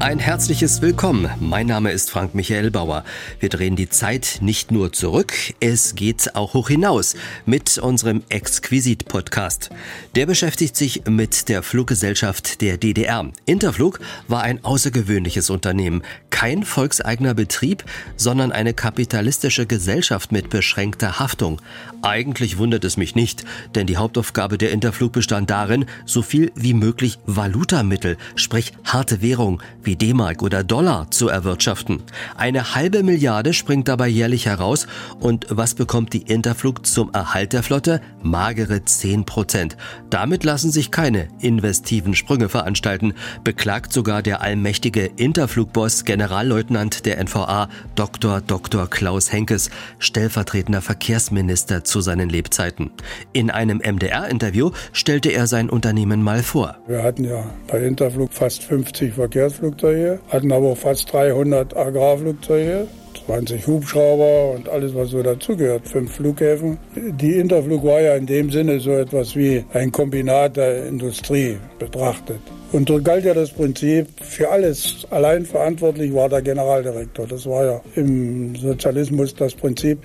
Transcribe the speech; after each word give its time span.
Ein 0.00 0.18
herzliches 0.18 0.80
Willkommen. 0.80 1.28
Mein 1.40 1.66
Name 1.66 1.92
ist 1.92 2.10
Frank 2.10 2.34
Michael 2.34 2.70
Bauer. 2.70 3.04
Wir 3.38 3.50
drehen 3.50 3.76
die 3.76 3.90
Zeit 3.90 4.38
nicht 4.40 4.70
nur 4.70 4.94
zurück, 4.94 5.34
es 5.60 5.94
geht 5.94 6.34
auch 6.34 6.54
hoch 6.54 6.68
hinaus 6.68 7.16
mit 7.44 7.76
unserem 7.76 8.22
Exquisit 8.30 9.04
Podcast. 9.08 9.68
Der 10.14 10.24
beschäftigt 10.24 10.74
sich 10.74 11.02
mit 11.06 11.50
der 11.50 11.62
Fluggesellschaft 11.62 12.62
der 12.62 12.78
DDR. 12.78 13.30
Interflug 13.44 14.00
war 14.26 14.42
ein 14.42 14.64
außergewöhnliches 14.64 15.50
Unternehmen, 15.50 16.02
kein 16.30 16.64
volkseigener 16.64 17.34
Betrieb, 17.34 17.84
sondern 18.16 18.52
eine 18.52 18.72
kapitalistische 18.72 19.66
Gesellschaft 19.66 20.32
mit 20.32 20.48
beschränkter 20.48 21.18
Haftung. 21.18 21.60
Eigentlich 22.00 22.56
wundert 22.56 22.84
es 22.84 22.96
mich 22.96 23.14
nicht, 23.14 23.44
denn 23.74 23.86
die 23.86 23.98
Hauptaufgabe 23.98 24.56
der 24.56 24.70
Interflug 24.70 25.12
bestand 25.12 25.50
darin, 25.50 25.84
so 26.06 26.22
viel 26.22 26.50
wie 26.54 26.72
möglich 26.72 27.18
Valutamittel, 27.26 28.16
sprich 28.36 28.72
harte 28.84 29.20
Währung, 29.20 29.60
wie 29.82 29.89
D-Mark 29.96 30.42
oder 30.42 30.64
Dollar 30.64 31.10
zu 31.10 31.28
erwirtschaften. 31.28 32.02
Eine 32.36 32.74
halbe 32.74 33.02
Milliarde 33.02 33.52
springt 33.52 33.88
dabei 33.88 34.08
jährlich 34.08 34.46
heraus 34.46 34.86
und 35.18 35.46
was 35.50 35.74
bekommt 35.74 36.12
die 36.12 36.22
Interflug 36.22 36.86
zum 36.86 37.12
Erhalt 37.12 37.52
der 37.52 37.62
Flotte? 37.62 38.00
Magere 38.22 38.84
10 38.84 39.24
Prozent. 39.24 39.76
Damit 40.08 40.44
lassen 40.44 40.70
sich 40.70 40.90
keine 40.90 41.28
investiven 41.40 42.14
Sprünge 42.14 42.48
veranstalten, 42.48 43.14
beklagt 43.44 43.92
sogar 43.92 44.22
der 44.22 44.40
allmächtige 44.40 45.06
Interflugboss 45.16 46.04
Generalleutnant 46.04 47.04
der 47.06 47.22
NVA 47.22 47.68
Dr. 47.94 48.40
Dr. 48.40 48.88
Klaus 48.88 49.32
Henkes, 49.32 49.70
stellvertretender 49.98 50.82
Verkehrsminister 50.82 51.84
zu 51.84 52.00
seinen 52.00 52.28
Lebzeiten. 52.28 52.90
In 53.32 53.50
einem 53.50 53.78
MDR-Interview 53.78 54.70
stellte 54.92 55.30
er 55.30 55.46
sein 55.46 55.68
Unternehmen 55.68 56.22
mal 56.22 56.42
vor. 56.42 56.76
Wir 56.86 57.02
hatten 57.02 57.24
ja 57.24 57.44
bei 57.66 57.84
Interflug 57.84 58.32
fast 58.32 58.62
50 58.62 59.14
Verkehrsflugzeuge 59.14 59.79
Flugzeuge, 59.80 60.18
hatten 60.28 60.52
aber 60.52 60.76
fast 60.76 61.10
300 61.12 61.74
Agrarflugzeuge, 61.74 62.86
20 63.26 63.66
Hubschrauber 63.66 64.52
und 64.52 64.68
alles, 64.68 64.94
was 64.94 65.10
so 65.10 65.22
dazugehört, 65.22 65.86
fünf 65.86 66.14
Flughäfen. 66.14 66.78
Die 66.94 67.36
Interflug 67.36 67.84
war 67.84 68.00
ja 68.00 68.14
in 68.16 68.26
dem 68.26 68.50
Sinne 68.50 68.80
so 68.80 68.92
etwas 68.92 69.36
wie 69.36 69.64
ein 69.72 69.92
Kombinat 69.92 70.56
der 70.56 70.86
Industrie 70.86 71.58
betrachtet. 71.78 72.40
Und 72.72 72.88
dort 72.88 73.04
galt 73.04 73.24
ja 73.24 73.34
das 73.34 73.50
Prinzip, 73.50 74.06
für 74.20 74.48
alles 74.48 75.04
allein 75.10 75.44
verantwortlich 75.44 76.14
war 76.14 76.28
der 76.28 76.40
Generaldirektor. 76.40 77.26
Das 77.26 77.44
war 77.44 77.64
ja 77.64 77.80
im 77.96 78.54
Sozialismus 78.54 79.34
das 79.34 79.54
Prinzip. 79.54 79.98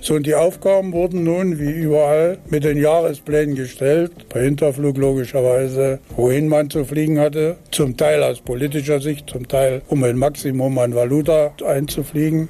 So, 0.00 0.14
und 0.14 0.24
die 0.24 0.34
Aufgaben 0.34 0.94
wurden 0.94 1.24
nun, 1.24 1.58
wie 1.58 1.70
überall, 1.70 2.38
mit 2.48 2.64
den 2.64 2.78
Jahresplänen 2.78 3.54
gestellt. 3.54 4.12
Bei 4.30 4.44
Hinterflug 4.44 4.96
logischerweise, 4.96 5.98
wohin 6.16 6.48
man 6.48 6.70
zu 6.70 6.86
fliegen 6.86 7.20
hatte. 7.20 7.56
Zum 7.70 7.98
Teil 7.98 8.22
aus 8.22 8.40
politischer 8.40 9.00
Sicht, 9.00 9.28
zum 9.28 9.46
Teil 9.46 9.82
um 9.88 10.02
ein 10.02 10.16
Maximum 10.16 10.78
an 10.78 10.94
Valuta 10.94 11.52
einzufliegen. 11.66 12.45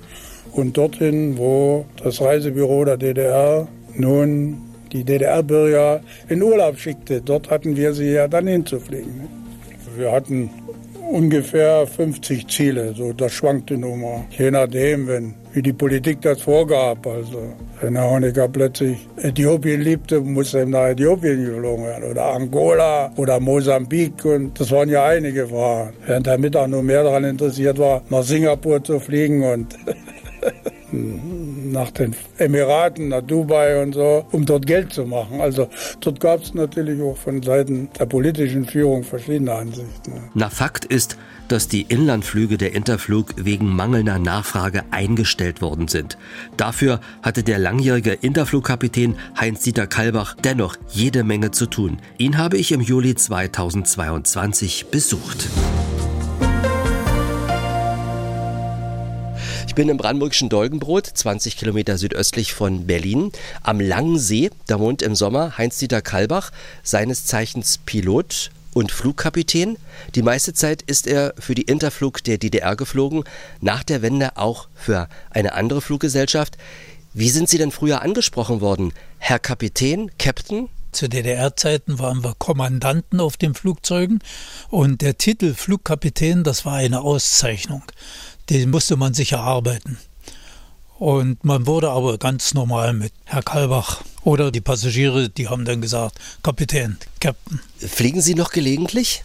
Und 0.53 0.77
dorthin, 0.77 1.37
wo 1.37 1.85
das 2.03 2.21
Reisebüro 2.21 2.85
der 2.85 2.97
DDR 2.97 3.69
nun 3.95 4.63
die 4.93 5.05
DDR-Bürger 5.05 6.01
in 6.29 6.43
Urlaub 6.43 6.79
schickte. 6.79 7.21
Dort 7.21 7.51
hatten 7.51 7.77
wir 7.77 7.93
sie 7.93 8.13
ja 8.13 8.29
dann 8.29 8.47
hinzufliegen. 8.47 9.29
Wir 9.97 10.13
hatten 10.13 10.51
ungefähr 11.11 11.87
50 11.87 12.47
Ziele, 12.49 12.95
so 12.95 13.13
das 13.13 13.33
schwankte 13.33 13.77
nun 13.77 14.01
mal. 14.01 14.25
Je 14.31 14.51
nachdem, 14.51 15.07
wenn, 15.07 15.35
wie 15.57 15.63
die 15.63 15.73
Politik 15.73 16.21
das 16.21 16.43
vorgab. 16.43 17.07
Also 17.07 17.55
wenn 17.81 17.97
Herr 17.97 18.11
Honecker 18.11 18.47
plötzlich 18.47 19.09
Äthiopien 19.17 19.81
liebte, 19.81 20.21
musste 20.21 20.59
er 20.61 20.67
nach 20.67 20.89
Äthiopien 20.89 21.47
geflogen 21.47 21.87
werden. 21.87 22.11
Oder 22.11 22.27
Angola 22.27 23.11
oder 23.17 23.41
Mosambik. 23.41 24.23
Und 24.27 24.61
das 24.61 24.71
waren 24.71 24.91
ja 24.91 25.07
einige 25.07 25.47
Fragen. 25.49 25.95
Während 26.05 26.27
Herr 26.27 26.37
Mittag 26.37 26.69
nur 26.69 26.83
mehr 26.83 27.03
daran 27.03 27.25
interessiert 27.25 27.79
war, 27.79 28.03
nach 28.11 28.23
Singapur 28.23 28.85
zu 28.85 29.01
fliegen 29.01 29.43
und 29.43 29.79
nach 30.93 31.91
den 31.91 32.15
Emiraten, 32.37 33.09
nach 33.09 33.23
Dubai 33.23 33.83
und 33.83 33.95
so, 33.95 34.27
um 34.33 34.45
dort 34.45 34.67
Geld 34.67 34.93
zu 34.93 35.07
machen. 35.07 35.41
Also 35.41 35.69
dort 36.01 36.21
gab 36.21 36.43
es 36.43 36.53
natürlich 36.53 37.01
auch 37.01 37.17
von 37.17 37.43
Seiten 37.43 37.89
der 37.99 38.05
politischen 38.05 38.67
Führung 38.67 39.05
verschiedene 39.05 39.55
Ansichten. 39.55 40.31
Na, 40.35 40.51
Fakt 40.51 40.85
ist, 40.85 41.17
dass 41.49 41.69
die 41.69 41.83
Inlandflüge 41.83 42.59
der 42.59 42.73
Interflug 42.75 43.35
wegen 43.37 43.69
mangelnder 43.69 44.19
Nachfrage 44.19 44.85
eingestellt 44.91 45.61
worden 45.61 45.89
sind. 45.89 46.19
Dafür 46.57 47.01
hatte 47.23 47.43
der 47.43 47.59
langjährige 47.59 48.13
Interflugkapitän 48.13 49.17
Heinz-Dieter 49.39 49.87
Kalbach 49.87 50.35
dennoch 50.43 50.77
jede 50.91 51.25
Menge 51.25 51.51
zu 51.51 51.67
tun. 51.67 51.99
Ihn 52.19 52.39
habe 52.39 52.57
ich 52.57 52.73
im 52.73 52.81
Juli 52.81 53.15
2022 53.15 54.87
besucht. 54.87 55.49
bin 59.77 59.89
im 59.91 59.99
brandenburgischen 59.99 60.49
Dolgenbrot, 60.49 61.07
20 61.07 61.57
Kilometer 61.57 61.99
südöstlich 61.99 62.55
von 62.55 62.87
Berlin, 62.87 63.31
am 63.63 63.79
Langen 63.79 64.19
See. 64.19 64.51
Da 64.67 64.81
wohnt 64.81 65.03
im 65.03 65.15
Sommer 65.15 65.59
Heinz-Dieter 65.59 66.01
Kalbach, 66.01 66.51
seines 66.83 67.27
Zeichens 67.27 67.79
Pilot 67.85 68.51
und 68.77 68.93
Flugkapitän. 68.93 69.79
Die 70.15 70.23
meiste 70.23 70.53
Zeit 70.53 70.83
ist 70.83 71.07
er 71.07 71.35
für 71.39 71.55
die 71.55 71.63
Interflug 71.63 72.23
der 72.23 72.37
DDR 72.37 72.77
geflogen, 72.77 73.25
nach 73.61 73.83
der 73.83 74.03
Wende 74.03 74.37
auch 74.37 74.69
für 74.75 75.09
eine 75.31 75.55
andere 75.55 75.81
Fluggesellschaft. 75.81 76.59
Wie 77.15 77.31
sind 77.31 77.49
Sie 77.49 77.57
denn 77.57 77.71
früher 77.71 78.03
angesprochen 78.03 78.61
worden? 78.61 78.93
Herr 79.19 79.39
Kapitän, 79.39 80.11
Captain? 80.19 80.69
Zu 80.93 81.09
DDR-Zeiten 81.09 81.99
waren 81.99 82.23
wir 82.23 82.35
Kommandanten 82.39 83.21
auf 83.21 83.37
den 83.37 83.55
Flugzeugen 83.55 84.21
und 84.69 85.01
der 85.01 85.19
Titel 85.19 85.55
Flugkapitän, 85.55 86.45
das 86.45 86.65
war 86.65 86.75
eine 86.75 87.01
Auszeichnung 87.01 87.83
den 88.51 88.71
musste 88.71 88.97
man 88.97 89.15
sich 89.15 89.33
erarbeiten. 89.33 89.99
Und 90.99 91.45
man 91.45 91.67
wurde 91.67 91.91
aber 91.91 92.17
ganz 92.19 92.55
normal 92.55 92.95
mit 92.95 93.13
Herr 93.25 93.43
Kalbach 93.43 94.03
oder 94.23 94.51
die 94.51 94.63
Passagiere, 94.63 95.29
die 95.29 95.49
haben 95.49 95.65
dann 95.65 95.83
gesagt, 95.83 96.19
Kapitän, 96.43 96.97
Captain. 97.21 97.61
Fliegen 97.79 98.23
Sie 98.23 98.35
noch 98.35 98.51
gelegentlich? 98.51 99.23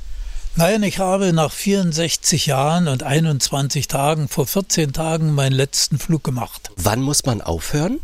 Nein, 0.58 0.84
ich 0.84 1.00
habe 1.00 1.32
nach 1.32 1.52
64 1.52 2.46
Jahren 2.46 2.90
und 2.90 3.04
21 3.04 3.88
Tagen 3.88 4.28
vor 4.28 4.46
14 4.46 4.92
Tagen 4.92 5.34
meinen 5.34 5.54
letzten 5.54 5.98
Flug 5.98 6.26
gemacht. 6.26 6.72
Wann 6.76 7.02
muss 7.02 7.26
man 7.26 7.42
aufhören? 7.42 8.00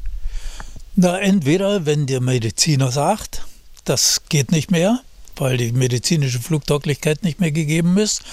Na, 0.96 1.20
entweder, 1.20 1.86
wenn 1.86 2.08
der 2.08 2.22
Mediziner 2.22 2.90
sagt, 2.90 3.46
das 3.84 4.22
geht 4.30 4.52
nicht 4.52 4.72
mehr, 4.72 5.02
weil 5.36 5.58
die 5.58 5.74
medizinische 5.74 6.40
Flugtauglichkeit 6.40 7.24
nicht 7.24 7.40
mehr 7.40 7.52
gegeben 7.52 7.98
ist. 7.98 8.24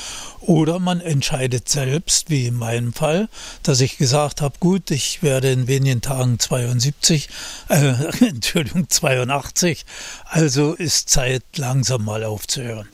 Oder 0.47 0.79
man 0.79 1.01
entscheidet 1.01 1.71
selbst, 1.71 2.29
wie 2.29 2.47
in 2.47 2.57
meinem 2.57 2.93
Fall, 2.93 3.29
dass 3.63 3.81
ich 3.81 3.97
gesagt 3.97 4.43
habe, 4.43 4.59
gut, 4.61 4.91
ich 4.91 5.23
werde 5.23 5.51
in 5.51 5.69
wenigen 5.69 6.03
Tagen 6.03 6.39
72, 6.39 7.31
äh, 7.71 7.95
Entschuldigung, 8.21 8.91
82, 8.91 9.87
also 10.27 10.75
ist 10.75 11.09
Zeit, 11.09 11.43
langsam 11.57 12.05
mal 12.05 12.25
aufzuhören. 12.25 12.89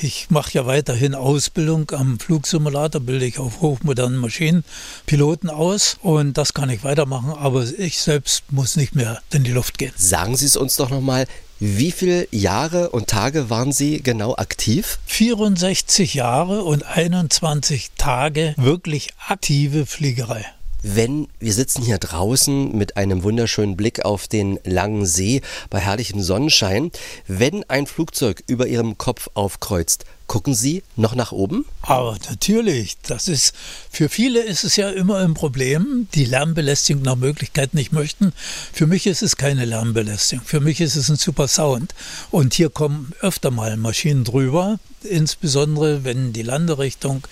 Ich 0.00 0.30
mache 0.30 0.54
ja 0.54 0.66
weiterhin 0.66 1.14
Ausbildung 1.14 1.90
am 1.90 2.18
Flugsimulator, 2.18 3.02
bilde 3.02 3.26
ich 3.26 3.38
auf 3.38 3.60
hochmodernen 3.60 4.18
Maschinen 4.18 4.64
Piloten 5.04 5.50
aus 5.50 5.98
und 6.00 6.38
das 6.38 6.54
kann 6.54 6.70
ich 6.70 6.84
weitermachen, 6.84 7.32
aber 7.32 7.64
ich 7.78 8.00
selbst 8.00 8.44
muss 8.50 8.76
nicht 8.76 8.94
mehr 8.94 9.20
in 9.30 9.44
die 9.44 9.52
Luft 9.52 9.76
gehen. 9.76 9.92
Sagen 9.94 10.36
Sie 10.36 10.46
es 10.46 10.56
uns 10.56 10.76
doch 10.76 10.88
nochmal, 10.88 11.26
wie 11.60 11.92
viele 11.92 12.26
Jahre 12.32 12.90
und 12.90 13.06
Tage 13.06 13.48
waren 13.48 13.70
Sie 13.70 14.02
genau 14.02 14.34
aktiv? 14.34 14.98
64 15.06 16.14
Jahre 16.14 16.64
und 16.64 16.93
21 16.96 17.90
Tage 17.98 18.54
wirklich 18.56 19.08
aktive 19.26 19.84
Fliegerei. 19.84 20.44
Wenn 20.80 21.26
wir 21.40 21.52
sitzen 21.52 21.82
hier 21.82 21.98
draußen 21.98 22.70
mit 22.70 22.96
einem 22.96 23.24
wunderschönen 23.24 23.76
Blick 23.76 24.04
auf 24.04 24.28
den 24.28 24.60
langen 24.62 25.04
See 25.04 25.40
bei 25.70 25.80
herrlichem 25.80 26.22
Sonnenschein, 26.22 26.92
wenn 27.26 27.68
ein 27.68 27.88
Flugzeug 27.88 28.44
über 28.46 28.68
Ihrem 28.68 28.96
Kopf 28.96 29.28
aufkreuzt, 29.34 30.04
Gucken 30.26 30.54
Sie 30.54 30.82
noch 30.96 31.14
nach 31.14 31.32
oben? 31.32 31.66
Aber 31.82 32.16
natürlich, 32.30 32.96
das 33.02 33.28
ist 33.28 33.54
für 33.90 34.08
viele 34.08 34.40
ist 34.40 34.64
es 34.64 34.76
ja 34.76 34.90
immer 34.90 35.18
ein 35.18 35.34
Problem, 35.34 36.08
die 36.14 36.24
Lärmbelästigung 36.24 37.02
nach 37.02 37.16
Möglichkeit 37.16 37.74
nicht 37.74 37.92
möchten. 37.92 38.32
Für 38.72 38.86
mich 38.86 39.06
ist 39.06 39.22
es 39.22 39.36
keine 39.36 39.66
Lärmbelästigung. 39.66 40.44
Für 40.44 40.60
mich 40.60 40.80
ist 40.80 40.96
es 40.96 41.10
ein 41.10 41.16
super 41.16 41.46
Sound. 41.46 41.94
Und 42.30 42.54
hier 42.54 42.70
kommen 42.70 43.12
öfter 43.20 43.50
mal 43.50 43.76
Maschinen 43.76 44.24
drüber, 44.24 44.78
insbesondere 45.02 46.04
wenn 46.04 46.32
die 46.32 46.42
Landerichtung 46.42 47.26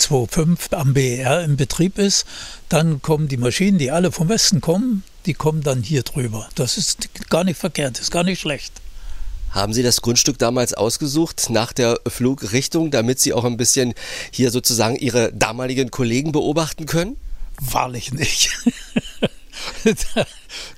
2.5 0.00 0.74
am 0.74 0.94
BER 0.94 1.44
im 1.44 1.56
Betrieb 1.56 1.96
ist, 1.96 2.26
dann 2.68 3.02
kommen 3.02 3.28
die 3.28 3.36
Maschinen, 3.36 3.78
die 3.78 3.92
alle 3.92 4.10
vom 4.10 4.28
Westen 4.28 4.60
kommen, 4.60 5.04
die 5.26 5.34
kommen 5.34 5.62
dann 5.62 5.82
hier 5.82 6.02
drüber. 6.02 6.48
Das 6.56 6.76
ist 6.76 7.08
gar 7.30 7.44
nicht 7.44 7.58
verkehrt, 7.58 8.00
ist 8.00 8.10
gar 8.10 8.24
nicht 8.24 8.40
schlecht. 8.40 8.81
Haben 9.52 9.72
Sie 9.72 9.82
das 9.82 10.00
Grundstück 10.00 10.38
damals 10.38 10.74
ausgesucht 10.74 11.50
nach 11.50 11.72
der 11.72 12.00
Flugrichtung, 12.06 12.90
damit 12.90 13.20
Sie 13.20 13.32
auch 13.32 13.44
ein 13.44 13.56
bisschen 13.56 13.94
hier 14.30 14.50
sozusagen 14.50 14.96
Ihre 14.96 15.32
damaligen 15.32 15.90
Kollegen 15.90 16.32
beobachten 16.32 16.86
können? 16.86 17.16
Wahrlich 17.60 18.12
nicht. 18.12 18.50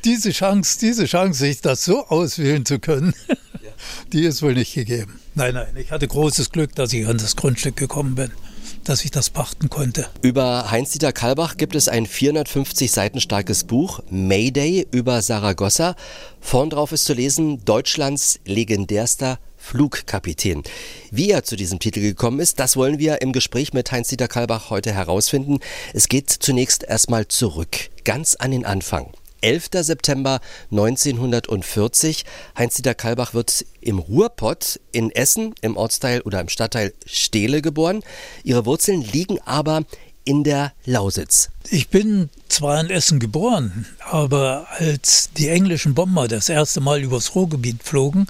diese 0.04 0.32
Chance, 0.32 0.78
diese 0.80 1.06
Chance, 1.06 1.38
sich 1.38 1.60
das 1.60 1.84
so 1.84 2.06
auswählen 2.06 2.66
zu 2.66 2.78
können, 2.80 3.14
die 4.12 4.24
ist 4.24 4.42
wohl 4.42 4.54
nicht 4.54 4.74
gegeben. 4.74 5.20
Nein, 5.34 5.54
nein, 5.54 5.74
ich 5.76 5.90
hatte 5.90 6.06
großes 6.06 6.50
Glück, 6.50 6.74
dass 6.74 6.92
ich 6.92 7.06
an 7.06 7.18
das 7.18 7.36
Grundstück 7.36 7.76
gekommen 7.76 8.16
bin 8.16 8.30
dass 8.88 9.04
ich 9.04 9.10
das 9.10 9.30
pachten 9.30 9.70
konnte. 9.70 10.06
Über 10.22 10.70
Heinz-Dieter 10.70 11.12
Kalbach 11.12 11.56
gibt 11.56 11.74
es 11.74 11.88
ein 11.88 12.06
450 12.06 12.90
Seiten 12.90 13.20
starkes 13.20 13.64
Buch, 13.64 14.00
Mayday 14.10 14.86
über 14.90 15.22
Saragossa. 15.22 15.96
Vorn 16.40 16.70
drauf 16.70 16.92
ist 16.92 17.04
zu 17.04 17.14
lesen, 17.14 17.64
Deutschlands 17.64 18.40
legendärster 18.44 19.38
Flugkapitän. 19.56 20.62
Wie 21.10 21.30
er 21.30 21.42
zu 21.42 21.56
diesem 21.56 21.78
Titel 21.78 22.00
gekommen 22.00 22.38
ist, 22.38 22.60
das 22.60 22.76
wollen 22.76 22.98
wir 22.98 23.22
im 23.22 23.32
Gespräch 23.32 23.72
mit 23.72 23.90
Heinz-Dieter 23.90 24.28
Kalbach 24.28 24.68
heute 24.70 24.92
herausfinden. 24.92 25.60
Es 25.94 26.08
geht 26.08 26.30
zunächst 26.30 26.82
erstmal 26.82 27.28
zurück, 27.28 27.90
ganz 28.04 28.34
an 28.34 28.50
den 28.50 28.66
Anfang. 28.66 29.10
11. 29.44 29.68
September 29.82 30.40
1940. 30.70 32.24
Heinz-Dieter 32.56 32.94
Kalbach 32.94 33.34
wird 33.34 33.66
im 33.82 33.98
Ruhrpott 33.98 34.80
in 34.90 35.10
Essen 35.10 35.54
im 35.60 35.76
Ortsteil 35.76 36.22
oder 36.22 36.40
im 36.40 36.48
Stadtteil 36.48 36.94
Stehle 37.04 37.60
geboren. 37.60 38.02
Ihre 38.42 38.64
Wurzeln 38.64 39.02
liegen 39.02 39.38
aber 39.44 39.82
in 40.24 40.44
der 40.44 40.72
Lausitz. 40.84 41.50
Ich 41.70 41.88
bin 41.88 42.28
zwar 42.48 42.80
in 42.80 42.90
Essen 42.90 43.20
geboren, 43.20 43.86
aber 44.10 44.66
als 44.78 45.30
die 45.36 45.48
englischen 45.48 45.94
Bomber 45.94 46.28
das 46.28 46.48
erste 46.48 46.80
Mal 46.80 47.02
übers 47.02 47.34
Ruhrgebiet 47.34 47.82
flogen, 47.82 48.26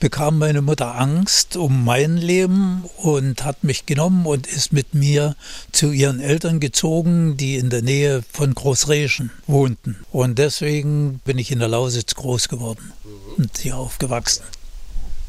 bekam 0.00 0.38
meine 0.38 0.62
Mutter 0.62 0.98
Angst 0.98 1.56
um 1.56 1.84
mein 1.84 2.16
Leben 2.16 2.84
und 2.96 3.44
hat 3.44 3.64
mich 3.64 3.86
genommen 3.86 4.26
und 4.26 4.46
ist 4.46 4.72
mit 4.72 4.94
mir 4.94 5.36
zu 5.72 5.92
ihren 5.92 6.20
Eltern 6.20 6.58
gezogen, 6.58 7.36
die 7.36 7.56
in 7.56 7.70
der 7.70 7.82
Nähe 7.82 8.22
von 8.32 8.54
Großreschen 8.54 9.30
wohnten. 9.46 9.96
Und 10.10 10.38
deswegen 10.38 11.20
bin 11.24 11.38
ich 11.38 11.52
in 11.52 11.58
der 11.58 11.68
Lausitz 11.68 12.14
groß 12.14 12.48
geworden 12.48 12.92
und 13.36 13.58
hier 13.58 13.76
aufgewachsen. 13.76 14.42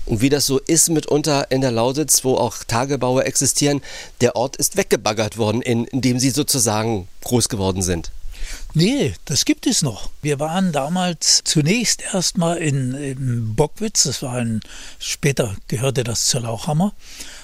Und 0.06 0.22
wie 0.22 0.30
das 0.30 0.46
so 0.46 0.60
ist 0.60 0.90
mitunter 0.90 1.52
in 1.52 1.62
der 1.62 1.72
Lausitz, 1.72 2.24
wo 2.24 2.36
auch 2.36 2.64
Tagebaue 2.64 3.24
existieren, 3.24 3.82
der 4.20 4.36
Ort 4.36 4.56
ist 4.56 4.78
weggebaggert 4.78 5.38
worden, 5.38 5.62
in, 5.62 5.86
in 5.86 6.02
dem 6.02 6.20
Sie 6.20 6.32
sozusagen 6.32 7.08
groß 7.24 7.50
geworden 7.50 7.82
sind. 7.82 8.12
Nee, 8.74 9.14
das 9.26 9.46
gibt 9.46 9.68
es 9.68 9.82
noch. 9.82 10.10
Wir 10.22 10.40
waren 10.40 10.72
damals 10.72 11.42
zunächst 11.44 12.02
erstmal 12.14 12.58
in, 12.58 12.94
in 12.94 13.56
Bockwitz, 13.56 14.04
das 14.04 14.22
war 14.22 14.34
ein, 14.34 14.62
später 15.00 15.56
gehörte 15.68 16.04
das 16.04 16.26
zur 16.26 16.42
Lauchhammer. 16.42 16.94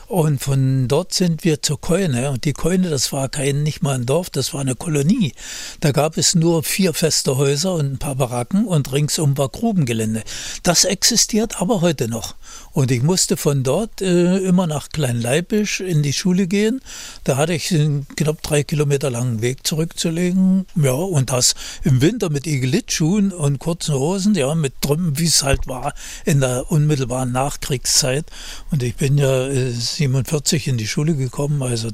Und 0.07 0.41
von 0.41 0.87
dort 0.87 1.13
sind 1.13 1.43
wir 1.43 1.61
zur 1.61 1.81
Keune. 1.81 2.31
Und 2.31 2.45
die 2.45 2.53
Keune, 2.53 2.89
das 2.89 3.11
war 3.11 3.27
kein, 3.27 3.63
nicht 3.63 3.83
mal 3.83 3.95
ein 3.95 4.05
Dorf, 4.05 4.29
das 4.29 4.53
war 4.53 4.61
eine 4.61 4.75
Kolonie. 4.75 5.33
Da 5.81 5.91
gab 5.91 6.17
es 6.17 6.33
nur 6.33 6.63
vier 6.63 6.93
feste 6.93 7.35
Häuser 7.35 7.73
und 7.73 7.91
ein 7.91 7.97
paar 7.97 8.15
Baracken 8.15 8.65
und 8.65 8.93
ringsum 8.93 9.37
war 9.37 9.49
Grubengelände. 9.49 10.23
Das 10.63 10.85
existiert 10.85 11.59
aber 11.61 11.81
heute 11.81 12.07
noch. 12.07 12.35
Und 12.71 12.91
ich 12.91 13.03
musste 13.03 13.35
von 13.35 13.63
dort 13.63 14.01
äh, 14.01 14.37
immer 14.37 14.65
nach 14.65 14.89
Kleinleibisch 14.89 15.81
in 15.81 16.03
die 16.03 16.13
Schule 16.13 16.47
gehen. 16.47 16.79
Da 17.25 17.35
hatte 17.35 17.53
ich 17.53 17.73
einen 17.73 18.07
knapp 18.15 18.41
drei 18.43 18.63
Kilometer 18.63 19.09
langen 19.09 19.41
Weg 19.41 19.67
zurückzulegen. 19.67 20.67
Ja, 20.75 20.91
und 20.93 21.31
das 21.31 21.55
im 21.83 22.01
Winter 22.01 22.29
mit 22.29 22.47
Igelitschuhen 22.47 23.33
und 23.33 23.59
kurzen 23.59 23.95
Hosen, 23.95 24.35
ja, 24.35 24.55
mit 24.55 24.81
Trümpen, 24.81 25.19
wie 25.19 25.25
es 25.25 25.43
halt 25.43 25.67
war 25.67 25.93
in 26.23 26.39
der 26.39 26.71
unmittelbaren 26.71 27.33
Nachkriegszeit. 27.33 28.25
Und 28.71 28.83
ich 28.83 28.95
bin 28.95 29.17
ja 29.17 29.47
äh, 29.47 29.71
47 29.97 30.67
in 30.67 30.77
die 30.77 30.87
Schule 30.87 31.15
gekommen. 31.15 31.61
Also 31.61 31.89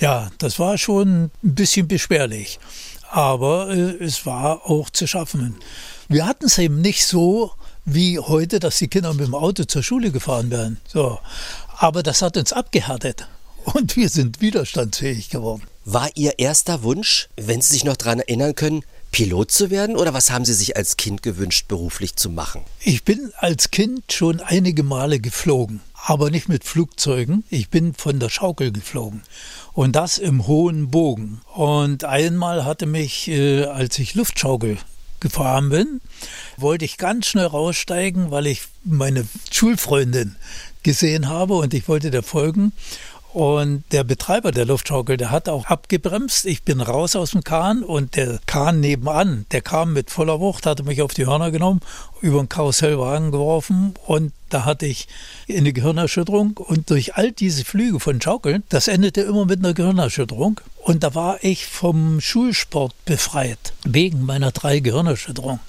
ja, 0.00 0.30
das 0.38 0.58
war 0.58 0.78
schon 0.78 1.24
ein 1.24 1.30
bisschen 1.42 1.88
beschwerlich. 1.88 2.58
Aber 3.10 3.70
äh, 3.70 4.04
es 4.04 4.26
war 4.26 4.66
auch 4.66 4.90
zu 4.90 5.06
schaffen. 5.06 5.56
Wir 6.08 6.26
hatten 6.26 6.46
es 6.46 6.58
eben 6.58 6.80
nicht 6.80 7.06
so 7.06 7.52
wie 7.84 8.18
heute, 8.18 8.58
dass 8.58 8.78
die 8.78 8.88
Kinder 8.88 9.14
mit 9.14 9.26
dem 9.26 9.34
Auto 9.34 9.64
zur 9.64 9.82
Schule 9.82 10.10
gefahren 10.10 10.50
werden. 10.50 10.78
So. 10.88 11.18
Aber 11.78 12.02
das 12.02 12.22
hat 12.22 12.36
uns 12.36 12.52
abgehärtet 12.52 13.28
und 13.64 13.96
wir 13.96 14.08
sind 14.08 14.40
widerstandsfähig 14.40 15.30
geworden. 15.30 15.62
War 15.84 16.10
Ihr 16.14 16.38
erster 16.38 16.82
Wunsch, 16.82 17.28
wenn 17.36 17.60
Sie 17.60 17.74
sich 17.74 17.84
noch 17.84 17.96
daran 17.96 18.20
erinnern 18.20 18.54
können, 18.54 18.82
Pilot 19.12 19.52
zu 19.52 19.70
werden 19.70 19.96
oder 19.96 20.14
was 20.14 20.30
haben 20.30 20.44
Sie 20.44 20.54
sich 20.54 20.76
als 20.76 20.96
Kind 20.96 21.22
gewünscht, 21.22 21.68
beruflich 21.68 22.16
zu 22.16 22.28
machen? 22.28 22.62
Ich 22.80 23.04
bin 23.04 23.32
als 23.38 23.70
Kind 23.70 24.12
schon 24.12 24.40
einige 24.40 24.82
Male 24.82 25.20
geflogen 25.20 25.80
aber 26.06 26.30
nicht 26.30 26.48
mit 26.48 26.62
Flugzeugen. 26.62 27.42
Ich 27.50 27.68
bin 27.68 27.92
von 27.92 28.20
der 28.20 28.28
Schaukel 28.28 28.70
geflogen 28.70 29.22
und 29.72 29.96
das 29.96 30.18
im 30.18 30.46
hohen 30.46 30.88
Bogen. 30.88 31.40
Und 31.52 32.04
einmal 32.04 32.64
hatte 32.64 32.86
mich, 32.86 33.26
äh, 33.26 33.64
als 33.64 33.98
ich 33.98 34.14
Luftschaukel 34.14 34.78
gefahren 35.18 35.68
bin, 35.68 36.00
wollte 36.56 36.84
ich 36.84 36.96
ganz 36.96 37.26
schnell 37.26 37.46
raussteigen, 37.46 38.30
weil 38.30 38.46
ich 38.46 38.62
meine 38.84 39.26
Schulfreundin 39.50 40.36
gesehen 40.84 41.28
habe 41.28 41.54
und 41.54 41.74
ich 41.74 41.88
wollte 41.88 42.12
der 42.12 42.22
folgen. 42.22 42.72
Und 43.36 43.84
der 43.92 44.02
Betreiber 44.02 44.50
der 44.50 44.64
Luftschaukel, 44.64 45.18
der 45.18 45.30
hat 45.30 45.50
auch 45.50 45.66
abgebremst. 45.66 46.46
Ich 46.46 46.62
bin 46.62 46.80
raus 46.80 47.14
aus 47.16 47.32
dem 47.32 47.44
Kahn 47.44 47.82
und 47.82 48.16
der 48.16 48.38
Kahn 48.46 48.80
nebenan, 48.80 49.44
der 49.52 49.60
kam 49.60 49.92
mit 49.92 50.10
voller 50.10 50.40
Wucht, 50.40 50.64
hatte 50.64 50.84
mich 50.84 51.02
auf 51.02 51.12
die 51.12 51.26
Hörner 51.26 51.50
genommen, 51.50 51.80
über 52.22 52.38
den 52.38 52.48
Karussellwagen 52.48 53.32
geworfen 53.32 53.92
und 54.06 54.32
da 54.48 54.64
hatte 54.64 54.86
ich 54.86 55.06
eine 55.50 55.74
Gehirnerschütterung 55.74 56.56
und 56.56 56.88
durch 56.88 57.16
all 57.16 57.30
diese 57.30 57.66
Flüge 57.66 58.00
von 58.00 58.22
Schaukeln, 58.22 58.62
das 58.70 58.88
endete 58.88 59.20
immer 59.20 59.44
mit 59.44 59.58
einer 59.58 59.74
Gehirnerschütterung 59.74 60.62
und 60.78 61.02
da 61.02 61.14
war 61.14 61.44
ich 61.44 61.66
vom 61.66 62.22
Schulsport 62.22 62.94
befreit, 63.04 63.74
wegen 63.84 64.24
meiner 64.24 64.50
drei 64.50 64.80
Gehirnerschütterungen. 64.80 65.60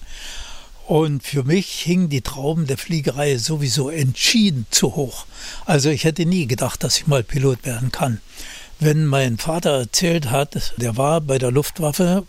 Und 0.87 1.21
für 1.21 1.43
mich 1.43 1.81
hingen 1.81 2.07
die 2.07 2.21
Trauben 2.21 2.65
der 2.65 2.77
Fliegerei 2.77 3.37
sowieso 3.37 3.89
entschieden 3.89 4.65
zu 4.71 4.95
hoch. 4.95 5.25
Also 5.65 5.89
ich 5.89 6.05
hätte 6.05 6.25
nie 6.25 6.47
gedacht, 6.47 6.81
dass 6.81 6.97
ich 6.97 7.07
mal 7.07 7.23
Pilot 7.23 7.65
werden 7.65 7.91
kann. 7.91 8.21
Wenn 8.79 9.05
mein 9.05 9.37
Vater 9.37 9.71
erzählt 9.71 10.31
hat, 10.31 10.73
der 10.77 10.95
war 10.95 11.19
bei 11.19 11.39
der 11.39 11.51
Luftwaffe, 11.51 12.23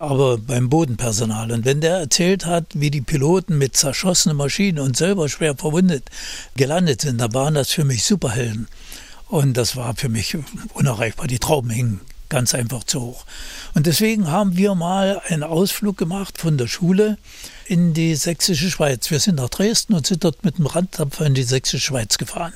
aber 0.00 0.38
beim 0.38 0.68
Bodenpersonal. 0.68 1.52
Und 1.52 1.64
wenn 1.64 1.80
der 1.80 1.98
erzählt 1.98 2.46
hat, 2.46 2.64
wie 2.74 2.90
die 2.90 3.00
Piloten 3.00 3.58
mit 3.58 3.76
zerschossenen 3.76 4.36
Maschinen 4.36 4.80
und 4.80 4.96
selber 4.96 5.28
schwer 5.28 5.56
verwundet 5.56 6.10
gelandet 6.56 7.02
sind, 7.02 7.20
da 7.20 7.32
waren 7.32 7.54
das 7.54 7.70
für 7.70 7.84
mich 7.84 8.02
Superhelden. 8.02 8.66
Und 9.28 9.56
das 9.56 9.76
war 9.76 9.94
für 9.94 10.08
mich 10.08 10.36
unerreichbar. 10.74 11.28
Die 11.28 11.38
Trauben 11.38 11.70
hingen 11.70 12.00
ganz 12.30 12.54
einfach 12.54 12.84
zu 12.84 13.02
hoch. 13.02 13.24
Und 13.74 13.86
deswegen 13.86 14.30
haben 14.30 14.56
wir 14.56 14.74
mal 14.74 15.20
einen 15.28 15.42
Ausflug 15.42 15.98
gemacht 15.98 16.38
von 16.38 16.56
der 16.56 16.66
Schule 16.66 17.18
in 17.66 17.92
die 17.92 18.14
sächsische 18.14 18.70
Schweiz. 18.70 19.10
Wir 19.10 19.20
sind 19.20 19.34
nach 19.36 19.50
Dresden 19.50 19.94
und 19.94 20.06
sind 20.06 20.24
dort 20.24 20.44
mit 20.44 20.58
dem 20.58 20.66
Randdampfer 20.66 21.26
in 21.26 21.34
die 21.34 21.42
sächsische 21.42 21.84
Schweiz 21.84 22.16
gefahren. 22.16 22.54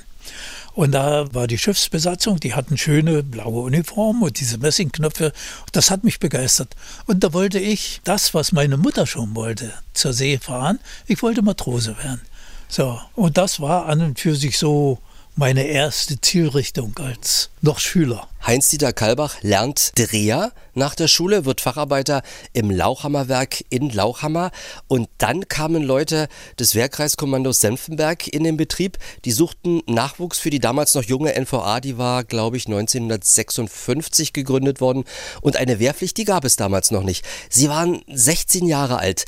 Und 0.74 0.90
da 0.90 1.32
war 1.32 1.46
die 1.46 1.58
Schiffsbesatzung, 1.58 2.40
die 2.40 2.54
hatten 2.54 2.76
schöne 2.76 3.22
blaue 3.22 3.62
Uniformen 3.62 4.22
und 4.22 4.40
diese 4.40 4.58
Messingknöpfe. 4.58 5.32
Das 5.70 5.90
hat 5.90 6.02
mich 6.02 6.18
begeistert. 6.18 6.74
Und 7.06 7.22
da 7.22 7.32
wollte 7.32 7.60
ich 7.60 8.00
das, 8.02 8.34
was 8.34 8.50
meine 8.50 8.76
Mutter 8.76 9.06
schon 9.06 9.36
wollte, 9.36 9.72
zur 9.92 10.12
See 10.12 10.38
fahren. 10.38 10.80
Ich 11.06 11.22
wollte 11.22 11.42
Matrose 11.42 11.96
werden. 11.98 12.22
So, 12.68 13.00
und 13.14 13.38
das 13.38 13.60
war 13.60 13.86
an 13.86 14.00
und 14.00 14.18
für 14.18 14.34
sich 14.34 14.58
so 14.58 14.98
meine 15.36 15.64
erste 15.64 16.20
Zielrichtung 16.20 16.94
als 16.98 17.50
noch 17.60 17.80
Schüler. 17.80 18.28
Heinz-Dieter 18.46 18.92
Kalbach 18.92 19.36
lernt 19.42 19.92
Dreher 19.96 20.52
nach 20.74 20.94
der 20.94 21.08
Schule, 21.08 21.44
wird 21.44 21.60
Facharbeiter 21.60 22.22
im 22.52 22.70
Lauchhammerwerk 22.70 23.64
in 23.68 23.90
Lauchhammer 23.90 24.52
und 24.86 25.08
dann 25.18 25.48
kamen 25.48 25.82
Leute 25.82 26.28
des 26.58 26.76
Wehrkreiskommandos 26.76 27.60
Senfenberg 27.60 28.28
in 28.28 28.44
den 28.44 28.56
Betrieb, 28.56 28.98
die 29.24 29.32
suchten 29.32 29.82
Nachwuchs 29.86 30.38
für 30.38 30.50
die 30.50 30.60
damals 30.60 30.94
noch 30.94 31.04
junge 31.04 31.34
NVA, 31.40 31.80
die 31.80 31.98
war, 31.98 32.22
glaube 32.22 32.56
ich, 32.56 32.66
1956 32.66 34.32
gegründet 34.32 34.80
worden 34.80 35.04
und 35.40 35.56
eine 35.56 35.80
Wehrpflicht, 35.80 36.16
die 36.16 36.24
gab 36.24 36.44
es 36.44 36.56
damals 36.56 36.92
noch 36.92 37.02
nicht. 37.02 37.24
Sie 37.48 37.68
waren 37.68 38.02
16 38.08 38.66
Jahre 38.66 38.98
alt. 38.98 39.24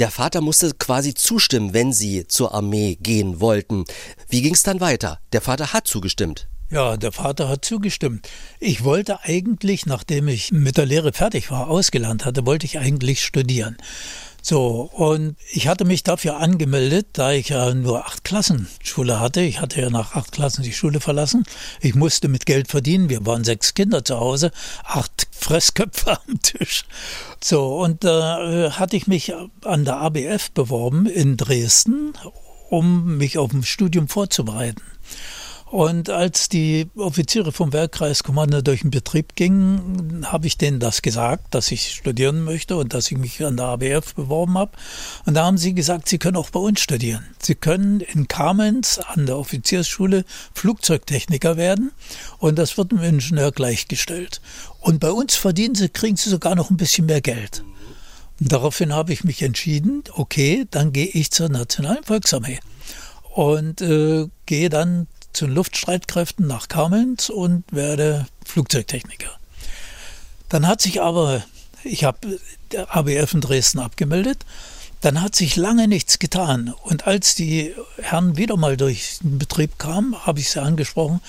Der 0.00 0.10
Vater 0.10 0.40
musste 0.40 0.72
quasi 0.72 1.14
zustimmen, 1.14 1.72
wenn 1.72 1.92
sie 1.92 2.26
zur 2.26 2.52
Armee 2.52 2.96
gehen 3.00 3.40
wollten. 3.40 3.84
Wie 4.28 4.42
ging 4.42 4.54
es 4.54 4.64
dann 4.64 4.80
weiter? 4.80 5.20
Der 5.32 5.40
Vater 5.40 5.72
hat 5.72 5.86
zugestimmt. 5.86 6.48
Ja, 6.70 6.96
der 6.96 7.12
Vater 7.12 7.48
hat 7.48 7.64
zugestimmt. 7.64 8.28
Ich 8.58 8.82
wollte 8.82 9.22
eigentlich, 9.22 9.86
nachdem 9.86 10.26
ich 10.26 10.50
mit 10.50 10.76
der 10.76 10.86
Lehre 10.86 11.12
fertig 11.12 11.52
war, 11.52 11.68
ausgelernt 11.68 12.24
hatte, 12.24 12.44
wollte 12.44 12.66
ich 12.66 12.80
eigentlich 12.80 13.22
studieren. 13.22 13.76
So, 14.42 14.90
und 14.92 15.36
ich 15.52 15.68
hatte 15.68 15.86
mich 15.86 16.02
dafür 16.02 16.36
angemeldet, 16.36 17.06
da 17.14 17.32
ich 17.32 17.48
ja 17.48 17.72
nur 17.72 18.04
acht 18.04 18.24
Klassen 18.24 18.68
Schule 18.82 19.18
hatte. 19.18 19.40
Ich 19.40 19.60
hatte 19.60 19.80
ja 19.80 19.88
nach 19.88 20.14
acht 20.16 20.32
Klassen 20.32 20.62
die 20.62 20.74
Schule 20.74 21.00
verlassen. 21.00 21.44
Ich 21.80 21.94
musste 21.94 22.28
mit 22.28 22.44
Geld 22.44 22.68
verdienen. 22.68 23.08
Wir 23.08 23.24
waren 23.24 23.42
sechs 23.44 23.72
Kinder 23.72 24.04
zu 24.04 24.20
Hause, 24.20 24.50
acht 24.82 25.23
Fressköpfe 25.44 26.18
am 26.28 26.40
Tisch. 26.40 26.84
So, 27.42 27.76
und 27.76 28.02
da 28.02 28.66
äh, 28.66 28.70
hatte 28.70 28.96
ich 28.96 29.06
mich 29.06 29.34
an 29.62 29.84
der 29.84 29.98
ABF 29.98 30.50
beworben 30.52 31.06
in 31.06 31.36
Dresden, 31.36 32.14
um 32.70 33.18
mich 33.18 33.36
auf 33.36 33.52
ein 33.52 33.62
Studium 33.62 34.08
vorzubereiten. 34.08 34.82
Und 35.74 36.08
als 36.08 36.48
die 36.48 36.86
Offiziere 36.94 37.50
vom 37.50 37.72
Werkkreiskommando 37.72 38.62
durch 38.62 38.82
den 38.82 38.92
Betrieb 38.92 39.34
gingen, 39.34 40.24
habe 40.30 40.46
ich 40.46 40.56
denen 40.56 40.78
das 40.78 41.02
gesagt, 41.02 41.52
dass 41.52 41.72
ich 41.72 41.94
studieren 41.94 42.44
möchte 42.44 42.76
und 42.76 42.94
dass 42.94 43.10
ich 43.10 43.18
mich 43.18 43.44
an 43.44 43.56
der 43.56 43.66
ABF 43.66 44.14
beworben 44.14 44.56
habe. 44.56 44.70
Und 45.26 45.34
da 45.34 45.44
haben 45.44 45.58
sie 45.58 45.74
gesagt, 45.74 46.08
sie 46.08 46.18
können 46.18 46.36
auch 46.36 46.50
bei 46.50 46.60
uns 46.60 46.80
studieren. 46.80 47.24
Sie 47.40 47.56
können 47.56 47.98
in 47.98 48.28
Kamenz 48.28 49.00
an 49.04 49.26
der 49.26 49.36
Offiziersschule 49.36 50.24
Flugzeugtechniker 50.54 51.56
werden 51.56 51.90
und 52.38 52.56
das 52.56 52.78
wird 52.78 52.92
dem 52.92 53.02
Ingenieur 53.02 53.50
gleichgestellt. 53.50 54.40
Und 54.78 55.00
bei 55.00 55.10
uns 55.10 55.34
verdienen 55.34 55.74
sie, 55.74 55.88
kriegen 55.88 56.16
sie 56.16 56.30
sogar 56.30 56.54
noch 56.54 56.70
ein 56.70 56.76
bisschen 56.76 57.06
mehr 57.06 57.20
Geld. 57.20 57.64
Und 58.38 58.52
daraufhin 58.52 58.92
habe 58.92 59.12
ich 59.12 59.24
mich 59.24 59.42
entschieden, 59.42 60.04
okay, 60.12 60.66
dann 60.70 60.92
gehe 60.92 61.08
ich 61.08 61.32
zur 61.32 61.48
Nationalen 61.48 62.04
Volksarmee 62.04 62.60
und 63.34 63.80
äh, 63.80 64.28
gehe 64.46 64.68
dann 64.68 65.08
zu 65.34 65.46
den 65.46 65.54
Luftstreitkräften 65.54 66.46
nach 66.46 66.68
Kamenz 66.68 67.28
und 67.28 67.64
werde 67.70 68.26
Flugzeugtechniker. 68.46 69.30
Dann 70.48 70.66
hat 70.66 70.80
sich 70.80 71.02
aber, 71.02 71.44
ich 71.82 72.04
habe 72.04 72.38
der 72.72 72.94
ABF 72.94 73.34
in 73.34 73.40
Dresden 73.40 73.80
abgemeldet, 73.80 74.38
dann 75.04 75.20
hat 75.20 75.36
sich 75.36 75.56
lange 75.56 75.86
nichts 75.86 76.18
getan. 76.18 76.74
Und 76.82 77.06
als 77.06 77.34
die 77.34 77.74
Herren 78.00 78.38
wieder 78.38 78.56
mal 78.56 78.78
durch 78.78 79.18
den 79.20 79.38
Betrieb 79.38 79.78
kamen, 79.78 80.16
habe 80.24 80.40
ich 80.40 80.48
sie 80.48 80.62
angesprochen. 80.62 81.20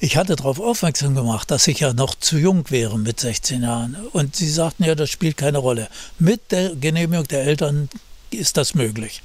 Ich 0.00 0.18
hatte 0.18 0.36
darauf 0.36 0.60
aufmerksam 0.60 1.14
gemacht, 1.14 1.50
dass 1.50 1.66
ich 1.66 1.80
ja 1.80 1.94
noch 1.94 2.14
zu 2.14 2.36
jung 2.36 2.68
wäre 2.68 2.98
mit 2.98 3.20
16 3.20 3.62
Jahren. 3.62 3.96
Und 4.12 4.36
sie 4.36 4.50
sagten 4.50 4.84
ja, 4.84 4.94
das 4.94 5.08
spielt 5.08 5.38
keine 5.38 5.58
Rolle. 5.58 5.88
Mit 6.18 6.52
der 6.52 6.76
Genehmigung 6.76 7.26
der 7.26 7.44
Eltern 7.44 7.88
ist 8.30 8.58
das 8.58 8.74
möglich. 8.74 9.22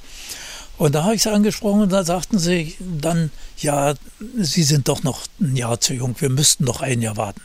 Und 0.78 0.94
da 0.94 1.04
habe 1.04 1.16
ich 1.16 1.24
sie 1.24 1.32
angesprochen 1.32 1.82
und 1.82 1.92
da 1.92 2.04
sagten 2.04 2.38
sie 2.38 2.76
dann, 2.80 3.32
ja, 3.58 3.96
Sie 4.38 4.64
sind 4.64 4.88
doch 4.88 5.04
noch 5.04 5.26
ein 5.40 5.56
Jahr 5.56 5.80
zu 5.80 5.94
jung, 5.94 6.16
wir 6.20 6.30
müssten 6.30 6.66
noch 6.66 6.82
ein 6.82 7.02
Jahr 7.02 7.18
warten. 7.18 7.42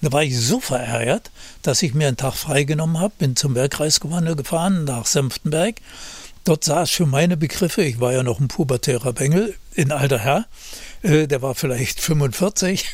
Da 0.00 0.12
war 0.12 0.22
ich 0.22 0.38
so 0.38 0.60
verärgert, 0.60 1.30
dass 1.62 1.82
ich 1.82 1.94
mir 1.94 2.06
einen 2.06 2.16
Tag 2.16 2.34
freigenommen 2.34 3.00
habe, 3.00 3.14
bin 3.18 3.36
zum 3.36 3.54
Bergkreiskommando 3.54 4.36
gefahren 4.36 4.84
nach 4.84 5.06
Senftenberg. 5.06 5.76
Dort 6.44 6.64
saß 6.64 6.90
für 6.90 7.06
meine 7.06 7.36
Begriffe, 7.36 7.82
ich 7.82 8.00
war 8.00 8.12
ja 8.12 8.22
noch 8.22 8.38
ein 8.38 8.48
pubertärer 8.48 9.12
Bengel, 9.12 9.54
ein 9.76 9.90
alter 9.90 10.18
Herr, 10.18 10.46
äh, 11.02 11.26
der 11.26 11.42
war 11.42 11.54
vielleicht 11.54 12.00
45. 12.00 12.86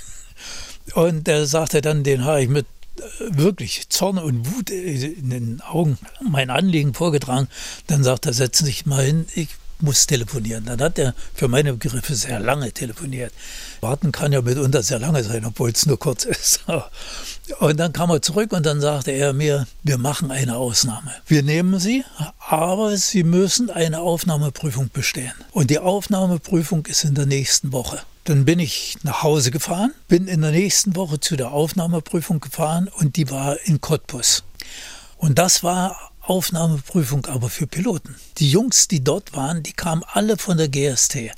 Und 0.94 1.26
der 1.26 1.46
sagte 1.46 1.82
dann, 1.82 2.04
den 2.04 2.24
habe 2.24 2.42
ich 2.42 2.48
mit 2.48 2.66
äh, 2.98 3.02
wirklich 3.30 3.88
Zorn 3.88 4.18
und 4.18 4.52
Wut 4.52 4.70
in 4.70 5.30
den 5.30 5.60
Augen 5.62 5.98
mein 6.20 6.50
Anliegen 6.50 6.94
vorgetragen. 6.94 7.48
Dann 7.86 8.04
sagt 8.04 8.26
er, 8.26 8.34
setzen 8.34 8.66
Sie 8.66 8.72
sich 8.72 8.86
mal 8.86 9.04
hin, 9.04 9.26
ich 9.34 9.48
muss 9.80 10.06
telefonieren. 10.06 10.64
Dann 10.64 10.80
hat 10.80 10.98
er 10.98 11.14
für 11.34 11.48
meine 11.48 11.74
Begriffe 11.74 12.14
sehr 12.14 12.40
lange 12.40 12.72
telefoniert. 12.72 13.32
Warten 13.80 14.12
kann 14.12 14.32
ja 14.32 14.42
mitunter 14.42 14.82
sehr 14.82 14.98
lange 14.98 15.22
sein, 15.22 15.44
obwohl 15.44 15.70
es 15.70 15.86
nur 15.86 15.98
kurz 15.98 16.24
ist. 16.24 16.64
Und 17.58 17.78
dann 17.78 17.92
kam 17.92 18.10
er 18.10 18.22
zurück 18.22 18.52
und 18.52 18.64
dann 18.64 18.80
sagte 18.80 19.10
er 19.10 19.34
mir, 19.34 19.66
wir 19.82 19.98
machen 19.98 20.30
eine 20.30 20.56
Ausnahme. 20.56 21.12
Wir 21.26 21.42
nehmen 21.42 21.78
Sie, 21.78 22.02
aber 22.38 22.96
Sie 22.96 23.22
müssen 23.22 23.68
eine 23.68 24.00
Aufnahmeprüfung 24.00 24.88
bestehen. 24.90 25.34
Und 25.52 25.68
die 25.68 25.78
Aufnahmeprüfung 25.78 26.86
ist 26.86 27.04
in 27.04 27.14
der 27.14 27.26
nächsten 27.26 27.72
Woche. 27.72 28.00
Dann 28.24 28.46
bin 28.46 28.60
ich 28.60 28.96
nach 29.02 29.22
Hause 29.22 29.50
gefahren, 29.50 29.92
bin 30.08 30.26
in 30.26 30.40
der 30.40 30.52
nächsten 30.52 30.96
Woche 30.96 31.20
zu 31.20 31.36
der 31.36 31.52
Aufnahmeprüfung 31.52 32.40
gefahren 32.40 32.88
und 32.88 33.16
die 33.16 33.30
war 33.30 33.58
in 33.64 33.82
Cottbus. 33.82 34.44
Und 35.18 35.38
das 35.38 35.62
war 35.62 36.12
Aufnahmeprüfung 36.26 37.26
aber 37.26 37.50
für 37.50 37.66
Piloten. 37.66 38.14
Die 38.38 38.50
Jungs, 38.50 38.88
die 38.88 39.04
dort 39.04 39.34
waren, 39.34 39.62
die 39.62 39.72
kamen 39.72 40.02
alle 40.06 40.38
von 40.38 40.56
der 40.56 40.68
GST. 40.68 41.32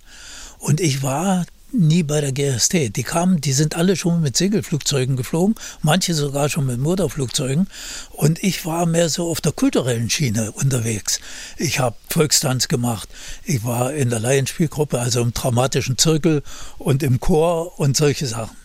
Und 0.59 0.81
ich 0.81 1.03
war 1.03 1.45
nie 1.73 2.03
bei 2.03 2.21
der 2.21 2.33
GST. 2.33 2.97
Die 2.97 3.03
kamen, 3.03 3.41
die 3.41 3.53
sind 3.53 3.75
alle 3.75 3.97
schon 3.97 4.21
mit 4.21 4.37
Segelflugzeugen 4.37 5.17
geflogen, 5.17 5.57
manche 5.83 6.15
sogar 6.15 6.49
schon 6.49 6.67
mit 6.67 6.79
Motorflugzeugen. 6.79 7.69
Und 8.13 8.43
ich 8.43 8.65
war 8.65 8.87
mehr 8.87 9.09
so 9.09 9.29
auf 9.29 9.41
der 9.41 9.53
kulturellen 9.53 10.09
Schiene 10.09 10.53
unterwegs. 10.53 11.21
Ich 11.57 11.79
habe 11.79 11.97
Volkstanz 12.09 12.69
gemacht. 12.69 13.09
Ich 13.45 13.65
war 13.65 13.93
in 13.93 14.11
der 14.11 14.21
Laienspielgruppe, 14.21 14.99
also 14.99 15.21
im 15.21 15.35
dramatischen 15.35 15.99
Zirkel 15.99 16.43
und 16.79 17.03
im 17.03 17.21
Chor 17.21 17.79
und 17.79 17.97
solche 17.97 18.27
Sachen. 18.27 18.57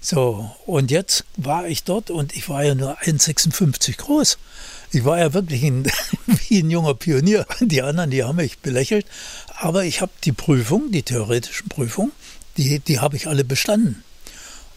So, 0.00 0.50
und 0.64 0.90
jetzt 0.90 1.24
war 1.36 1.66
ich 1.66 1.84
dort 1.84 2.10
und 2.10 2.34
ich 2.36 2.48
war 2.48 2.64
ja 2.64 2.74
nur 2.74 2.98
1,56 3.00 3.96
groß. 3.96 4.38
Ich 4.90 5.04
war 5.04 5.18
ja 5.18 5.34
wirklich 5.34 5.62
ein, 5.64 5.84
wie 6.26 6.60
ein 6.60 6.70
junger 6.70 6.94
Pionier. 6.94 7.46
Die 7.60 7.82
anderen, 7.82 8.10
die 8.10 8.24
haben 8.24 8.36
mich 8.36 8.58
belächelt. 8.58 9.06
Aber 9.58 9.84
ich 9.84 10.00
habe 10.00 10.12
die 10.24 10.32
Prüfung, 10.32 10.90
die 10.92 11.02
theoretischen 11.02 11.68
Prüfungen, 11.68 12.12
die, 12.56 12.78
die 12.80 13.00
habe 13.00 13.16
ich 13.16 13.26
alle 13.26 13.44
bestanden. 13.44 14.02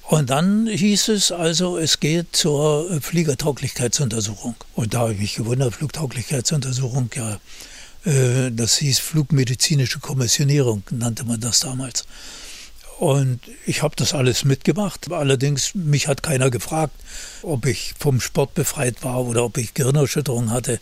Und 0.03 0.29
dann 0.29 0.67
hieß 0.67 1.07
es 1.07 1.31
also, 1.31 1.77
es 1.77 2.01
geht 2.01 2.35
zur 2.35 2.99
Fliegertauglichkeitsuntersuchung. 3.01 4.55
Und 4.75 4.93
da 4.93 4.99
habe 4.99 5.13
ich 5.13 5.19
mich 5.19 5.35
gewundert, 5.35 5.73
Flugtauglichkeitsuntersuchung, 5.75 7.09
ja, 7.15 7.39
äh, 8.03 8.51
das 8.51 8.77
hieß 8.77 8.99
Flugmedizinische 8.99 9.99
Kommissionierung, 9.99 10.83
nannte 10.91 11.23
man 11.23 11.39
das 11.39 11.61
damals. 11.61 12.03
Und 13.01 13.39
ich 13.65 13.81
habe 13.81 13.96
das 13.96 14.13
alles 14.13 14.46
mitgemacht. 14.46 15.12
Allerdings, 15.12 15.74
mich 15.74 16.08
hat 16.08 16.22
keiner 16.22 16.51
gefragt, 16.51 16.93
ob 17.41 17.65
ich 17.65 17.96
vom 17.98 18.22
Sport 18.22 18.53
befreit 18.53 19.03
war 19.03 19.25
oder 19.25 19.43
ob 19.43 19.58
ich 19.58 19.74
Gehirnerschütterung 19.74 20.51
hatte. 20.51 20.79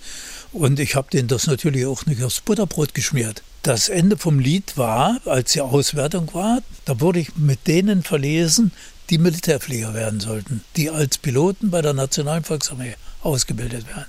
Und 0.52 0.82
ich 0.82 0.96
habe 0.96 1.10
denen 1.10 1.30
das 1.30 1.48
natürlich 1.48 1.86
auch 1.86 2.06
nicht 2.08 2.22
aufs 2.22 2.42
Butterbrot 2.42 2.94
geschmiert. 2.94 3.42
Das 3.64 3.88
Ende 3.88 4.18
vom 4.18 4.38
Lied 4.38 4.76
war, 4.76 5.22
als 5.24 5.54
die 5.54 5.62
Auswertung 5.62 6.34
war, 6.34 6.60
da 6.84 7.00
wurde 7.00 7.22
ich 7.22 7.38
mit 7.38 7.68
denen 7.68 8.04
verlesen, 8.04 8.74
die 9.10 9.18
Militärflieger 9.18 9.94
werden 9.94 10.20
sollten, 10.20 10.66
die 10.76 10.90
als 10.90 11.20
Piloten 11.20 11.72
bei 11.72 11.82
der 11.82 11.94
Nationalen 11.94 12.44
Volksarmee 12.44 12.96
ausgebildet 13.22 13.88
werden. 13.88 14.08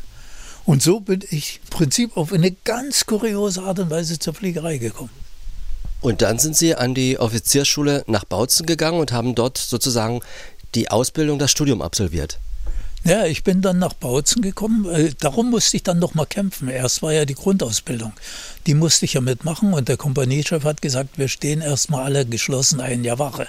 Und 0.65 0.83
so 0.83 0.99
bin 0.99 1.21
ich 1.31 1.61
im 1.63 1.71
Prinzip 1.71 2.17
auf 2.17 2.33
eine 2.33 2.51
ganz 2.51 3.07
kuriose 3.07 3.63
Art 3.63 3.79
und 3.79 3.91
Weise 3.91 4.19
zur 4.19 4.35
Fliegerei 4.35 4.79
gekommen. 4.79 5.20
Und 6.01 6.23
dann 6.23 6.39
sind 6.39 6.57
Sie 6.57 6.75
an 6.75 6.95
die 6.95 7.19
Offiziersschule 7.19 8.05
nach 8.07 8.25
Bautzen 8.25 8.67
gegangen 8.67 9.01
und 9.01 9.13
haben 9.13 9.35
dort 9.35 9.59
sozusagen 9.59 10.21
die 10.75 10.91
Ausbildung, 10.91 11.39
das 11.39 11.51
Studium 11.51 11.83
absolviert. 11.83 12.39
Ja, 13.03 13.25
ich 13.25 13.45
bin 13.45 13.63
dann 13.63 13.79
nach 13.79 13.95
Bautzen 13.95 14.43
gekommen. 14.43 14.85
Äh, 14.91 15.13
darum 15.19 15.51
musste 15.51 15.77
ich 15.77 15.83
dann 15.83 15.99
noch 15.99 16.15
mal 16.15 16.27
kämpfen. 16.27 16.69
Erst 16.69 17.01
war 17.01 17.13
ja 17.13 17.25
die 17.25 17.35
Grundausbildung. 17.35 18.13
Die 18.67 18.75
musste 18.75 19.07
ich 19.07 19.15
ja 19.15 19.23
mitmachen 19.23 19.73
und 19.73 19.89
der 19.89 19.97
Kompaniechef 19.97 20.65
hat 20.65 20.83
gesagt, 20.83 21.17
wir 21.17 21.29
stehen 21.29 21.63
erstmal 21.63 22.05
alle 22.05 22.27
geschlossen 22.27 22.81
ein 22.81 23.03
Jahr 23.03 23.19
Wache. 23.19 23.49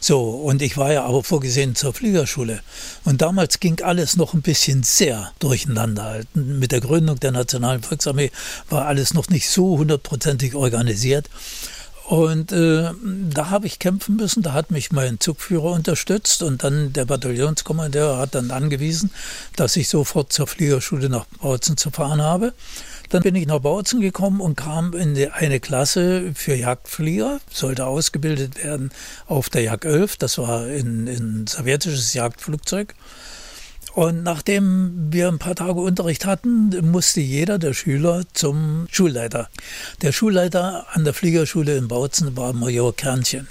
So, 0.00 0.20
und 0.20 0.60
ich 0.60 0.76
war 0.76 0.92
ja 0.92 1.04
aber 1.04 1.24
vorgesehen 1.24 1.74
zur 1.74 1.94
Fliegerschule. 1.94 2.60
Und 3.04 3.22
damals 3.22 3.58
ging 3.58 3.80
alles 3.80 4.18
noch 4.18 4.34
ein 4.34 4.42
bisschen 4.42 4.82
sehr 4.82 5.32
durcheinander. 5.38 6.20
Mit 6.34 6.72
der 6.72 6.82
Gründung 6.82 7.18
der 7.20 7.32
Nationalen 7.32 7.82
Volksarmee 7.82 8.30
war 8.68 8.84
alles 8.84 9.14
noch 9.14 9.30
nicht 9.30 9.48
so 9.48 9.78
hundertprozentig 9.78 10.54
organisiert. 10.54 11.30
Und 12.06 12.52
äh, 12.52 12.90
da 13.30 13.48
habe 13.50 13.66
ich 13.66 13.78
kämpfen 13.78 14.16
müssen. 14.16 14.42
Da 14.42 14.52
hat 14.52 14.70
mich 14.70 14.92
mein 14.92 15.20
Zugführer 15.20 15.72
unterstützt 15.72 16.42
und 16.42 16.62
dann 16.62 16.92
der 16.92 17.06
Bataillonskommandeur 17.06 18.18
hat 18.18 18.34
dann 18.34 18.50
angewiesen, 18.50 19.10
dass 19.56 19.76
ich 19.76 19.88
sofort 19.88 20.30
zur 20.30 20.46
Fliegerschule 20.46 21.08
nach 21.08 21.24
Bautzen 21.40 21.78
zu 21.78 21.90
fahren 21.90 22.20
habe. 22.20 22.52
Dann 23.08 23.22
bin 23.22 23.34
ich 23.34 23.46
nach 23.46 23.60
Bautzen 23.60 24.02
gekommen 24.02 24.40
und 24.40 24.56
kam 24.56 24.92
in 24.92 25.16
eine 25.32 25.60
Klasse 25.60 26.32
für 26.34 26.54
Jagdflieger, 26.54 27.40
sollte 27.50 27.86
ausgebildet 27.86 28.62
werden 28.62 28.90
auf 29.26 29.48
der 29.48 29.62
Jag 29.62 29.84
11. 29.84 30.18
Das 30.18 30.36
war 30.36 30.64
ein 30.64 31.46
sowjetisches 31.48 32.12
Jagdflugzeug. 32.12 32.94
Und 33.94 34.24
nachdem 34.24 35.12
wir 35.12 35.28
ein 35.28 35.38
paar 35.38 35.54
Tage 35.54 35.80
Unterricht 35.80 36.26
hatten, 36.26 36.70
musste 36.90 37.20
jeder 37.20 37.60
der 37.60 37.74
Schüler 37.74 38.24
zum 38.32 38.88
Schulleiter. 38.90 39.48
Der 40.02 40.10
Schulleiter 40.10 40.86
an 40.92 41.04
der 41.04 41.14
Fliegerschule 41.14 41.76
in 41.76 41.86
Bautzen 41.86 42.36
war 42.36 42.52
Major 42.52 42.94
Kernchen. 42.94 43.46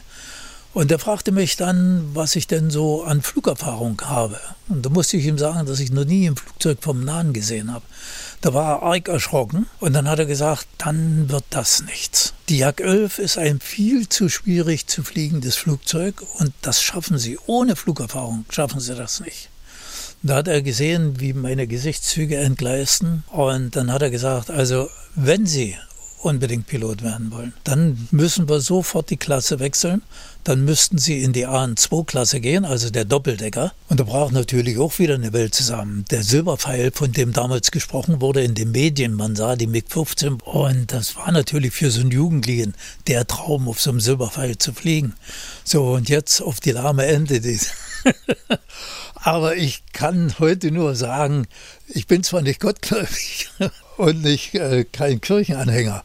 Und 0.74 0.92
er 0.92 1.00
fragte 1.00 1.32
mich 1.32 1.56
dann, 1.56 2.10
was 2.14 2.36
ich 2.36 2.48
denn 2.48 2.72
so 2.72 3.04
an 3.04 3.22
Flugerfahrung 3.22 4.02
habe. 4.04 4.38
Und 4.68 4.86
da 4.86 4.90
musste 4.90 5.16
ich 5.16 5.26
ihm 5.28 5.38
sagen, 5.38 5.66
dass 5.66 5.80
ich 5.80 5.92
noch 5.92 6.04
nie 6.04 6.28
ein 6.28 6.36
Flugzeug 6.36 6.80
vom 6.82 7.06
Nahen 7.06 7.32
gesehen 7.32 7.72
habe. 7.72 7.86
Da 8.42 8.54
war 8.54 8.80
er 8.80 8.84
arg 8.84 9.08
erschrocken 9.08 9.68
und 9.80 9.94
dann 9.94 10.10
hat 10.10 10.20
er 10.20 10.26
gesagt, 10.26 10.68
dann 10.80 11.30
wird 11.30 11.46
das 11.52 11.84
nichts. 11.84 12.34
Die 12.50 12.58
Jak 12.58 12.82
11 12.82 13.20
ist 13.20 13.38
ein 13.38 13.62
viel 13.62 14.10
zu 14.10 14.28
schwierig 14.28 14.88
zu 14.88 15.04
fliegendes 15.04 15.56
Flugzeug 15.56 16.22
und 16.40 16.52
das 16.64 16.82
schaffen 16.82 17.18
Sie 17.18 17.38
ohne 17.46 17.78
Flugerfahrung, 17.78 18.46
schaffen 18.50 18.82
Sie 18.82 18.96
das 18.96 19.22
nicht. 19.22 19.53
Da 20.26 20.36
hat 20.36 20.48
er 20.48 20.62
gesehen, 20.62 21.20
wie 21.20 21.34
meine 21.34 21.68
Gesichtszüge 21.68 22.38
entgleisten. 22.38 23.24
Und 23.30 23.76
dann 23.76 23.92
hat 23.92 24.02
er 24.02 24.10
gesagt, 24.10 24.50
also 24.50 24.90
wenn 25.16 25.46
Sie 25.46 25.76
unbedingt 26.24 26.68
Pilot 26.68 27.04
werden 27.04 27.32
wollen. 27.32 27.54
Dann 27.64 28.08
müssen 28.12 28.48
wir 28.48 28.62
sofort 28.62 29.10
die 29.10 29.18
Klasse 29.18 29.60
wechseln. 29.60 30.02
Dann 30.44 30.66
müssten 30.66 30.98
sie 30.98 31.22
in 31.22 31.32
die 31.32 31.48
AN2-Klasse 31.48 32.42
gehen, 32.42 32.66
also 32.66 32.90
der 32.90 33.06
Doppeldecker. 33.06 33.74
Und 33.88 34.00
da 34.00 34.04
braucht 34.04 34.34
natürlich 34.34 34.78
auch 34.78 35.00
wieder 35.00 35.16
eine 35.16 35.32
Welt 35.32 35.56
zusammen. 35.56 36.04
Der 36.12 36.24
Silberpfeil, 36.24 36.92
von 36.94 37.12
dem 37.12 37.32
damals 37.32 37.72
gesprochen 37.72 38.20
wurde 38.20 38.42
in 38.42 38.54
den 38.54 38.72
Medien, 38.72 39.14
man 39.14 39.36
sah 39.36 39.56
die 39.56 39.68
MiG-15 39.68 40.42
und 40.42 40.92
das 40.92 41.16
war 41.16 41.32
natürlich 41.32 41.74
für 41.74 41.92
so 41.92 42.02
einen 42.02 42.12
Jugendlichen 42.12 42.74
der 43.08 43.26
Traum, 43.26 43.70
auf 43.70 43.80
so 43.80 43.90
einem 43.90 44.02
Silberpfeil 44.02 44.58
zu 44.58 44.74
fliegen. 44.74 45.14
So, 45.64 45.94
und 45.94 46.10
jetzt 46.10 46.42
auf 46.42 46.60
die 46.60 46.72
lahme 46.72 47.06
Ende. 47.06 47.42
Aber 49.26 49.56
ich 49.56 49.84
kann 49.94 50.38
heute 50.38 50.70
nur 50.72 50.96
sagen, 50.96 51.48
ich 51.88 52.08
bin 52.08 52.24
zwar 52.24 52.42
nicht 52.42 52.60
gottgläubig 52.60 53.50
und 53.98 54.22
nicht 54.22 54.54
äh, 54.56 54.84
kein 54.84 55.22
Kirchenanhänger, 55.22 56.04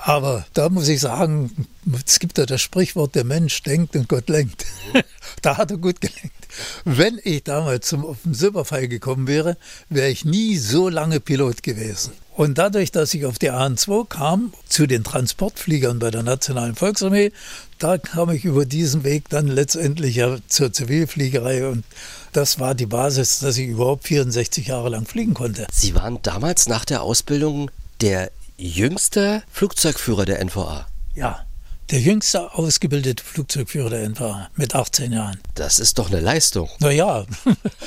aber 0.00 0.46
da 0.54 0.68
muss 0.68 0.88
ich 0.88 1.00
sagen, 1.00 1.66
es 2.06 2.18
gibt 2.18 2.38
ja 2.38 2.46
das 2.46 2.60
Sprichwort, 2.62 3.14
der 3.14 3.24
Mensch 3.24 3.62
denkt 3.62 3.96
und 3.96 4.08
Gott 4.08 4.28
lenkt. 4.28 4.64
da 5.42 5.56
hat 5.56 5.70
er 5.70 5.78
gut 5.78 6.00
gelenkt. 6.00 6.46
Wenn 6.84 7.20
ich 7.24 7.44
damals 7.44 7.88
zum, 7.88 8.16
Silberpfeil 8.30 8.88
gekommen 8.88 9.26
wäre, 9.26 9.56
wäre 9.88 10.08
ich 10.08 10.24
nie 10.24 10.56
so 10.56 10.88
lange 10.88 11.20
Pilot 11.20 11.62
gewesen. 11.62 12.12
Und 12.36 12.58
dadurch, 12.58 12.92
dass 12.92 13.12
ich 13.14 13.26
auf 13.26 13.38
die 13.38 13.50
AN2 13.50 14.08
kam, 14.08 14.52
zu 14.68 14.86
den 14.86 15.02
Transportfliegern 15.02 15.98
bei 15.98 16.12
der 16.12 16.22
Nationalen 16.22 16.76
Volksarmee, 16.76 17.32
da 17.78 17.98
kam 17.98 18.30
ich 18.30 18.44
über 18.44 18.66
diesen 18.66 19.04
Weg 19.04 19.28
dann 19.28 19.46
letztendlich 19.46 20.16
ja 20.16 20.38
zur 20.48 20.72
Zivilfliegerei 20.72 21.66
und 21.68 21.84
das 22.32 22.58
war 22.58 22.74
die 22.74 22.86
Basis, 22.86 23.38
dass 23.38 23.56
ich 23.56 23.68
überhaupt 23.68 24.06
64 24.06 24.66
Jahre 24.66 24.90
lang 24.90 25.06
fliegen 25.06 25.34
konnte. 25.34 25.66
Sie 25.72 25.94
waren 25.94 26.18
damals 26.22 26.68
nach 26.68 26.84
der 26.84 27.02
Ausbildung 27.02 27.70
der 28.00 28.30
jüngste 28.56 29.42
Flugzeugführer 29.50 30.24
der 30.24 30.44
NVA. 30.44 30.86
Ja, 31.14 31.44
der 31.90 32.00
jüngste 32.00 32.52
ausgebildete 32.52 33.24
Flugzeugführer 33.24 33.90
der 33.90 34.08
NVA 34.10 34.50
mit 34.56 34.74
18 34.74 35.12
Jahren. 35.12 35.38
Das 35.54 35.78
ist 35.78 35.98
doch 35.98 36.10
eine 36.10 36.20
Leistung. 36.20 36.68
Naja, 36.80 37.24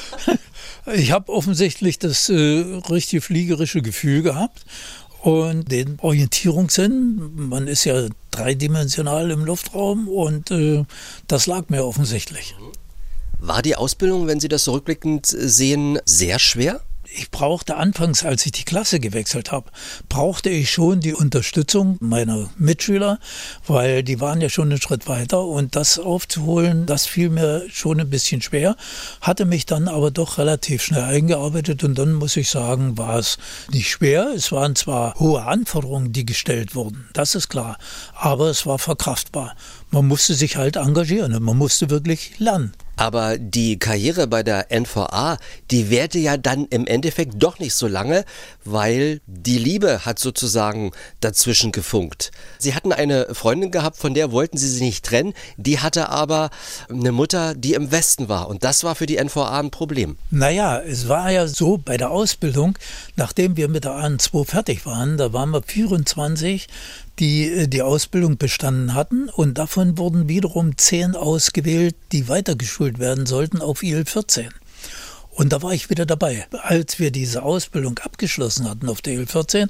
ich 0.93 1.11
habe 1.11 1.31
offensichtlich 1.31 1.99
das 1.99 2.27
äh, 2.29 2.33
richtige 2.89 3.21
fliegerische 3.21 3.83
Gefühl 3.83 4.23
gehabt 4.23 4.65
und 5.21 5.71
den 5.71 5.97
Orientierungssinn. 6.01 7.31
Man 7.35 7.67
ist 7.67 7.85
ja 7.85 8.07
dreidimensional 8.31 9.31
im 9.31 9.45
Luftraum 9.45 10.07
und 10.07 10.51
äh, 10.51 10.83
das 11.27 11.47
lag 11.47 11.69
mir 11.69 11.85
offensichtlich. 11.85 12.55
War 13.39 13.61
die 13.61 13.75
Ausbildung, 13.75 14.27
wenn 14.27 14.39
Sie 14.39 14.47
das 14.47 14.63
zurückblickend 14.63 15.25
sehen, 15.25 15.99
sehr 16.05 16.39
schwer? 16.39 16.81
Ich 17.13 17.31
brauchte 17.31 17.75
anfangs, 17.75 18.23
als 18.23 18.45
ich 18.45 18.53
die 18.53 18.63
Klasse 18.63 18.99
gewechselt 18.99 19.51
habe, 19.51 19.69
brauchte 20.07 20.49
ich 20.49 20.71
schon 20.71 21.01
die 21.01 21.13
Unterstützung 21.13 21.97
meiner 21.99 22.49
Mitschüler, 22.57 23.19
weil 23.67 24.03
die 24.03 24.19
waren 24.19 24.41
ja 24.41 24.49
schon 24.49 24.69
einen 24.69 24.81
Schritt 24.81 25.07
weiter 25.07 25.43
und 25.43 25.75
das 25.75 25.99
aufzuholen, 25.99 26.85
das 26.85 27.05
fiel 27.05 27.29
mir 27.29 27.65
schon 27.69 27.99
ein 27.99 28.09
bisschen 28.09 28.41
schwer, 28.41 28.75
hatte 29.19 29.45
mich 29.45 29.65
dann 29.65 29.87
aber 29.87 30.11
doch 30.11 30.37
relativ 30.37 30.83
schnell 30.83 31.03
eingearbeitet 31.03 31.83
und 31.83 31.97
dann 31.97 32.13
muss 32.13 32.37
ich 32.37 32.49
sagen, 32.49 32.97
war 32.97 33.17
es 33.17 33.37
nicht 33.71 33.89
schwer. 33.89 34.31
Es 34.35 34.51
waren 34.51 34.75
zwar 34.75 35.15
hohe 35.19 35.43
Anforderungen, 35.43 36.13
die 36.13 36.25
gestellt 36.25 36.75
wurden, 36.75 37.09
das 37.13 37.35
ist 37.35 37.49
klar, 37.49 37.77
aber 38.15 38.49
es 38.49 38.65
war 38.65 38.79
verkraftbar. 38.79 39.55
Man 39.89 40.07
musste 40.07 40.33
sich 40.33 40.55
halt 40.55 40.77
engagieren 40.77 41.33
und 41.33 41.43
man 41.43 41.57
musste 41.57 41.89
wirklich 41.89 42.39
lernen. 42.39 42.73
Aber 43.01 43.39
die 43.39 43.79
Karriere 43.79 44.27
bei 44.27 44.43
der 44.43 44.67
NVA, 44.69 45.39
die 45.71 45.89
währte 45.89 46.19
ja 46.19 46.37
dann 46.37 46.67
im 46.67 46.85
Endeffekt 46.85 47.33
doch 47.41 47.57
nicht 47.57 47.73
so 47.73 47.87
lange, 47.87 48.25
weil 48.63 49.21
die 49.25 49.57
Liebe 49.57 50.05
hat 50.05 50.19
sozusagen 50.19 50.91
dazwischen 51.19 51.71
gefunkt. 51.71 52.29
Sie 52.59 52.75
hatten 52.75 52.93
eine 52.93 53.33
Freundin 53.33 53.71
gehabt, 53.71 53.97
von 53.97 54.13
der 54.13 54.31
wollten 54.31 54.59
sie 54.59 54.69
sich 54.69 54.81
nicht 54.81 55.03
trennen, 55.03 55.33
die 55.57 55.79
hatte 55.79 56.09
aber 56.09 56.51
eine 56.91 57.11
Mutter, 57.11 57.55
die 57.55 57.73
im 57.73 57.91
Westen 57.91 58.29
war 58.29 58.47
und 58.47 58.63
das 58.63 58.83
war 58.83 58.93
für 58.93 59.07
die 59.07 59.17
NVA 59.17 59.59
ein 59.59 59.71
Problem. 59.71 60.15
Naja, 60.29 60.79
es 60.79 61.07
war 61.07 61.31
ja 61.31 61.47
so 61.47 61.79
bei 61.79 61.97
der 61.97 62.11
Ausbildung, 62.11 62.77
nachdem 63.15 63.57
wir 63.57 63.67
mit 63.67 63.83
der 63.83 63.93
AN2 63.93 64.45
fertig 64.45 64.85
waren, 64.85 65.17
da 65.17 65.33
waren 65.33 65.49
wir 65.49 65.63
24, 65.63 66.67
die 67.19 67.51
äh, 67.51 67.67
die 67.67 67.81
Ausbildung 67.81 68.37
bestanden 68.37 68.93
hatten 68.93 69.29
und 69.29 69.57
davon 69.57 69.97
wurden 69.97 70.27
wiederum 70.27 70.77
zehn 70.77 71.15
ausgewählt, 71.15 71.95
die 72.11 72.27
weitergeschult 72.27 72.99
werden 72.99 73.25
sollten 73.25 73.61
auf 73.61 73.83
IL 73.83 74.05
14. 74.05 74.49
Und 75.33 75.53
da 75.53 75.61
war 75.61 75.71
ich 75.71 75.89
wieder 75.89 76.05
dabei. 76.05 76.45
Als 76.61 76.99
wir 76.99 77.09
diese 77.09 77.43
Ausbildung 77.43 77.97
abgeschlossen 77.99 78.69
hatten 78.69 78.89
auf 78.89 79.01
der 79.01 79.13
IL 79.13 79.27
14, 79.27 79.69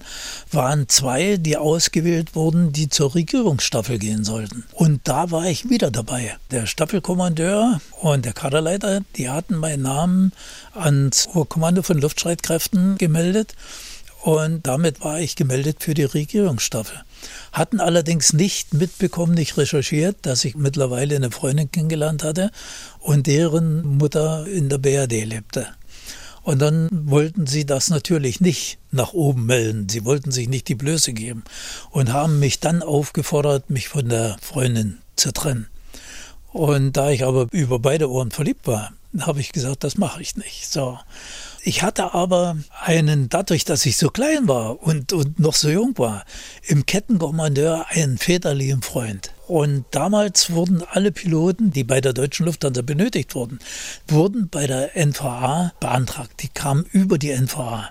waren 0.51 0.89
zwei, 0.89 1.38
die 1.38 1.55
ausgewählt 1.55 2.36
wurden, 2.36 2.74
die 2.74 2.89
zur 2.89 3.13
Regierungsstaffel 3.13 4.00
gehen 4.00 4.24
sollten. 4.24 4.65
Und 4.74 5.01
da 5.07 5.29
war 5.29 5.45
ich 5.45 5.69
wieder 5.69 5.91
dabei. 5.91 6.36
Der 6.49 6.65
Staffelkommandeur 6.65 7.80
und 8.01 8.25
der 8.25 8.34
Kaderleiter, 8.34 9.01
die 9.17 9.30
hatten 9.30 9.56
meinen 9.56 9.84
Namen 9.84 10.34
ans 10.73 11.27
Oberkommando 11.27 11.84
von 11.84 11.99
Luftstreitkräften 11.99 12.97
gemeldet. 12.97 13.54
Und 14.23 14.65
damit 14.65 15.01
war 15.01 15.19
ich 15.19 15.36
gemeldet 15.36 15.77
für 15.80 15.93
die 15.93 16.04
Regierungsstaffel. 16.04 17.04
Hatten 17.51 17.79
allerdings 17.79 18.34
nicht 18.34 18.73
mitbekommen, 18.73 19.34
nicht 19.34 19.57
recherchiert, 19.57 20.17
dass 20.21 20.45
ich 20.45 20.55
mittlerweile 20.55 21.15
eine 21.15 21.31
Freundin 21.31 21.71
kennengelernt 21.71 22.23
hatte 22.23 22.51
und 22.99 23.27
deren 23.27 23.97
Mutter 23.97 24.47
in 24.47 24.69
der 24.69 24.77
BRD 24.77 25.25
lebte. 25.25 25.67
Und 26.43 26.60
dann 26.60 26.89
wollten 26.91 27.45
sie 27.45 27.65
das 27.65 27.89
natürlich 27.89 28.41
nicht 28.41 28.79
nach 28.89 29.13
oben 29.13 29.45
melden. 29.45 29.89
Sie 29.89 30.05
wollten 30.05 30.31
sich 30.31 30.49
nicht 30.49 30.67
die 30.67 30.75
Blöße 30.75 31.13
geben 31.13 31.43
und 31.91 32.13
haben 32.13 32.39
mich 32.39 32.60
dann 32.60 32.81
aufgefordert, 32.81 33.69
mich 33.69 33.89
von 33.89 34.10
der 34.10 34.38
Freundin 34.41 34.97
zu 35.15 35.31
trennen. 35.31 35.67
Und 36.51 36.93
da 36.97 37.12
ich 37.12 37.23
aber 37.23 37.47
über 37.51 37.79
beide 37.79 38.10
Ohren 38.10 38.31
verliebt 38.31 38.65
war, 38.67 38.91
habe 39.19 39.39
ich 39.39 39.51
gesagt, 39.51 39.84
das 39.84 39.97
mache 39.97 40.21
ich 40.21 40.36
nicht. 40.36 40.71
So. 40.71 40.97
Ich 41.63 41.84
hatte 41.84 42.15
aber 42.15 42.58
einen, 42.84 43.30
dadurch, 43.30 43.65
dass 43.65 43.86
ich 43.86 43.95
so 43.95 44.10
klein 44.10 44.47
war 44.47 44.82
und, 44.82 45.13
und 45.13 45.39
noch 45.39 45.54
so 45.54 45.69
jung 45.69 45.95
war, 46.00 46.26
im 46.63 46.88
Kettenkommandeur 46.88 47.86
einen 47.89 48.17
väterlichen 48.17 48.82
Freund. 48.82 49.32
Und 49.47 49.86
damals 49.91 50.52
wurden 50.52 50.82
alle 50.82 51.12
Piloten, 51.12 51.71
die 51.71 51.84
bei 51.84 52.02
der 52.02 52.13
deutschen 52.13 52.45
Lufthansa 52.45 52.82
benötigt 52.82 53.36
wurden, 53.36 53.60
wurden 54.08 54.50
bei 54.50 54.65
der 54.65 54.95
NVA 54.95 55.74
beantragt. 55.80 56.41
Die 56.41 56.47
kamen 56.47 56.86
über 56.93 57.17
die 57.17 57.32
NVA. 57.32 57.89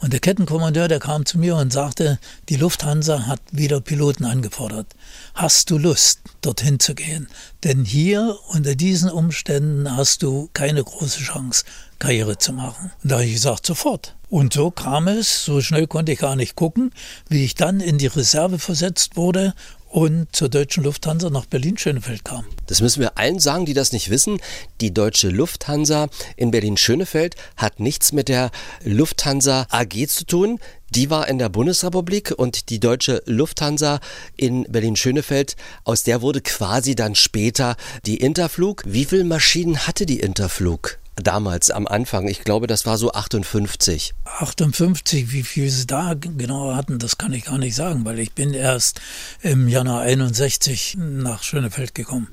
Und 0.00 0.12
der 0.12 0.20
Kettenkommandeur, 0.20 0.88
der 0.88 1.00
kam 1.00 1.24
zu 1.24 1.38
mir 1.38 1.56
und 1.56 1.72
sagte, 1.72 2.18
die 2.48 2.56
Lufthansa 2.56 3.26
hat 3.26 3.40
wieder 3.52 3.80
Piloten 3.80 4.24
angefordert. 4.24 4.86
Hast 5.34 5.70
du 5.70 5.78
Lust, 5.78 6.20
dorthin 6.40 6.80
zu 6.80 6.94
gehen? 6.94 7.28
Denn 7.62 7.84
hier 7.84 8.38
unter 8.48 8.74
diesen 8.74 9.10
Umständen 9.10 9.94
hast 9.94 10.22
du 10.22 10.48
keine 10.54 10.82
große 10.82 11.20
Chance, 11.20 11.64
Karriere 12.04 12.36
zu 12.36 12.52
machen. 12.52 12.92
Und 13.02 13.10
da 13.10 13.16
habe 13.16 13.24
ich 13.24 13.32
gesagt, 13.32 13.64
sofort. 13.64 14.14
Und 14.28 14.52
so 14.52 14.70
kam 14.70 15.08
es, 15.08 15.46
so 15.46 15.62
schnell 15.62 15.86
konnte 15.86 16.12
ich 16.12 16.18
gar 16.18 16.36
nicht 16.36 16.54
gucken, 16.54 16.90
wie 17.30 17.46
ich 17.46 17.54
dann 17.54 17.80
in 17.80 17.96
die 17.96 18.08
Reserve 18.08 18.58
versetzt 18.58 19.16
wurde 19.16 19.54
und 19.88 20.26
zur 20.36 20.50
deutschen 20.50 20.84
Lufthansa 20.84 21.30
nach 21.30 21.46
Berlin-Schönefeld 21.46 22.22
kam. 22.22 22.44
Das 22.66 22.82
müssen 22.82 23.00
wir 23.00 23.16
allen 23.16 23.38
sagen, 23.38 23.64
die 23.64 23.72
das 23.72 23.92
nicht 23.92 24.10
wissen. 24.10 24.38
Die 24.82 24.92
deutsche 24.92 25.30
Lufthansa 25.30 26.08
in 26.36 26.50
Berlin-Schönefeld 26.50 27.36
hat 27.56 27.80
nichts 27.80 28.12
mit 28.12 28.28
der 28.28 28.50
Lufthansa 28.84 29.66
AG 29.70 30.06
zu 30.08 30.26
tun. 30.26 30.58
Die 30.90 31.08
war 31.08 31.26
in 31.28 31.38
der 31.38 31.48
Bundesrepublik 31.48 32.34
und 32.36 32.68
die 32.68 32.80
deutsche 32.80 33.22
Lufthansa 33.24 34.00
in 34.36 34.64
Berlin-Schönefeld, 34.64 35.56
aus 35.84 36.02
der 36.02 36.20
wurde 36.20 36.42
quasi 36.42 36.94
dann 36.94 37.14
später 37.14 37.76
die 38.04 38.18
Interflug. 38.18 38.82
Wie 38.84 39.06
viele 39.06 39.24
Maschinen 39.24 39.86
hatte 39.86 40.04
die 40.04 40.20
Interflug? 40.20 40.98
Damals 41.16 41.70
am 41.70 41.86
Anfang. 41.86 42.28
Ich 42.28 42.40
glaube, 42.40 42.66
das 42.66 42.86
war 42.86 42.98
so 42.98 43.12
58. 43.12 44.14
58, 44.24 45.32
wie 45.32 45.42
viel 45.42 45.70
sie 45.70 45.86
da 45.86 46.14
genau 46.14 46.74
hatten, 46.74 46.98
das 46.98 47.18
kann 47.18 47.32
ich 47.32 47.44
gar 47.44 47.58
nicht 47.58 47.74
sagen, 47.74 48.04
weil 48.04 48.18
ich 48.18 48.32
bin 48.32 48.54
erst 48.54 49.00
im 49.42 49.68
Januar 49.68 50.00
61 50.02 50.96
nach 50.98 51.42
Schönefeld 51.42 51.94
gekommen. 51.94 52.28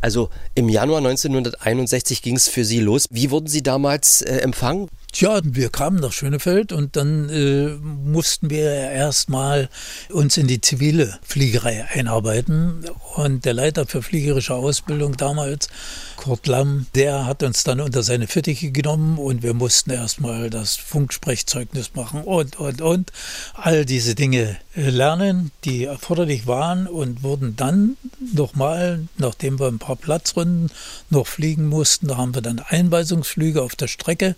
Also 0.00 0.30
im 0.54 0.68
Januar 0.68 0.98
1961 0.98 2.22
ging 2.22 2.36
es 2.36 2.48
für 2.48 2.64
Sie 2.64 2.80
los. 2.80 3.06
Wie 3.10 3.30
wurden 3.30 3.48
Sie 3.48 3.62
damals 3.62 4.22
äh, 4.22 4.38
empfangen? 4.38 4.88
Tja, 5.10 5.40
wir 5.42 5.70
kamen 5.70 6.00
nach 6.00 6.12
Schönefeld 6.12 6.70
und 6.70 6.94
dann 6.94 7.30
äh, 7.30 7.68
mussten 7.80 8.50
wir 8.50 8.70
erstmal 8.70 9.70
uns 10.10 10.36
in 10.36 10.46
die 10.46 10.60
zivile 10.60 11.18
Fliegerei 11.22 11.86
einarbeiten. 11.92 12.84
Und 13.14 13.46
der 13.46 13.54
Leiter 13.54 13.86
für 13.86 14.02
fliegerische 14.02 14.54
Ausbildung 14.54 15.16
damals, 15.16 15.68
Kurt 16.16 16.46
Lamm, 16.46 16.86
der 16.94 17.24
hat 17.26 17.42
uns 17.42 17.64
dann 17.64 17.80
unter 17.80 18.02
seine 18.02 18.26
Fittiche 18.26 18.70
genommen 18.70 19.18
und 19.18 19.42
wir 19.42 19.54
mussten 19.54 19.90
erstmal 19.90 20.50
das 20.50 20.76
Funksprechzeugnis 20.76 21.94
machen 21.94 22.22
und, 22.22 22.56
und, 22.56 22.82
und. 22.82 23.12
All 23.54 23.86
diese 23.86 24.14
Dinge 24.14 24.58
äh, 24.76 24.90
lernen, 24.90 25.52
die 25.64 25.84
erforderlich 25.84 26.46
waren 26.46 26.86
und 26.86 27.22
wurden 27.22 27.56
dann 27.56 27.96
nochmal, 28.34 29.08
nachdem 29.16 29.58
wir 29.58 29.68
ein 29.68 29.78
paar 29.78 29.96
Platzrunden 29.96 30.70
noch 31.08 31.26
fliegen 31.26 31.66
mussten, 31.66 32.08
da 32.08 32.18
haben 32.18 32.34
wir 32.34 32.42
dann 32.42 32.58
Einweisungsflüge 32.58 33.62
auf 33.62 33.74
der 33.74 33.88
Strecke 33.88 34.36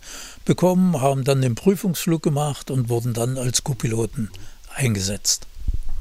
bekommen, 0.50 1.00
haben 1.00 1.22
dann 1.22 1.42
den 1.42 1.54
Prüfungsflug 1.54 2.24
gemacht 2.24 2.72
und 2.72 2.88
wurden 2.88 3.14
dann 3.14 3.38
als 3.38 3.62
Co-Piloten 3.62 4.30
eingesetzt. 4.74 5.46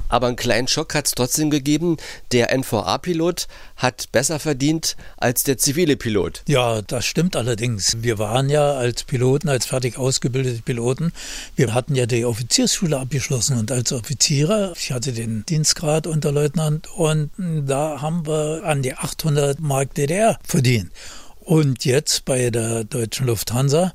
Aber 0.08 0.26
einen 0.26 0.34
kleinen 0.34 0.66
Schock 0.66 0.92
hat 0.96 1.06
es 1.06 1.12
trotzdem 1.12 1.50
gegeben. 1.50 1.98
Der 2.32 2.52
NVA-Pilot 2.52 3.46
hat 3.76 4.10
besser 4.10 4.40
verdient 4.40 4.96
als 5.18 5.44
der 5.44 5.56
zivile 5.56 5.96
Pilot. 5.96 6.42
Ja, 6.48 6.82
das 6.82 7.06
stimmt 7.06 7.36
allerdings. 7.36 7.98
Wir 8.00 8.18
waren 8.18 8.50
ja 8.50 8.72
als 8.72 9.04
Piloten, 9.04 9.48
als 9.48 9.66
fertig 9.66 9.96
ausgebildete 9.96 10.62
Piloten, 10.62 11.12
wir 11.54 11.72
hatten 11.72 11.94
ja 11.94 12.06
die 12.06 12.24
Offiziersschule 12.24 12.98
abgeschlossen 12.98 13.56
und 13.56 13.70
als 13.70 13.92
Offiziere, 13.92 14.72
ich 14.76 14.90
hatte 14.90 15.12
den 15.12 15.46
Dienstgrad 15.46 16.08
Unterleutnant 16.08 16.88
und 16.96 17.30
da 17.38 18.00
haben 18.00 18.26
wir 18.26 18.64
an 18.64 18.82
die 18.82 18.94
800 18.94 19.60
Mark 19.60 19.94
DDR 19.94 20.40
verdient. 20.42 20.90
Und 21.38 21.84
jetzt 21.84 22.24
bei 22.26 22.50
der 22.50 22.84
Deutschen 22.84 23.26
Lufthansa 23.26 23.92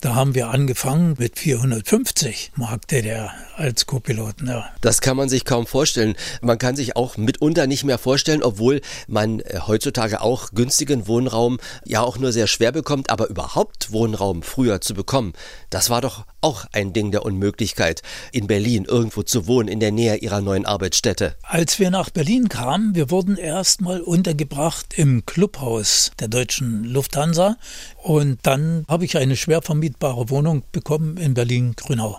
da 0.00 0.14
haben 0.14 0.36
wir 0.36 0.50
angefangen 0.50 1.16
mit 1.18 1.38
450 1.38 2.52
Mark 2.54 2.86
DDR 2.86 3.32
als 3.56 3.86
Co-Piloten. 3.86 4.46
Ja. 4.46 4.70
Das 4.80 5.00
kann 5.00 5.16
man 5.16 5.28
sich 5.28 5.44
kaum 5.44 5.66
vorstellen. 5.66 6.14
Man 6.40 6.58
kann 6.58 6.76
sich 6.76 6.94
auch 6.94 7.16
mitunter 7.16 7.66
nicht 7.66 7.82
mehr 7.82 7.98
vorstellen, 7.98 8.44
obwohl 8.44 8.80
man 9.08 9.40
äh, 9.40 9.58
heutzutage 9.66 10.20
auch 10.20 10.50
günstigen 10.52 11.08
Wohnraum 11.08 11.58
ja 11.84 12.02
auch 12.02 12.16
nur 12.16 12.30
sehr 12.30 12.46
schwer 12.46 12.70
bekommt, 12.70 13.10
aber 13.10 13.28
überhaupt 13.28 13.90
Wohnraum 13.90 14.42
früher 14.42 14.80
zu 14.80 14.94
bekommen, 14.94 15.32
das 15.70 15.90
war 15.90 16.00
doch 16.00 16.24
auch 16.40 16.66
ein 16.72 16.92
Ding 16.92 17.10
der 17.10 17.24
Unmöglichkeit, 17.24 18.02
in 18.32 18.46
Berlin 18.46 18.84
irgendwo 18.84 19.22
zu 19.22 19.46
wohnen, 19.46 19.68
in 19.68 19.80
der 19.80 19.92
Nähe 19.92 20.16
ihrer 20.16 20.40
neuen 20.40 20.66
Arbeitsstätte. 20.66 21.36
Als 21.42 21.78
wir 21.78 21.90
nach 21.90 22.10
Berlin 22.10 22.48
kamen, 22.48 22.94
wir 22.94 23.10
wurden 23.10 23.36
erstmal 23.36 24.00
untergebracht 24.00 24.94
im 24.96 25.26
Clubhaus 25.26 26.12
der 26.20 26.28
deutschen 26.28 26.84
Lufthansa 26.84 27.56
und 28.02 28.38
dann 28.44 28.84
habe 28.88 29.04
ich 29.04 29.16
eine 29.16 29.36
schwer 29.36 29.62
vermietbare 29.62 30.30
Wohnung 30.30 30.62
bekommen 30.72 31.16
in 31.16 31.34
Berlin-Grünau. 31.34 32.18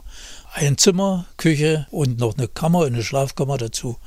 Ein 0.53 0.77
Zimmer, 0.77 1.25
Küche 1.37 1.87
und 1.91 2.19
noch 2.19 2.37
eine 2.37 2.47
Kammer, 2.47 2.85
eine 2.85 3.03
Schlafkammer 3.03 3.57
dazu. 3.57 3.97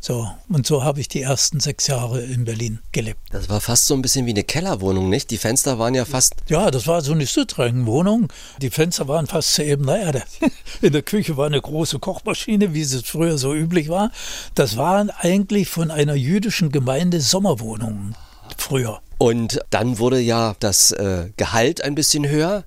So, 0.00 0.30
und 0.48 0.66
so 0.66 0.84
habe 0.84 1.00
ich 1.00 1.08
die 1.08 1.22
ersten 1.22 1.58
sechs 1.60 1.88
Jahre 1.88 2.20
in 2.22 2.44
Berlin 2.44 2.78
gelebt. 2.92 3.20
Das 3.30 3.48
war 3.48 3.60
fast 3.60 3.86
so 3.86 3.94
ein 3.94 4.02
bisschen 4.02 4.26
wie 4.26 4.30
eine 4.30 4.44
Kellerwohnung, 4.44 5.08
nicht? 5.08 5.30
Die 5.30 5.38
Fenster 5.38 5.78
waren 5.78 5.94
ja 5.94 6.04
fast. 6.04 6.34
Ja, 6.48 6.70
das 6.70 6.86
war 6.86 7.00
so 7.02 7.12
eine 7.12 7.26
Südrhein-Wohnung. 7.26 8.28
Die 8.62 8.70
Fenster 8.70 9.08
waren 9.08 9.26
fast 9.26 9.54
zur 9.54 9.64
Ebene 9.64 10.00
Erde. 10.00 10.22
In 10.82 10.92
der 10.92 11.02
Küche 11.02 11.36
war 11.36 11.46
eine 11.46 11.60
große 11.60 11.98
Kochmaschine, 11.98 12.74
wie 12.74 12.82
es 12.82 13.02
früher 13.02 13.38
so 13.38 13.54
üblich 13.54 13.88
war. 13.88 14.12
Das 14.54 14.76
waren 14.76 15.10
eigentlich 15.10 15.68
von 15.68 15.90
einer 15.90 16.14
jüdischen 16.14 16.70
Gemeinde 16.70 17.20
Sommerwohnungen 17.20 18.14
früher. 18.56 19.00
Und 19.18 19.60
dann 19.70 19.98
wurde 19.98 20.20
ja 20.20 20.54
das 20.60 20.92
äh, 20.92 21.30
Gehalt 21.36 21.82
ein 21.82 21.96
bisschen 21.96 22.28
höher 22.28 22.64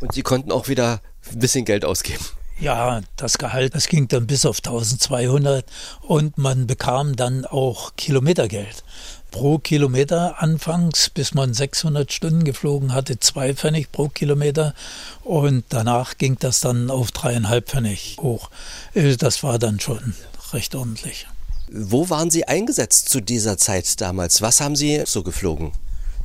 und 0.00 0.14
sie 0.14 0.22
konnten 0.22 0.52
auch 0.52 0.68
wieder 0.68 1.00
ein 1.32 1.40
bisschen 1.40 1.64
Geld 1.64 1.84
ausgeben. 1.84 2.24
Ja, 2.60 3.02
das 3.14 3.38
Gehalt, 3.38 3.76
das 3.76 3.86
ging 3.86 4.08
dann 4.08 4.26
bis 4.26 4.44
auf 4.44 4.58
1200 4.58 5.64
und 6.02 6.38
man 6.38 6.66
bekam 6.66 7.14
dann 7.14 7.44
auch 7.44 7.92
Kilometergeld. 7.96 8.82
Pro 9.30 9.58
Kilometer 9.58 10.42
anfangs, 10.42 11.10
bis 11.10 11.34
man 11.34 11.54
600 11.54 12.12
Stunden 12.12 12.42
geflogen 12.42 12.94
hatte, 12.94 13.20
zwei 13.20 13.54
Pfennig 13.54 13.92
pro 13.92 14.08
Kilometer 14.08 14.74
und 15.22 15.64
danach 15.68 16.18
ging 16.18 16.36
das 16.40 16.58
dann 16.58 16.90
auf 16.90 17.12
dreieinhalb 17.12 17.68
Pfennig 17.68 18.16
hoch. 18.20 18.50
Äh, 18.94 19.16
das 19.16 19.44
war 19.44 19.60
dann 19.60 19.78
schon 19.78 20.14
recht 20.52 20.74
ordentlich. 20.74 21.28
Wo 21.70 22.10
waren 22.10 22.30
Sie 22.30 22.48
eingesetzt 22.48 23.10
zu 23.10 23.20
dieser 23.20 23.56
Zeit 23.58 24.00
damals? 24.00 24.42
Was 24.42 24.60
haben 24.60 24.74
Sie 24.74 25.02
so 25.06 25.22
geflogen? 25.22 25.72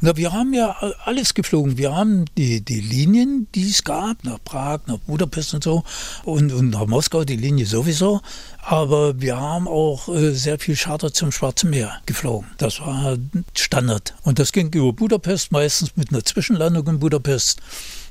Na, 0.05 0.17
wir 0.17 0.33
haben 0.33 0.53
ja 0.53 0.75
alles 1.05 1.33
geflogen. 1.33 1.77
Wir 1.77 1.95
haben 1.95 2.25
die, 2.35 2.59
die 2.59 2.81
Linien, 2.81 3.47
die 3.55 3.69
es 3.69 3.85
gab, 3.85 4.25
nach 4.25 4.37
Prag, 4.43 4.81
nach 4.87 4.97
Budapest 4.97 5.53
und 5.53 5.63
so 5.63 5.85
und, 6.25 6.51
und 6.51 6.71
nach 6.71 6.87
Moskau, 6.87 7.23
die 7.23 7.37
Linie 7.37 7.65
sowieso. 7.65 8.19
Aber 8.61 9.21
wir 9.21 9.39
haben 9.39 9.65
auch 9.65 10.09
äh, 10.09 10.33
sehr 10.33 10.59
viel 10.59 10.75
Charter 10.75 11.13
zum 11.13 11.31
Schwarzen 11.31 11.69
Meer 11.69 12.01
geflogen. 12.05 12.49
Das 12.57 12.81
war 12.81 13.17
Standard. 13.55 14.13
Und 14.23 14.39
das 14.39 14.51
ging 14.51 14.73
über 14.73 14.91
Budapest, 14.91 15.53
meistens 15.53 15.95
mit 15.95 16.11
einer 16.11 16.25
Zwischenlandung 16.25 16.85
in 16.87 16.99
Budapest. 16.99 17.61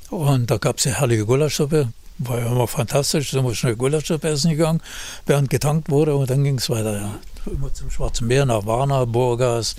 Und 0.09 0.49
da 0.49 0.57
gab 0.57 0.79
es 0.79 0.85
ja 0.85 0.93
herrliche 0.93 1.27
Gulaschsuppe. 1.27 1.89
War 2.17 2.39
ja 2.39 2.47
immer 2.47 2.65
fantastisch, 2.65 3.29
sind 3.29 3.45
wir 3.45 3.53
schnell 3.53 3.75
Gulaschsuppe 3.75 4.29
essen 4.29 4.49
gegangen, 4.49 4.81
während 5.27 5.51
getankt 5.51 5.91
wurde 5.91 6.15
und 6.15 6.27
dann 6.31 6.43
ging 6.43 6.57
es 6.57 6.71
weiter. 6.71 6.95
Ja. 6.95 7.19
Immer 7.45 7.71
zum 7.71 7.91
Schwarzen 7.91 8.25
Meer, 8.25 8.47
nach 8.47 8.65
Varna, 8.65 9.05
Burgas, 9.05 9.75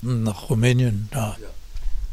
nach 0.00 0.48
Rumänien. 0.48 1.08
Ja. 1.12 1.34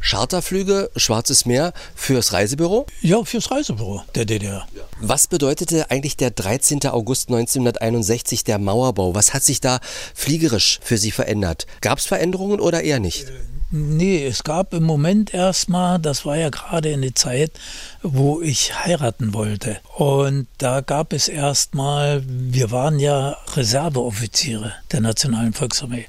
Charterflüge, 0.04 0.90
Schwarzes 0.96 1.46
Meer 1.46 1.72
fürs 1.94 2.34
Reisebüro? 2.34 2.86
Ja, 3.00 3.24
fürs 3.24 3.50
Reisebüro 3.50 4.02
der 4.14 4.26
DDR. 4.26 4.66
Was 5.00 5.26
bedeutete 5.28 5.90
eigentlich 5.90 6.18
der 6.18 6.30
13. 6.30 6.86
August 6.88 7.30
1961 7.30 8.44
der 8.44 8.58
Mauerbau? 8.58 9.14
Was 9.14 9.32
hat 9.32 9.42
sich 9.42 9.62
da 9.62 9.80
fliegerisch 10.14 10.78
für 10.82 10.98
Sie 10.98 11.10
verändert? 11.10 11.66
Gab 11.80 11.98
es 11.98 12.04
Veränderungen 12.04 12.60
oder 12.60 12.82
eher 12.82 13.00
nicht? 13.00 13.26
Nee, 13.70 14.24
es 14.24 14.44
gab 14.44 14.74
im 14.74 14.84
Moment 14.84 15.32
erstmal, 15.32 15.98
das 15.98 16.24
war 16.26 16.36
ja 16.36 16.50
gerade 16.50 16.90
in 16.90 17.02
der 17.02 17.14
Zeit, 17.14 17.50
wo 18.02 18.40
ich 18.40 18.72
heiraten 18.84 19.32
wollte. 19.32 19.78
Und 19.96 20.46
da 20.58 20.80
gab 20.80 21.12
es 21.12 21.28
erstmal, 21.28 22.22
wir 22.26 22.70
waren 22.70 23.00
ja 23.00 23.36
Reserveoffiziere 23.56 24.74
der 24.92 25.00
Nationalen 25.00 25.54
Volksarmee. 25.54 26.06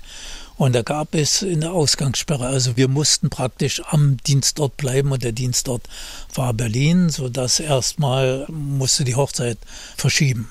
Und 0.57 0.73
da 0.73 0.83
gab 0.83 1.15
es 1.15 1.43
eine 1.43 1.71
Ausgangssperre. 1.71 2.47
Also 2.47 2.77
wir 2.77 2.87
mussten 2.87 3.29
praktisch 3.29 3.81
am 3.89 4.17
Dienstort 4.23 4.77
bleiben 4.77 5.11
und 5.11 5.23
der 5.23 5.33
Dienstort 5.33 5.87
war 6.33 6.53
Berlin, 6.53 7.09
sodass 7.09 7.59
erstmal 7.59 8.45
musste 8.49 9.03
die 9.03 9.15
Hochzeit 9.15 9.57
verschieben. 9.97 10.49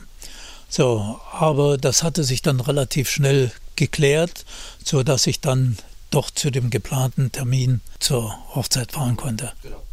So, 0.68 1.20
aber 1.32 1.78
das 1.78 2.02
hatte 2.02 2.24
sich 2.24 2.42
dann 2.42 2.60
relativ 2.60 3.08
schnell 3.08 3.52
geklärt, 3.76 4.44
sodass 4.84 5.26
ich 5.26 5.40
dann 5.40 5.78
doch 6.10 6.30
zu 6.30 6.50
dem 6.50 6.70
geplanten 6.70 7.32
Termin 7.32 7.80
zur 7.98 8.36
Hochzeit 8.54 8.92
fahren 8.92 9.16
konnte. 9.16 9.52
Genau. 9.62 9.83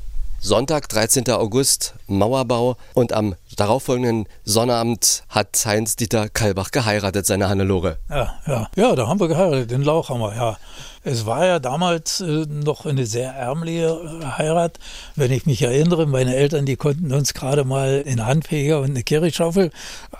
Sonntag, 0.43 0.89
13. 0.89 1.29
August, 1.29 1.93
Mauerbau 2.07 2.75
und 2.95 3.13
am 3.13 3.35
darauffolgenden 3.57 4.25
Sonnabend 4.43 5.23
hat 5.29 5.61
Heinz-Dieter 5.63 6.29
Kalbach 6.29 6.71
geheiratet, 6.71 7.27
seine 7.27 7.47
Hannelore. 7.47 7.99
Ja, 8.09 8.39
ja, 8.47 8.67
ja, 8.75 8.95
da 8.95 9.07
haben 9.07 9.19
wir 9.19 9.27
geheiratet, 9.27 9.69
den 9.69 9.83
Lauch 9.83 10.09
haben 10.09 10.19
wir, 10.19 10.35
ja. 10.35 10.57
Es 11.03 11.25
war 11.25 11.45
ja 11.45 11.59
damals 11.59 12.21
äh, 12.21 12.45
noch 12.47 12.85
eine 12.85 13.07
sehr 13.07 13.31
ärmliche 13.33 14.19
äh, 14.21 14.25
Heirat. 14.37 14.77
Wenn 15.15 15.31
ich 15.31 15.47
mich 15.47 15.61
erinnere, 15.61 16.05
meine 16.05 16.35
Eltern, 16.35 16.65
die 16.65 16.75
konnten 16.75 17.11
uns 17.11 17.33
gerade 17.33 17.63
mal 17.63 18.03
einen 18.05 18.25
Handfeger 18.25 18.79
und 18.79 18.91
eine 18.91 19.01
Kirchschaufel 19.03 19.71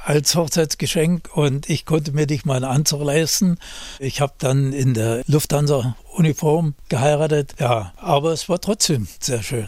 als 0.06 0.36
Hochzeitsgeschenk 0.36 1.30
und 1.36 1.70
ich 1.70 1.86
konnte 1.86 2.14
mir 2.14 2.26
nicht 2.26 2.48
mal 2.48 2.56
einen 2.56 2.66
Anzug 2.66 3.04
leisten. 3.04 3.58
Ich 4.00 4.22
habe 4.22 4.34
dann 4.40 4.74
in 4.74 4.96
der 4.96 5.22
Lufthansa 5.28 5.96
Uniform 6.12 6.76
geheiratet. 6.90 7.54
Ja, 7.60 7.94
aber 7.98 8.32
es 8.32 8.50
war 8.50 8.60
trotzdem 8.60 9.08
sehr 9.20 9.42
schön. 9.44 9.68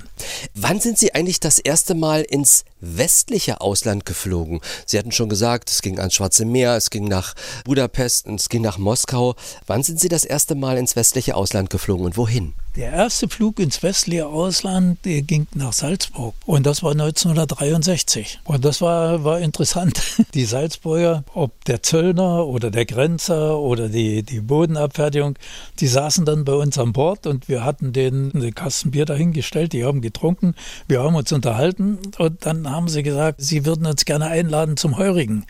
Wann 0.54 0.80
sind 0.80 0.98
Sie 0.98 1.14
eigentlich 1.14 1.40
das 1.40 1.60
erste 1.60 1.96
Mal 1.96 2.22
ins 2.22 2.66
westliche 2.80 3.62
Ausland 3.62 4.06
geflogen? 4.06 4.62
Sie 4.86 4.98
hatten 4.98 5.12
schon 5.12 5.30
gesagt, 5.30 5.70
es 5.70 5.82
ging 5.82 6.00
ans 6.00 6.16
Schwarze 6.16 6.46
Meer, 6.46 6.76
es 6.76 6.90
ging 6.90 7.06
nach 7.06 7.34
Budapest, 7.66 8.28
es 8.28 8.50
ging 8.50 8.62
nach 8.62 8.78
Moskau. 8.78 9.36
Wann 9.68 9.84
sind 9.84 10.00
Sie 10.00 10.10
das 10.10 10.26
erste 10.26 10.56
Mal 10.56 10.78
ins 10.78 10.96
westliche 10.96 11.36
Ausland 11.36 11.70
geflogen 11.70 12.06
und 12.06 12.18
wohin? 12.18 12.54
Der 12.76 12.92
erste 12.92 13.30
Flug 13.30 13.60
ins 13.60 13.84
westliche 13.84 14.26
Ausland 14.26 14.98
der 15.06 15.22
ging 15.22 15.46
nach 15.54 15.74
Salzburg 15.74 16.34
und 16.48 16.66
das 16.66 16.82
war 16.82 16.94
1963. 16.94 18.40
Und 18.46 18.66
das 18.66 18.82
war, 18.82 19.24
war 19.24 19.40
interessant. 19.40 20.02
Die 20.34 20.46
Salzburger, 20.46 21.24
ob 21.36 21.64
der 21.66 21.84
Zöllner 21.84 22.48
oder 22.48 22.72
der 22.72 22.86
Grenzer 22.86 23.60
oder 23.60 23.90
die, 23.90 24.24
die 24.24 24.40
Bodenabfertigung, 24.40 25.38
die 25.80 25.88
saßen 25.88 26.26
dann 26.26 26.46
bei 26.46 26.54
uns 26.54 26.80
an 26.80 26.94
Bord 26.94 27.28
und 27.28 27.48
wir 27.48 27.64
hatten 27.64 27.94
den 27.94 28.32
eine 28.34 28.52
Kasten 28.52 28.90
Bier 28.90 29.06
dahingestellt, 29.06 29.74
die 29.74 29.86
haben 29.86 30.02
getrunken, 30.02 30.56
wir 30.88 31.04
haben 31.04 31.14
uns 31.14 31.32
unterhalten 31.32 32.00
und 32.18 32.44
dann 32.44 32.68
haben 32.72 32.88
sie 32.88 33.04
gesagt, 33.04 33.40
sie 33.40 33.66
würden 33.68 33.86
uns 33.86 34.04
gerne 34.06 34.28
einladen 34.28 34.78
zum 34.78 34.98
Heurigen. 34.98 35.46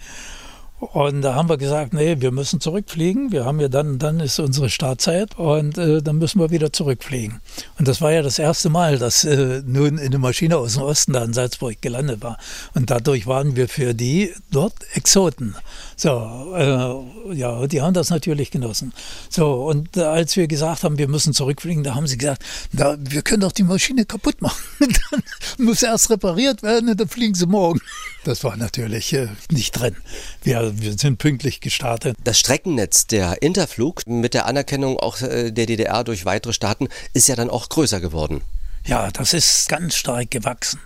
Und 0.91 1.21
da 1.21 1.35
haben 1.35 1.49
wir 1.49 1.57
gesagt, 1.57 1.93
nee, 1.93 2.17
wir 2.19 2.31
müssen 2.31 2.59
zurückfliegen. 2.59 3.31
Wir 3.31 3.45
haben 3.45 3.59
ja 3.59 3.69
dann, 3.69 3.99
dann 3.99 4.19
ist 4.19 4.39
unsere 4.39 4.69
Startzeit 4.69 5.37
und 5.37 5.77
äh, 5.77 6.01
dann 6.01 6.17
müssen 6.17 6.39
wir 6.39 6.49
wieder 6.51 6.73
zurückfliegen. 6.73 7.41
Und 7.79 7.87
das 7.87 8.01
war 8.01 8.11
ja 8.11 8.21
das 8.21 8.39
erste 8.39 8.69
Mal, 8.69 8.97
dass 8.97 9.23
äh, 9.23 9.61
nun 9.65 9.99
eine 9.99 10.17
Maschine 10.17 10.57
aus 10.57 10.73
dem 10.73 10.83
Osten 10.83 11.13
da 11.13 11.23
in 11.23 11.33
Salzburg 11.33 11.81
gelandet 11.81 12.21
war. 12.21 12.37
Und 12.73 12.89
dadurch 12.89 13.27
waren 13.27 13.55
wir 13.55 13.69
für 13.69 13.93
die 13.93 14.33
dort 14.51 14.73
Exoten. 14.93 15.55
So, 16.03 16.53
äh, 16.53 17.33
ja, 17.33 17.65
die 17.65 17.81
haben 17.81 17.93
das 17.93 18.09
natürlich 18.09 18.51
genossen. 18.51 18.91
So, 19.29 19.69
und 19.69 19.95
äh, 19.95 20.01
als 20.01 20.35
wir 20.35 20.47
gesagt 20.49 20.83
haben, 20.83 20.97
wir 20.97 21.07
müssen 21.07 21.31
zurückfliegen, 21.31 21.81
da 21.85 21.95
haben 21.95 22.07
sie 22.07 22.17
gesagt, 22.17 22.43
na, 22.73 22.97
wir 22.99 23.21
können 23.21 23.39
doch 23.39 23.53
die 23.53 23.63
Maschine 23.63 24.03
kaputt 24.03 24.41
machen. 24.41 24.61
dann 24.79 25.23
muss 25.59 25.81
erst 25.81 26.09
repariert 26.09 26.61
werden 26.61 26.89
und 26.89 26.99
dann 26.99 27.07
fliegen 27.07 27.35
sie 27.35 27.45
morgen. 27.45 27.79
Das 28.25 28.43
war 28.43 28.57
natürlich 28.57 29.13
äh, 29.13 29.29
nicht 29.49 29.79
drin. 29.79 29.95
Wir, 30.41 30.77
wir 30.77 30.97
sind 30.97 31.19
pünktlich 31.19 31.61
gestartet. 31.61 32.17
Das 32.21 32.37
Streckennetz 32.37 33.07
der 33.07 33.41
Interflug 33.41 34.05
mit 34.05 34.33
der 34.33 34.45
Anerkennung 34.45 34.99
auch 34.99 35.21
äh, 35.21 35.51
der 35.51 35.67
DDR 35.67 36.03
durch 36.03 36.25
weitere 36.25 36.51
Staaten 36.51 36.89
ist 37.13 37.29
ja 37.29 37.37
dann 37.37 37.49
auch 37.49 37.69
größer 37.69 38.01
geworden. 38.01 38.41
Ja, 38.85 39.09
das 39.09 39.33
ist 39.33 39.69
ganz 39.69 39.95
stark 39.95 40.31
gewachsen. 40.31 40.81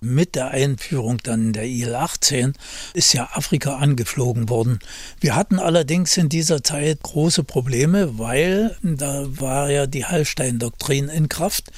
Mit 0.00 0.34
der 0.34 0.48
Einführung 0.48 1.18
dann 1.22 1.52
der 1.52 1.64
IL-18 1.64 2.54
ist 2.94 3.12
ja 3.12 3.28
Afrika 3.32 3.76
angeflogen 3.76 4.48
worden. 4.48 4.78
Wir 5.20 5.34
hatten 5.34 5.58
allerdings 5.58 6.16
in 6.16 6.28
dieser 6.28 6.62
Zeit 6.62 7.02
große 7.02 7.44
Probleme, 7.44 8.18
weil 8.18 8.76
da 8.82 9.26
war 9.28 9.70
ja 9.70 9.86
die 9.86 10.04
Hallstein-Doktrin 10.04 11.08
in 11.08 11.28
Kraft 11.28 11.70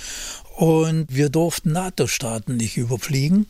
und 0.56 1.06
wir 1.08 1.30
durften 1.30 1.72
NATO-Staaten 1.72 2.58
nicht 2.58 2.76
überfliegen. 2.76 3.46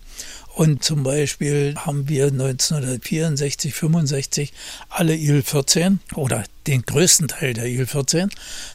Und 0.54 0.84
zum 0.84 1.02
Beispiel 1.02 1.74
haben 1.76 2.08
wir 2.08 2.26
1964, 2.26 3.74
65 3.74 4.52
alle 4.88 5.16
IL-14 5.16 5.98
oder 6.14 6.44
den 6.66 6.82
größten 6.82 7.28
Teil 7.28 7.54
der 7.54 7.64
IL-14 7.64 8.30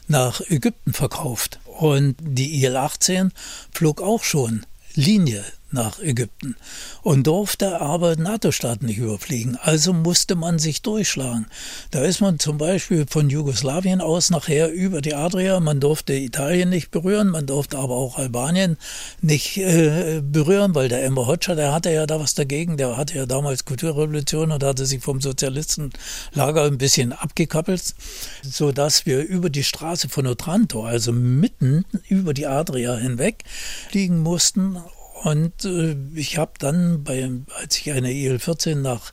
nach 0.08 0.40
Ägypten 0.50 0.92
verkauft. 0.92 1.60
Und 1.64 2.16
die 2.20 2.62
IL-18 2.62 3.30
flog 3.72 4.02
auch 4.02 4.22
schon 4.22 4.66
Linie 4.96 5.44
nach 5.76 6.00
Ägypten 6.00 6.56
und 7.02 7.26
durfte 7.26 7.80
aber 7.80 8.16
NATO-Staaten 8.16 8.86
nicht 8.86 8.98
überfliegen. 8.98 9.56
Also 9.62 9.92
musste 9.92 10.34
man 10.34 10.58
sich 10.58 10.82
durchschlagen. 10.82 11.46
Da 11.92 12.00
ist 12.00 12.20
man 12.20 12.40
zum 12.40 12.58
Beispiel 12.58 13.06
von 13.08 13.30
Jugoslawien 13.30 14.00
aus 14.00 14.30
nachher 14.30 14.72
über 14.72 15.00
die 15.00 15.14
Adria. 15.14 15.60
Man 15.60 15.78
durfte 15.78 16.14
Italien 16.14 16.70
nicht 16.70 16.90
berühren, 16.90 17.28
man 17.28 17.46
durfte 17.46 17.78
aber 17.78 17.94
auch 17.94 18.18
Albanien 18.18 18.76
nicht 19.20 19.58
äh, 19.58 20.20
berühren, 20.20 20.74
weil 20.74 20.88
der 20.88 21.04
Emma 21.04 21.26
Hoxha, 21.26 21.54
der 21.54 21.72
hatte 21.72 21.92
ja 21.92 22.06
da 22.06 22.18
was 22.18 22.34
dagegen. 22.34 22.76
Der 22.76 22.96
hatte 22.96 23.16
ja 23.16 23.26
damals 23.26 23.64
Kulturrevolution 23.64 24.50
und 24.50 24.64
hatte 24.64 24.86
sich 24.86 25.02
vom 25.02 25.20
Sozialistenlager 25.20 26.64
ein 26.64 26.78
bisschen 26.78 27.12
abgekappelt, 27.12 27.94
sodass 28.42 29.06
wir 29.06 29.22
über 29.22 29.50
die 29.50 29.64
Straße 29.64 30.08
von 30.08 30.26
Otranto, 30.26 30.84
also 30.84 31.12
mitten 31.12 31.84
über 32.08 32.32
die 32.32 32.46
Adria 32.46 32.96
hinweg, 32.96 33.44
fliegen 33.90 34.22
mussten 34.22 34.78
und 35.22 35.64
äh, 35.64 35.96
ich 36.14 36.38
habe 36.38 36.52
dann, 36.58 37.02
bei, 37.04 37.30
als 37.60 37.78
ich 37.78 37.92
eine 37.92 38.12
IL-14 38.12 38.76
nach 38.76 39.12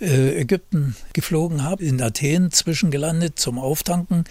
äh, 0.00 0.40
Ägypten 0.40 0.96
geflogen 1.12 1.64
habe, 1.64 1.84
in 1.84 2.00
Athen 2.00 2.50
zwischengelandet 2.50 3.38
zum 3.38 3.58
Auftanken 3.58 4.24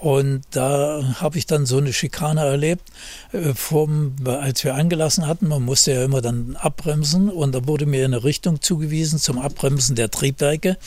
und 0.00 0.42
da 0.52 1.16
habe 1.20 1.36
ich 1.36 1.44
dann 1.44 1.66
so 1.66 1.76
eine 1.76 1.92
Schikane 1.92 2.40
erlebt, 2.40 2.88
äh, 3.32 3.52
vom, 3.52 4.14
als 4.24 4.64
wir 4.64 4.74
angelassen 4.74 5.26
hatten. 5.26 5.48
Man 5.48 5.62
musste 5.62 5.92
ja 5.92 6.04
immer 6.04 6.22
dann 6.22 6.56
abbremsen 6.56 7.28
und 7.28 7.54
da 7.54 7.66
wurde 7.66 7.84
mir 7.84 8.06
eine 8.06 8.24
Richtung 8.24 8.62
zugewiesen 8.62 9.18
zum 9.18 9.38
Abbremsen 9.38 9.96
der 9.96 10.10
Triebwerke. 10.10 10.78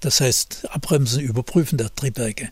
Das 0.00 0.22
heißt, 0.22 0.70
Abbremsen, 0.70 1.20
Überprüfen 1.20 1.76
der 1.76 1.94
Triebwerke. 1.94 2.48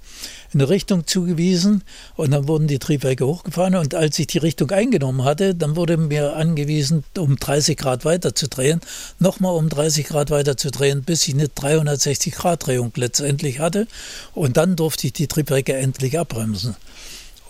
Eine 0.52 0.68
Richtung 0.68 1.06
zugewiesen 1.06 1.82
und 2.14 2.30
dann 2.30 2.46
wurden 2.46 2.66
die 2.66 2.78
Triebwerke 2.78 3.26
hochgefahren 3.26 3.74
und 3.74 3.94
als 3.94 4.18
ich 4.18 4.26
die 4.26 4.36
Richtung 4.36 4.70
eingenommen 4.70 5.24
hatte, 5.24 5.54
dann 5.54 5.76
wurde 5.76 5.96
mir 5.96 6.36
angewiesen, 6.36 7.04
um 7.16 7.36
30 7.36 7.78
Grad 7.78 8.04
weiter 8.04 8.34
zu 8.34 8.48
drehen, 8.48 8.82
nochmal 9.18 9.54
um 9.54 9.70
30 9.70 10.06
Grad 10.06 10.30
weiter 10.30 10.58
zu 10.58 10.70
drehen, 10.70 11.04
bis 11.04 11.26
ich 11.26 11.32
eine 11.32 11.48
360 11.48 12.34
Grad 12.34 12.66
Drehung 12.66 12.92
letztendlich 12.96 13.60
hatte 13.60 13.86
und 14.34 14.58
dann 14.58 14.76
durfte 14.76 15.06
ich 15.06 15.14
die 15.14 15.26
Triebwerke 15.26 15.72
endlich 15.74 16.01
letztlich 16.02 16.18
abbremsen. 16.18 16.76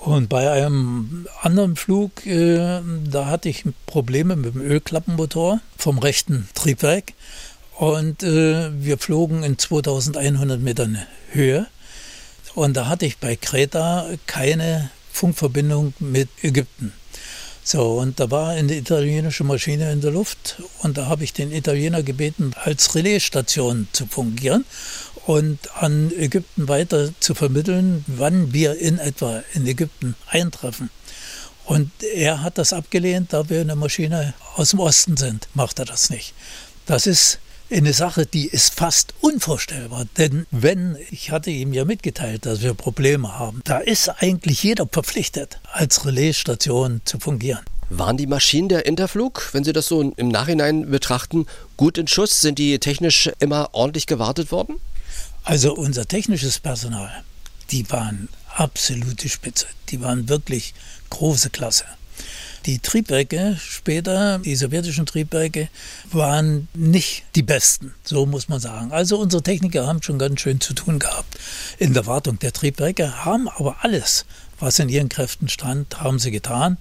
Und 0.01 0.29
bei 0.29 0.51
einem 0.51 1.27
anderen 1.43 1.77
Flug, 1.77 2.27
äh, 2.27 2.81
da 3.05 3.27
hatte 3.27 3.49
ich 3.49 3.65
Probleme 3.87 4.37
mit 4.37 4.55
dem 4.55 4.61
Ölklappenmotor 4.61 5.61
vom 5.79 5.99
rechten 5.99 6.49
Triebwerk. 6.55 7.13
Und 7.79 8.23
äh, 8.23 8.71
wir 8.75 8.99
flogen 8.99 9.43
in 9.43 9.59
2100 9.59 10.61
Metern 10.61 10.99
Höhe. 11.31 11.67
Und 12.55 12.77
da 12.77 12.89
hatte 12.89 13.07
ich 13.07 13.19
bei 13.19 13.37
Kreta 13.37 14.07
keine 14.27 14.91
Funkverbindung 15.13 15.95
mit 16.01 16.29
Ägypten. 16.43 16.93
So, 17.65 18.01
und 18.01 18.19
da 18.19 18.31
war 18.31 18.51
eine 18.51 18.75
italienische 18.75 19.45
Maschine 19.45 19.93
in 19.93 20.01
der 20.01 20.11
Luft 20.11 20.61
und 20.81 20.99
da 20.99 21.07
habe 21.07 21.23
ich 21.23 21.33
den 21.33 21.53
Italiener 21.53 22.03
gebeten, 22.03 22.55
als 22.61 22.97
Relaisstation 22.97 23.87
zu 23.93 24.07
fungieren 24.07 24.65
und 25.27 25.59
an 25.77 26.13
Ägypten 26.17 26.69
weiter 26.69 27.11
zu 27.21 27.35
vermitteln, 27.35 28.05
wann 28.07 28.53
wir 28.53 28.79
in 28.79 28.99
etwa 28.99 29.43
in 29.55 29.67
Ägypten 29.67 30.15
eintreffen. 30.29 30.91
Und 31.65 31.91
er 32.15 32.43
hat 32.43 32.59
das 32.59 32.73
abgelehnt, 32.73 33.33
da 33.33 33.49
wir 33.49 33.61
eine 33.61 33.77
Maschine 33.77 34.35
aus 34.57 34.71
dem 34.71 34.81
Osten 34.81 35.17
sind, 35.17 35.49
macht 35.55 35.79
er 35.79 35.85
das 35.85 36.11
nicht. 36.11 36.35
Das 36.87 37.07
ist 37.07 37.39
eine 37.71 37.93
Sache, 37.93 38.27
die 38.27 38.47
ist 38.47 38.75
fast 38.75 39.15
unvorstellbar. 39.21 40.07
Denn 40.19 40.47
wenn, 40.51 40.99
ich 41.11 41.31
hatte 41.31 41.51
ihm 41.51 41.73
ja 41.73 41.85
mitgeteilt, 41.85 42.45
dass 42.45 42.61
wir 42.61 42.75
Probleme 42.75 43.39
haben, 43.39 43.61
da 43.65 43.79
ist 43.79 44.09
eigentlich 44.09 44.63
jeder 44.63 44.87
verpflichtet, 44.91 45.61
als 45.73 46.05
Relaisstation 46.05 47.01
zu 47.05 47.19
fungieren. 47.19 47.61
Waren 47.89 48.17
die 48.17 48.27
Maschinen 48.27 48.69
der 48.69 48.87
Interflug, 48.87 49.51
wenn 49.53 49.65
Sie 49.65 49.73
das 49.73 49.87
so 49.87 50.01
im 50.17 50.29
Nachhinein 50.29 50.91
betrachten, 50.91 51.47
gut 51.77 51.99
in 51.99 52.09
Schuss? 52.09 52.41
Sind 52.41 52.59
die 52.59 52.79
technisch 52.79 53.31
immer 53.39 53.71
ordentlich 53.73 54.07
gewartet 54.07 54.51
worden? 54.51 54.77
Also 55.45 55.75
unser 55.75 56.07
technisches 56.07 56.61
Personal, 56.61 57.25
die 57.71 57.91
waren 57.91 58.29
absolute 58.55 59.29
Spitze. 59.29 59.67
Die 59.89 60.01
waren 60.01 60.29
wirklich 60.29 60.73
große 61.11 61.51
Klasse. 61.51 61.85
Die 62.65 62.79
Triebwerke 62.79 63.57
später, 63.61 64.39
die 64.39 64.55
sowjetischen 64.55 65.05
Triebwerke, 65.05 65.69
waren 66.13 66.69
nicht 66.75 67.25
die 67.35 67.43
besten, 67.43 67.93
so 68.05 68.25
muss 68.25 68.49
man 68.49 68.61
sagen. 68.61 68.93
Also 68.93 69.19
unsere 69.19 69.43
Techniker 69.43 69.89
haben 69.89 70.01
schon 70.01 70.21
ganz 70.21 70.41
schön 70.41 70.61
zu 70.61 70.73
tun 70.73 71.01
gehabt 71.01 71.37
in 71.79 71.93
der 71.93 72.07
Wartung 72.07 72.39
der 72.39 72.53
Triebwerke, 72.53 73.25
haben 73.25 73.49
aber 73.49 73.79
alles, 73.81 74.27
was 74.61 74.79
in 74.79 74.89
ihren 74.89 75.09
Kräften 75.09 75.49
stand, 75.49 76.01
haben 76.01 76.21
sie 76.21 76.31
getan. 76.31 76.77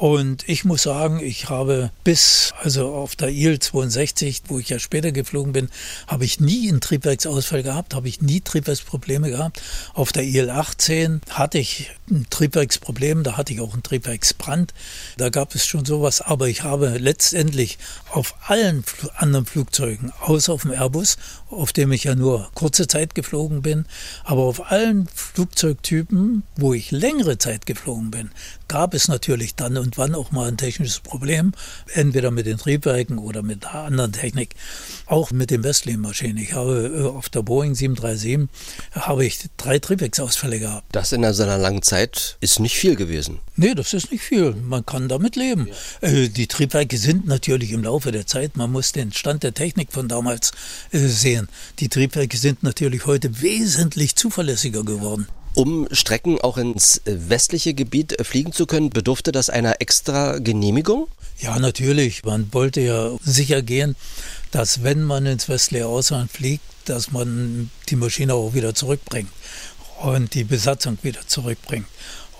Und 0.00 0.48
ich 0.48 0.64
muss 0.64 0.84
sagen, 0.84 1.20
ich 1.20 1.50
habe 1.50 1.90
bis, 2.04 2.54
also 2.62 2.94
auf 2.94 3.16
der 3.16 3.28
IL 3.28 3.58
62, 3.58 4.44
wo 4.48 4.58
ich 4.58 4.70
ja 4.70 4.78
später 4.78 5.12
geflogen 5.12 5.52
bin, 5.52 5.68
habe 6.06 6.24
ich 6.24 6.40
nie 6.40 6.70
einen 6.70 6.80
Triebwerksausfall 6.80 7.62
gehabt, 7.62 7.92
habe 7.92 8.08
ich 8.08 8.22
nie 8.22 8.40
Triebwerksprobleme 8.40 9.28
gehabt. 9.28 9.60
Auf 9.92 10.12
der 10.12 10.22
IL 10.22 10.48
18 10.48 11.20
hatte 11.28 11.58
ich 11.58 11.90
ein 12.10 12.26
Triebwerksproblem, 12.30 13.24
da 13.24 13.36
hatte 13.36 13.52
ich 13.52 13.60
auch 13.60 13.74
einen 13.74 13.82
Triebwerksbrand. 13.82 14.72
Da 15.18 15.28
gab 15.28 15.54
es 15.54 15.66
schon 15.66 15.84
sowas, 15.84 16.22
aber 16.22 16.48
ich 16.48 16.62
habe 16.62 16.96
letztendlich 16.96 17.76
auf 18.10 18.34
allen 18.46 18.84
anderen 19.16 19.44
Flugzeugen, 19.44 20.14
außer 20.20 20.54
auf 20.54 20.62
dem 20.62 20.70
Airbus, 20.70 21.18
auf 21.50 21.74
dem 21.74 21.92
ich 21.92 22.04
ja 22.04 22.14
nur 22.14 22.50
kurze 22.54 22.86
Zeit 22.86 23.14
geflogen 23.14 23.60
bin, 23.60 23.84
aber 24.24 24.44
auf 24.44 24.72
allen 24.72 25.08
Flugzeugtypen, 25.14 26.42
wo 26.56 26.72
ich 26.72 26.90
längere 26.90 27.36
Zeit 27.36 27.66
geflogen 27.66 28.10
bin, 28.10 28.30
gab 28.70 28.94
es 28.94 29.08
natürlich 29.08 29.56
dann 29.56 29.76
und 29.76 29.98
wann 29.98 30.14
auch 30.14 30.30
mal 30.30 30.46
ein 30.46 30.56
technisches 30.56 31.00
Problem, 31.00 31.54
entweder 31.92 32.30
mit 32.30 32.46
den 32.46 32.56
Triebwerken 32.56 33.18
oder 33.18 33.42
mit 33.42 33.64
der 33.64 33.74
anderen 33.74 34.12
Technik, 34.12 34.54
auch 35.06 35.32
mit 35.32 35.50
den 35.50 35.64
Westlin-Maschinen. 35.64 36.36
Ich 36.36 36.52
habe 36.52 36.86
äh, 36.86 37.02
auf 37.08 37.28
der 37.28 37.42
Boeing 37.42 37.74
737 37.74 38.48
habe 38.92 39.26
ich 39.26 39.40
drei 39.56 39.80
Triebwerksausfälle 39.80 40.60
gehabt. 40.60 40.86
Das 40.92 41.10
in 41.10 41.20
so 41.32 41.42
einer 41.42 41.58
langen 41.58 41.82
Zeit 41.82 42.36
ist 42.40 42.60
nicht 42.60 42.76
viel 42.76 42.94
gewesen. 42.94 43.40
Nee, 43.56 43.74
das 43.74 43.92
ist 43.92 44.12
nicht 44.12 44.22
viel. 44.22 44.52
Man 44.54 44.86
kann 44.86 45.08
damit 45.08 45.34
leben. 45.34 45.66
Ja. 46.00 46.08
Äh, 46.08 46.28
die 46.28 46.46
Triebwerke 46.46 46.96
sind 46.96 47.26
natürlich 47.26 47.72
im 47.72 47.82
Laufe 47.82 48.12
der 48.12 48.28
Zeit, 48.28 48.56
man 48.56 48.70
muss 48.70 48.92
den 48.92 49.12
Stand 49.12 49.42
der 49.42 49.52
Technik 49.52 49.90
von 49.92 50.06
damals 50.06 50.52
äh, 50.92 50.98
sehen. 50.98 51.48
Die 51.80 51.88
Triebwerke 51.88 52.36
sind 52.36 52.62
natürlich 52.62 53.04
heute 53.04 53.42
wesentlich 53.42 54.14
zuverlässiger 54.14 54.84
geworden. 54.84 55.26
Um 55.54 55.88
Strecken 55.90 56.40
auch 56.40 56.58
ins 56.58 57.02
westliche 57.04 57.74
Gebiet 57.74 58.16
fliegen 58.24 58.52
zu 58.52 58.66
können, 58.66 58.90
bedurfte 58.90 59.32
das 59.32 59.50
einer 59.50 59.80
extra 59.80 60.38
Genehmigung? 60.38 61.08
Ja, 61.38 61.58
natürlich. 61.58 62.24
Man 62.24 62.52
wollte 62.52 62.80
ja 62.80 63.10
sicher 63.24 63.62
gehen, 63.62 63.96
dass 64.50 64.82
wenn 64.82 65.02
man 65.02 65.26
ins 65.26 65.48
westliche 65.48 65.86
Ausland 65.86 66.30
fliegt, 66.30 66.62
dass 66.84 67.10
man 67.10 67.70
die 67.88 67.96
Maschine 67.96 68.34
auch 68.34 68.54
wieder 68.54 68.74
zurückbringt 68.74 69.30
und 70.02 70.34
die 70.34 70.44
Besatzung 70.44 70.98
wieder 71.02 71.26
zurückbringt. 71.26 71.86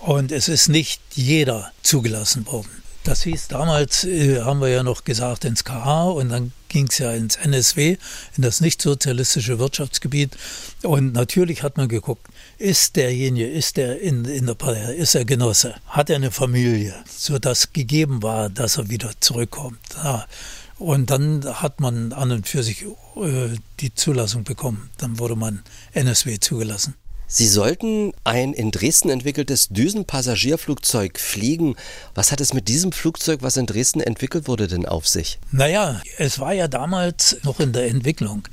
Und 0.01 0.31
es 0.31 0.47
ist 0.47 0.69
nicht 0.69 1.01
jeder 1.13 1.71
zugelassen 1.83 2.45
worden. 2.47 2.81
Das 3.03 3.23
hieß 3.23 3.47
damals, 3.47 4.03
äh, 4.03 4.41
haben 4.41 4.61
wir 4.61 4.67
ja 4.67 4.83
noch 4.83 5.03
gesagt, 5.03 5.45
ins 5.45 5.63
KA 5.63 6.03
und 6.03 6.29
dann 6.29 6.51
ging 6.69 6.87
es 6.87 6.99
ja 6.99 7.11
ins 7.11 7.35
NSW, 7.35 7.97
in 8.37 8.43
das 8.43 8.61
nicht-sozialistische 8.61 9.57
Wirtschaftsgebiet. 9.57 10.37
Und 10.83 11.13
natürlich 11.13 11.63
hat 11.63 11.77
man 11.77 11.87
geguckt, 11.87 12.27
ist 12.61 12.95
derjenige, 12.95 13.47
ist 13.47 13.77
der 13.77 13.99
in, 13.99 14.25
in 14.25 14.45
der 14.45 14.53
Partei, 14.53 14.93
ist 14.93 15.15
er 15.15 15.25
Genosse, 15.25 15.75
hat 15.87 16.09
er 16.09 16.17
eine 16.17 16.31
Familie, 16.31 16.93
sodass 17.09 17.73
gegeben 17.73 18.21
war, 18.21 18.49
dass 18.49 18.77
er 18.77 18.89
wieder 18.89 19.11
zurückkommt. 19.19 19.79
Ja. 19.95 20.25
Und 20.77 21.11
dann 21.11 21.45
hat 21.45 21.79
man 21.79 22.11
an 22.13 22.31
und 22.31 22.47
für 22.47 22.63
sich 22.63 22.83
äh, 22.83 23.49
die 23.79 23.93
Zulassung 23.93 24.43
bekommen. 24.43 24.89
Dann 24.97 25.19
wurde 25.19 25.35
man 25.35 25.61
NSW 25.93 26.39
zugelassen. 26.39 26.95
Sie 27.33 27.47
sollten 27.47 28.11
ein 28.25 28.51
in 28.51 28.71
Dresden 28.71 29.09
entwickeltes 29.09 29.69
Düsenpassagierflugzeug 29.69 31.17
fliegen. 31.17 31.75
Was 32.13 32.33
hat 32.33 32.41
es 32.41 32.53
mit 32.53 32.67
diesem 32.67 32.91
Flugzeug, 32.91 33.41
was 33.41 33.55
in 33.55 33.67
Dresden 33.67 34.01
entwickelt 34.01 34.49
wurde, 34.49 34.67
denn 34.67 34.85
auf 34.85 35.07
sich? 35.07 35.39
Naja, 35.49 36.01
es 36.17 36.39
war 36.39 36.51
ja 36.51 36.67
damals 36.67 37.37
noch 37.43 37.61
in 37.61 37.71
der 37.71 37.87
Entwicklung. 37.87 38.49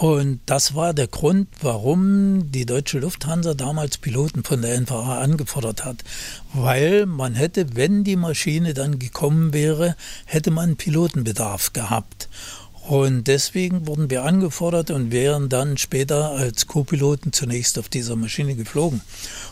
Und 0.00 0.40
das 0.46 0.74
war 0.74 0.94
der 0.94 1.08
Grund, 1.08 1.48
warum 1.60 2.50
die 2.50 2.64
deutsche 2.64 3.00
Lufthansa 3.00 3.52
damals 3.52 3.98
Piloten 3.98 4.44
von 4.44 4.62
der 4.62 4.80
NVA 4.80 5.18
angefordert 5.20 5.84
hat. 5.84 6.04
Weil 6.54 7.04
man 7.04 7.34
hätte, 7.34 7.76
wenn 7.76 8.02
die 8.02 8.16
Maschine 8.16 8.72
dann 8.72 8.98
gekommen 8.98 9.52
wäre, 9.52 9.96
hätte 10.24 10.50
man 10.50 10.76
Pilotenbedarf 10.76 11.74
gehabt. 11.74 12.30
Und 12.88 13.24
deswegen 13.24 13.86
wurden 13.86 14.08
wir 14.08 14.24
angefordert 14.24 14.90
und 14.90 15.12
wären 15.12 15.50
dann 15.50 15.76
später 15.76 16.30
als 16.30 16.66
Co-Piloten 16.66 17.34
zunächst 17.34 17.78
auf 17.78 17.90
dieser 17.90 18.16
Maschine 18.16 18.54
geflogen. 18.54 19.02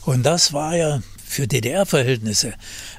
Und 0.07 0.23
das 0.25 0.55
war 0.55 0.75
ja 0.75 1.03
für 1.27 1.47
DDR-Verhältnisse 1.47 2.55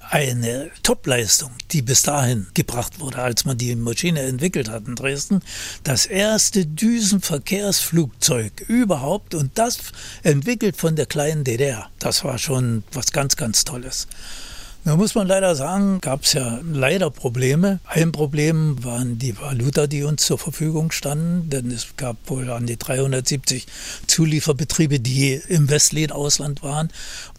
eine 0.09 0.71
Topleistung, 0.81 1.51
die 1.71 1.81
bis 1.81 2.01
dahin 2.01 2.47
gebracht 2.53 2.99
wurde, 2.99 3.19
als 3.19 3.45
man 3.45 3.57
die 3.57 3.75
Maschine 3.75 4.21
entwickelt 4.21 4.69
hat 4.69 4.87
in 4.87 4.95
Dresden. 4.95 5.41
Das 5.83 6.05
erste 6.05 6.65
Düsenverkehrsflugzeug 6.65 8.61
überhaupt 8.67 9.35
und 9.35 9.51
das 9.57 9.79
entwickelt 10.23 10.77
von 10.77 10.95
der 10.95 11.05
kleinen 11.05 11.43
DDR. 11.43 11.89
Das 11.99 12.23
war 12.23 12.37
schon 12.39 12.83
was 12.91 13.11
ganz, 13.11 13.35
ganz 13.35 13.65
Tolles. 13.65 14.07
Da 14.85 14.95
muss 14.95 15.13
man 15.13 15.27
leider 15.27 15.55
sagen, 15.55 15.99
gab 15.99 16.23
es 16.23 16.33
ja 16.33 16.61
leider 16.71 17.11
Probleme. 17.11 17.79
Ein 17.85 18.13
Problem 18.13 18.81
waren 18.81 19.19
die 19.19 19.37
Valuta, 19.37 19.87
die 19.87 20.03
uns 20.03 20.25
zur 20.25 20.39
Verfügung 20.39 20.91
standen, 20.91 21.49
denn 21.49 21.69
es 21.69 21.97
gab 21.97 22.15
wohl 22.27 22.49
an 22.49 22.65
die 22.65 22.77
370 22.77 23.67
Zulieferbetriebe, 24.07 25.01
die 25.01 25.33
im 25.49 25.69
westlichen 25.69 26.13
Ausland 26.13 26.63
waren, 26.63 26.89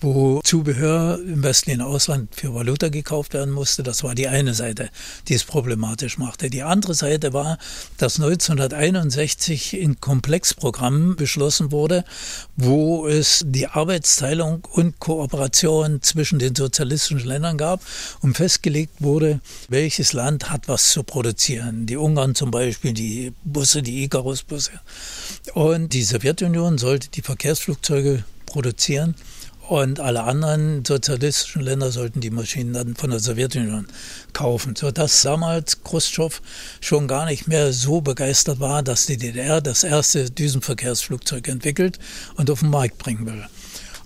wo 0.02 0.40
Zubehör 0.44 1.18
im 1.18 1.42
westlichen 1.42 1.80
Ausland 1.80 2.28
für 2.34 2.54
Valuta 2.54 2.90
gekauft 2.90 3.32
werden 3.32 3.54
musste. 3.54 3.82
Das 3.82 4.04
war 4.04 4.14
die 4.14 4.28
eine 4.28 4.52
Seite, 4.52 4.90
die 5.28 5.34
es 5.34 5.44
problematisch 5.44 6.18
machte. 6.18 6.50
Die 6.50 6.62
andere 6.62 6.92
Seite 6.92 7.32
war, 7.32 7.56
dass 7.96 8.20
1961 8.20 9.78
ein 9.80 9.98
Komplexprogramm 9.98 11.16
beschlossen 11.16 11.72
wurde, 11.72 12.04
wo 12.56 13.08
es 13.08 13.42
die 13.46 13.66
Arbeitsteilung 13.66 14.66
und 14.70 15.00
Kooperation 15.00 16.02
zwischen 16.02 16.38
den 16.38 16.54
sozialistischen 16.54 17.29
Ländern 17.30 17.56
gab 17.56 17.80
und 18.20 18.36
festgelegt 18.36 19.00
wurde, 19.00 19.40
welches 19.68 20.12
Land 20.12 20.50
hat 20.50 20.68
was 20.68 20.90
zu 20.90 21.02
produzieren. 21.02 21.86
Die 21.86 21.96
Ungarn 21.96 22.34
zum 22.34 22.50
Beispiel, 22.50 22.92
die 22.92 23.32
Busse, 23.44 23.82
die 23.82 24.04
Icarus-Busse. 24.04 24.72
Und 25.54 25.92
die 25.94 26.02
Sowjetunion 26.02 26.78
sollte 26.78 27.08
die 27.08 27.22
Verkehrsflugzeuge 27.22 28.24
produzieren 28.46 29.14
und 29.70 30.00
alle 30.00 30.24
anderen 30.24 30.84
sozialistischen 30.84 31.62
Länder 31.62 31.92
sollten 31.92 32.20
die 32.20 32.30
Maschinen 32.30 32.72
dann 32.72 32.96
von 32.96 33.10
der 33.10 33.20
Sowjetunion 33.20 33.86
kaufen, 34.32 34.74
sodass 34.74 35.22
damals 35.22 35.84
Khrushchev 35.84 36.40
schon 36.80 37.06
gar 37.06 37.24
nicht 37.26 37.46
mehr 37.46 37.72
so 37.72 38.00
begeistert 38.00 38.58
war, 38.58 38.82
dass 38.82 39.06
die 39.06 39.16
DDR 39.16 39.60
das 39.60 39.84
erste 39.84 40.28
Düsenverkehrsflugzeug 40.28 41.46
entwickelt 41.46 42.00
und 42.34 42.50
auf 42.50 42.60
den 42.60 42.70
Markt 42.70 42.98
bringen 42.98 43.24
will. 43.26 43.46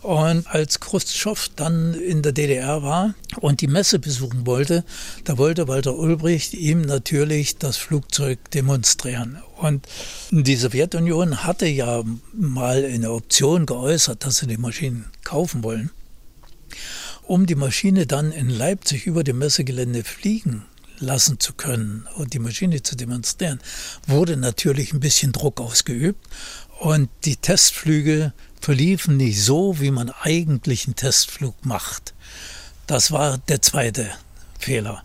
Und 0.05 0.47
als 0.49 0.81
Khrushchev 0.81 1.49
dann 1.57 1.95
in 1.95 2.21
der 2.21 2.33
DDR 2.33 2.83
war 2.83 3.15
und 3.41 3.63
die 3.63 3.69
Messe 3.69 3.99
besuchen 3.99 4.47
wollte, 4.47 4.85
da 5.25 5.39
wollte 5.39 5.67
Walter 5.67 5.97
Ulbricht 5.97 6.53
ihm 6.53 6.83
natürlich 6.83 7.57
das 7.57 7.79
Flugzeug 7.79 8.39
demonstrieren. 8.51 9.39
Und 9.57 9.89
die 10.31 10.57
Sowjetunion 10.57 11.45
hatte 11.45 11.67
ja 11.67 12.03
mal 12.35 12.85
eine 12.85 13.13
Option 13.13 13.65
geäußert, 13.65 14.27
dass 14.27 14.37
sie 14.37 14.47
die 14.47 14.59
Maschinen 14.59 15.07
kaufen 15.25 15.65
wollen. 15.65 15.91
Um 17.23 17.47
die 17.47 17.55
Maschine 17.55 18.07
dann 18.07 18.31
in 18.31 18.51
Leipzig 18.51 19.07
über 19.07 19.25
dem 19.25 19.39
Messegelände 19.39 20.05
fliegen 20.05 20.67
lassen 20.99 21.41
zu 21.41 21.55
können 21.55 22.07
und 22.17 22.35
die 22.35 22.41
Maschine 22.41 22.83
zu 22.83 22.95
demonstrieren, 22.95 23.59
wurde 24.07 24.37
natürlich 24.37 24.93
ein 24.93 25.01
bisschen 25.01 25.33
Druck 25.33 25.63
ausgeübt. 25.63 26.29
Und 26.81 27.09
die 27.25 27.37
Testflüge 27.37 28.35
verliefen 28.65 29.19
nicht 29.19 29.45
so, 29.45 29.79
wie 29.79 29.91
man 29.91 30.09
eigentlich 30.23 30.87
einen 30.87 30.97
Testflug 30.97 31.55
macht. 31.67 32.15
Das 32.87 33.13
war 33.13 33.37
der 33.37 33.61
zweite 33.61 34.11
Fehler. 34.59 35.05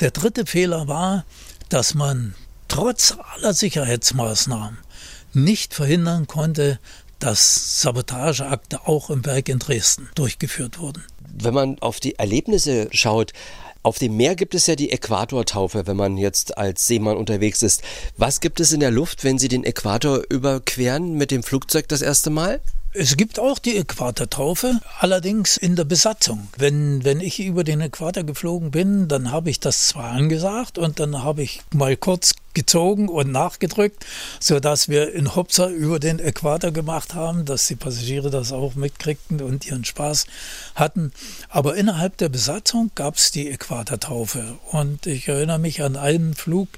Der 0.00 0.10
dritte 0.10 0.44
Fehler 0.44 0.88
war, 0.88 1.24
dass 1.70 1.94
man 1.94 2.34
trotz 2.68 3.16
aller 3.34 3.54
Sicherheitsmaßnahmen 3.54 4.76
nicht 5.32 5.72
verhindern 5.72 6.26
konnte, 6.26 6.78
dass 7.18 7.80
Sabotageakte 7.80 8.86
auch 8.86 9.08
im 9.08 9.24
Werk 9.24 9.48
in 9.48 9.58
Dresden 9.58 10.10
durchgeführt 10.14 10.78
wurden. 10.78 11.02
Wenn 11.32 11.54
man 11.54 11.78
auf 11.78 12.00
die 12.00 12.16
Erlebnisse 12.16 12.88
schaut, 12.92 13.32
auf 13.82 13.98
dem 13.98 14.18
Meer 14.18 14.34
gibt 14.36 14.54
es 14.54 14.66
ja 14.66 14.76
die 14.76 14.92
Äquatortaufe, 14.92 15.86
wenn 15.86 15.96
man 15.96 16.18
jetzt 16.18 16.58
als 16.58 16.86
Seemann 16.86 17.16
unterwegs 17.16 17.62
ist. 17.62 17.80
Was 18.18 18.40
gibt 18.40 18.60
es 18.60 18.72
in 18.72 18.80
der 18.80 18.90
Luft, 18.90 19.24
wenn 19.24 19.38
Sie 19.38 19.48
den 19.48 19.64
Äquator 19.64 20.24
überqueren 20.28 21.14
mit 21.14 21.30
dem 21.30 21.42
Flugzeug 21.42 21.88
das 21.88 22.02
erste 22.02 22.28
Mal? 22.28 22.60
Es 22.94 23.18
gibt 23.18 23.38
auch 23.38 23.58
die 23.58 23.76
Äquatortaufe, 23.76 24.80
allerdings 24.98 25.58
in 25.58 25.76
der 25.76 25.84
Besatzung. 25.84 26.48
Wenn, 26.56 27.04
wenn 27.04 27.20
ich 27.20 27.38
über 27.38 27.62
den 27.62 27.82
Äquator 27.82 28.24
geflogen 28.24 28.70
bin, 28.70 29.08
dann 29.08 29.30
habe 29.30 29.50
ich 29.50 29.60
das 29.60 29.88
zwar 29.88 30.12
angesagt 30.12 30.78
und 30.78 30.98
dann 30.98 31.22
habe 31.22 31.42
ich 31.42 31.60
mal 31.74 31.96
kurz 31.98 32.34
gezogen 32.54 33.08
und 33.08 33.30
nachgedrückt, 33.30 34.04
sodass 34.40 34.88
wir 34.88 35.12
in 35.12 35.34
Hopsa 35.34 35.68
über 35.68 35.98
den 35.98 36.18
Äquator 36.18 36.70
gemacht 36.70 37.14
haben, 37.14 37.44
dass 37.44 37.66
die 37.66 37.76
Passagiere 37.76 38.30
das 38.30 38.52
auch 38.52 38.74
mitkriegten 38.74 39.40
und 39.40 39.66
ihren 39.66 39.84
Spaß 39.84 40.26
hatten. 40.74 41.12
Aber 41.48 41.76
innerhalb 41.76 42.16
der 42.16 42.28
Besatzung 42.28 42.90
gab 42.94 43.16
es 43.16 43.30
die 43.30 43.48
Äquatortaufe. 43.50 44.58
Und 44.72 45.06
ich 45.06 45.28
erinnere 45.28 45.58
mich 45.58 45.82
an 45.82 45.96
einen 45.96 46.34
Flug, 46.34 46.68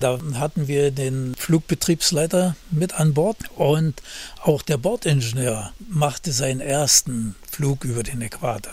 da 0.00 0.18
hatten 0.34 0.68
wir 0.68 0.90
den 0.90 1.34
Flugbetriebsleiter 1.36 2.56
mit 2.70 2.94
an 2.94 3.14
Bord 3.14 3.38
und 3.56 4.02
auch 4.42 4.62
der 4.62 4.76
Bordingenieur 4.76 5.72
machte 5.88 6.32
seinen 6.32 6.60
ersten 6.60 7.36
Flug 7.50 7.84
über 7.84 8.02
den 8.02 8.22
Äquator. 8.22 8.72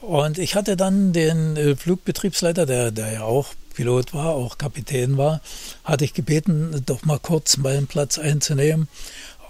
Und 0.00 0.38
ich 0.38 0.54
hatte 0.54 0.76
dann 0.76 1.12
den 1.12 1.56
äh, 1.56 1.74
Flugbetriebsleiter, 1.74 2.66
der, 2.66 2.90
der 2.92 3.12
ja 3.12 3.22
auch 3.22 3.54
Pilot 3.76 4.14
war, 4.14 4.30
auch 4.30 4.56
Kapitän 4.56 5.18
war, 5.18 5.42
hatte 5.84 6.04
ich 6.04 6.14
gebeten, 6.14 6.82
doch 6.86 7.04
mal 7.04 7.18
kurz 7.18 7.58
meinen 7.58 7.86
Platz 7.86 8.18
einzunehmen. 8.18 8.88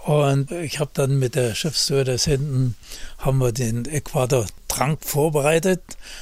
Und 0.03 0.51
ich 0.51 0.79
habe 0.79 0.91
dann 0.93 1.17
mit 1.19 1.35
der 1.35 1.53
Chefstewardess 1.55 2.25
hinten, 2.25 2.75
haben 3.17 3.39
wir 3.39 3.51
den 3.51 3.85
Äquator-Trank 3.85 5.03
vorbereitet. 5.03 5.81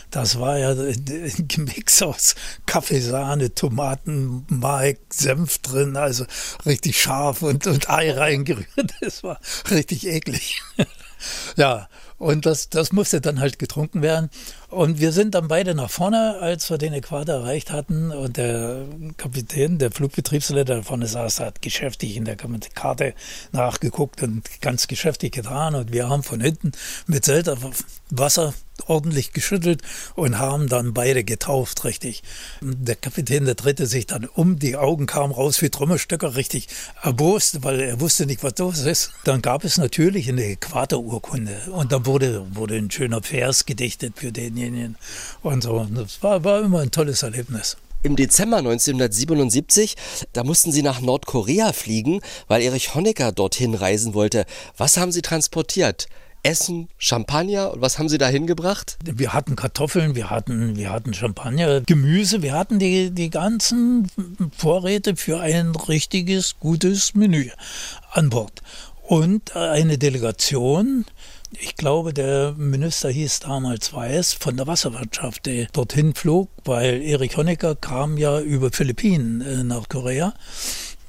Das 0.10 0.39
war 0.39 0.58
ja 0.58 0.72
ein 0.72 1.48
Gemix 1.48 2.02
aus 2.02 2.36
Kaffeesahne, 2.65 3.54
Tomaten, 3.54 4.46
Mark, 4.50 4.98
Senf 5.12 5.60
drin, 5.60 5.98
also 5.98 6.26
richtig 6.65 7.00
scharf 7.00 7.44
und, 7.44 7.68
und 7.68 7.89
Ei 7.89 8.12
reingerührt. 8.12 8.68
Das 9.02 9.24
war 9.24 9.39
richtig 9.70 10.08
eklig. 10.08 10.62
ja, 11.56 11.88
und 12.18 12.46
das, 12.46 12.70
das 12.70 12.91
musste 12.91 13.22
dann 13.22 13.39
halt 13.39 13.60
getrunken 13.60 14.02
werden. 14.02 14.30
Und 14.75 14.99
wir 14.99 15.13
sind 15.13 15.35
dann 15.35 15.47
beide 15.47 15.73
nach 15.73 15.89
vorne, 15.89 16.38
als 16.41 16.69
wir 16.69 16.77
den 16.77 16.91
Äquator 16.91 17.35
erreicht 17.35 17.71
hatten. 17.71 18.11
Und 18.11 18.35
der 18.35 18.85
Kapitän, 19.15 19.77
der 19.77 19.89
Flugbetriebsleiter 19.89 20.83
vorne 20.83 21.07
saß, 21.07 21.39
hat 21.39 21.61
geschäftig 21.61 22.17
in 22.17 22.25
der 22.25 22.35
Karte 22.35 23.13
nachgeguckt 23.53 24.21
und 24.21 24.43
ganz 24.59 24.88
geschäftig 24.88 25.31
getan. 25.31 25.75
Und 25.75 25.93
wir 25.93 26.09
haben 26.09 26.23
von 26.23 26.41
hinten 26.41 26.73
mit 27.07 27.23
Selter 27.23 27.57
Wasser 28.09 28.53
ordentlich 28.88 29.33
geschüttelt 29.33 29.81
und 30.15 30.38
haben 30.38 30.67
dann 30.67 30.93
beide 30.93 31.23
getauft, 31.23 31.85
richtig. 31.85 32.23
Der 32.61 32.95
Kapitän, 32.95 33.45
der 33.45 33.55
drehte 33.55 33.88
sich 33.88 34.05
dann 34.05 34.25
um, 34.25 34.59
die 34.59 34.75
Augen 34.75 35.05
kamen 35.05 35.33
raus 35.33 35.61
wie 35.61 35.69
Trommelstöcker, 35.69 36.35
richtig 36.35 36.67
erbost, 37.01 37.63
weil 37.63 37.79
er 37.79 38.01
wusste 38.01 38.25
nicht, 38.25 38.43
was 38.43 38.57
los 38.57 38.79
ist. 38.81 39.11
Dann 39.23 39.41
gab 39.41 39.63
es 39.63 39.77
natürlich 39.77 40.29
eine 40.29 40.43
Äquatorurkunde 40.43 41.71
und 41.71 41.91
dann 41.91 42.05
wurde, 42.05 42.45
wurde 42.53 42.75
ein 42.75 42.91
schöner 42.91 43.23
Vers 43.23 43.65
gedichtet 43.65 44.13
für 44.17 44.31
denjenigen 44.65 44.95
und 45.41 45.63
so. 45.63 45.88
Das 45.93 46.21
war, 46.23 46.43
war 46.43 46.62
immer 46.62 46.82
ein 46.82 46.91
tolles 46.91 47.23
Erlebnis. 47.23 47.78
Im 48.04 48.15
Dezember 48.15 48.58
1977, 48.58 49.95
da 50.34 50.43
mussten 50.43 50.71
Sie 50.71 50.84
nach 50.84 51.01
Nordkorea 51.01 51.73
fliegen, 51.73 52.21
weil 52.47 52.62
Erich 52.62 52.93
Honecker 52.93 53.32
dorthin 53.32 53.73
reisen 53.73 54.13
wollte. 54.13 54.45
Was 54.78 54.97
haben 54.97 55.12
Sie 55.12 55.23
transportiert? 55.23 56.08
Essen, 56.43 56.89
Champagner 56.99 57.73
und 57.73 57.82
was 57.82 57.97
haben 57.97 58.08
Sie 58.08 58.19
da 58.19 58.28
hingebracht? 58.28 58.97
Wir 59.04 59.34
hatten 59.34 59.56
Kartoffeln, 59.56 60.13
wir 60.13 60.30
hatten, 60.30 60.75
wir 60.75 60.91
hatten 60.91 61.15
Champagner, 61.15 61.82
Gemüse, 61.82 62.43
wir 62.43 62.54
hatten 62.54 62.78
die, 62.78 63.10
die 63.10 63.32
ganzen 63.32 64.08
Vorräte 64.56 65.15
für 65.15 65.39
ein 65.39 65.71
richtiges, 65.75 66.60
gutes 66.60 67.15
Menü 67.15 67.49
an 68.12 68.30
Bord. 68.30 68.62
Und 69.01 69.56
eine 69.56 69.97
Delegation, 69.97 71.06
ich 71.60 71.76
glaube, 71.76 72.13
der 72.13 72.54
Minister 72.58 73.10
hieß 73.10 73.39
damals 73.41 73.94
Weiß 73.94 74.34
von 74.34 74.58
der 74.58 74.68
Wasserwirtschaft, 74.68 75.46
der 75.46 75.68
dorthin 75.74 76.13
flog, 76.13 76.50
weil 76.63 77.02
Erich 77.02 77.38
Honecker 77.38 77.76
kam 77.76 78.18
ja 78.18 78.39
über 78.39 78.72
Philippinen 78.72 79.41
äh, 79.41 79.63
nach 79.63 79.89
Korea 79.89 80.34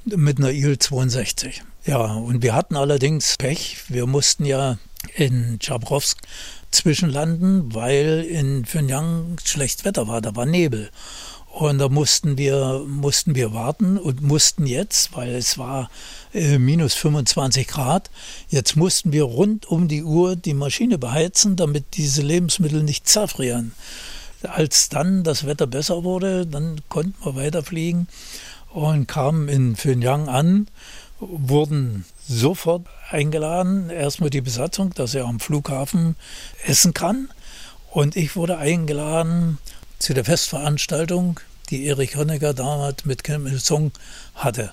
mit 0.04 0.38
einer 0.38 0.50
Il-62. 0.50 1.60
Ja, 1.84 1.98
und 1.98 2.42
wir 2.42 2.54
hatten 2.54 2.76
allerdings 2.76 3.36
Pech. 3.36 3.78
Wir 3.88 4.06
mussten 4.06 4.44
ja 4.44 4.78
in 5.14 5.58
Chabrovsk 5.60 6.18
zwischenlanden, 6.70 7.74
weil 7.74 8.26
in 8.28 8.62
Pyongyang 8.62 9.36
schlecht 9.44 9.84
Wetter 9.84 10.08
war, 10.08 10.20
da 10.20 10.34
war 10.36 10.46
Nebel. 10.46 10.90
Und 11.58 11.78
da 11.78 11.88
mussten 11.88 12.36
wir, 12.36 12.84
mussten 12.86 13.34
wir 13.34 13.54
warten 13.54 13.96
und 13.96 14.20
mussten 14.20 14.66
jetzt, 14.66 15.16
weil 15.16 15.34
es 15.34 15.56
war 15.56 15.88
äh, 16.34 16.58
minus 16.58 16.92
25 16.92 17.66
Grad, 17.66 18.10
jetzt 18.50 18.76
mussten 18.76 19.10
wir 19.10 19.22
rund 19.22 19.64
um 19.64 19.88
die 19.88 20.02
Uhr 20.02 20.36
die 20.36 20.52
Maschine 20.52 20.98
beheizen, 20.98 21.56
damit 21.56 21.94
diese 21.94 22.20
Lebensmittel 22.20 22.82
nicht 22.82 23.08
zerfrieren. 23.08 23.72
Als 24.42 24.90
dann 24.90 25.24
das 25.24 25.46
Wetter 25.46 25.66
besser 25.66 26.04
wurde, 26.04 26.46
dann 26.46 26.82
konnten 26.90 27.24
wir 27.24 27.36
weiterfliegen 27.36 28.06
und 28.74 29.08
kamen 29.08 29.48
in 29.48 29.76
Pyongyang 29.76 30.28
an, 30.28 30.68
wurden 31.20 32.04
sofort 32.28 32.86
eingeladen, 33.08 33.88
erstmal 33.88 34.28
die 34.28 34.42
Besatzung, 34.42 34.92
dass 34.92 35.14
er 35.14 35.24
am 35.24 35.40
Flughafen 35.40 36.16
essen 36.66 36.92
kann. 36.92 37.30
Und 37.90 38.14
ich 38.14 38.36
wurde 38.36 38.58
eingeladen 38.58 39.56
zu 39.98 40.12
der 40.14 40.24
Festveranstaltung, 40.24 41.40
die 41.70 41.86
Erich 41.86 42.16
Honecker 42.16 42.54
damals 42.54 43.04
mit 43.04 43.24
Kim 43.24 43.46
Il-sung 43.46 43.92
hatte. 44.34 44.72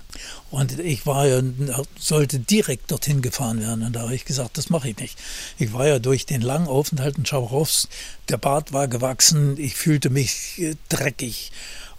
Und 0.52 0.80
ich 0.80 1.06
war 1.06 1.28
ja, 1.28 1.42
sollte 1.98 2.40
direkt 2.40 2.92
dorthin 2.92 3.22
gefahren 3.22 3.62
werden. 3.62 3.86
Und 3.86 3.94
da 3.94 4.02
habe 4.02 4.16
ich 4.16 4.26
gesagt, 4.26 4.58
das 4.58 4.70
mache 4.70 4.90
ich 4.90 4.98
nicht. 4.98 5.18
Ich 5.58 5.74
war 5.74 5.88
ja 5.88 6.00
durch 6.00 6.26
den 6.26 6.42
langen 6.42 6.68
Aufenthalt 6.68 7.18
in 7.18 7.26
Schabrowsk, 7.26 7.90
der 8.30 8.38
Bart 8.38 8.74
war 8.74 8.88
gewachsen, 8.88 9.58
ich 9.58 9.76
fühlte 9.76 10.10
mich 10.10 10.60
äh, 10.60 10.76
dreckig. 10.90 11.52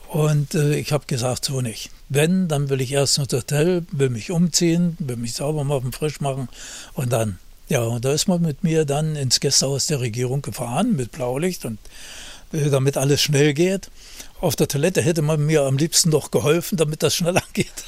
Und 0.09 0.55
äh, 0.55 0.76
ich 0.76 0.92
habe 0.92 1.07
gesagt, 1.07 1.45
so 1.45 1.61
nicht. 1.61 1.90
Wenn, 2.09 2.47
dann 2.49 2.68
will 2.68 2.80
ich 2.80 2.92
erst 2.92 3.18
ins 3.18 3.32
Hotel, 3.32 3.84
will 3.90 4.11
mich 4.11 4.30
umziehen, 4.30 4.97
will 5.01 5.16
mich 5.16 5.34
sauber 5.34 5.64
machen, 5.64 5.92
frisch 5.92 6.20
machen 6.20 6.49
und 6.92 7.12
dann. 7.12 7.38
Ja, 7.68 7.82
und 7.82 8.05
da 8.05 8.12
ist 8.12 8.28
man 8.28 8.42
mit 8.42 8.62
mir 8.62 8.84
dann 8.84 9.16
ins 9.16 9.40
Gästehaus 9.40 9.86
der 9.86 10.01
Regierung 10.01 10.42
gefahren 10.42 10.95
mit 10.95 11.12
Blaulicht 11.12 11.64
und 11.64 11.78
damit 12.70 12.96
alles 12.96 13.20
schnell 13.20 13.55
geht. 13.55 13.90
Auf 14.40 14.57
der 14.57 14.68
Toilette 14.68 15.02
hätte 15.02 15.22
man 15.22 15.44
mir 15.44 15.62
am 15.62 15.76
liebsten 15.76 16.11
noch 16.11 16.30
geholfen, 16.30 16.76
damit 16.76 17.02
das 17.02 17.14
schneller 17.14 17.42
geht. 17.52 17.84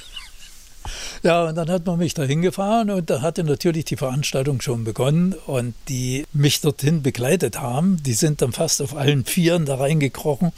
Ja, 1.22 1.44
und 1.44 1.56
dann 1.56 1.70
hat 1.70 1.86
man 1.86 1.98
mich 1.98 2.14
da 2.14 2.22
hingefahren 2.22 2.90
und 2.90 3.10
da 3.10 3.20
hatte 3.20 3.42
natürlich 3.42 3.84
die 3.86 3.96
Veranstaltung 3.96 4.60
schon 4.60 4.84
begonnen 4.84 5.34
und 5.46 5.74
die 5.88 6.24
mich 6.32 6.60
dorthin 6.60 7.02
begleitet 7.02 7.60
haben, 7.60 8.00
die 8.02 8.12
sind 8.12 8.42
dann 8.42 8.52
fast 8.52 8.80
auf 8.82 8.94
allen 8.94 9.24
Vieren 9.24 9.66
da 9.66 9.76
reingekrochen 9.76 10.52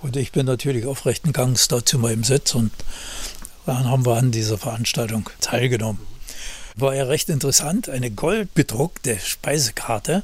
und 0.00 0.16
ich 0.16 0.32
bin 0.32 0.46
natürlich 0.46 0.86
aufrechten 0.86 1.32
Gangs 1.32 1.68
da 1.68 1.84
zu 1.84 1.98
meinem 1.98 2.24
Sitz 2.24 2.54
und 2.54 2.72
dann 3.66 3.90
haben 3.90 4.06
wir 4.06 4.16
an 4.16 4.30
dieser 4.30 4.56
Veranstaltung 4.56 5.28
teilgenommen. 5.40 6.00
War 6.76 6.94
ja 6.94 7.04
recht 7.04 7.28
interessant, 7.28 7.88
eine 7.88 8.10
goldbedruckte 8.10 9.18
Speisekarte 9.18 10.22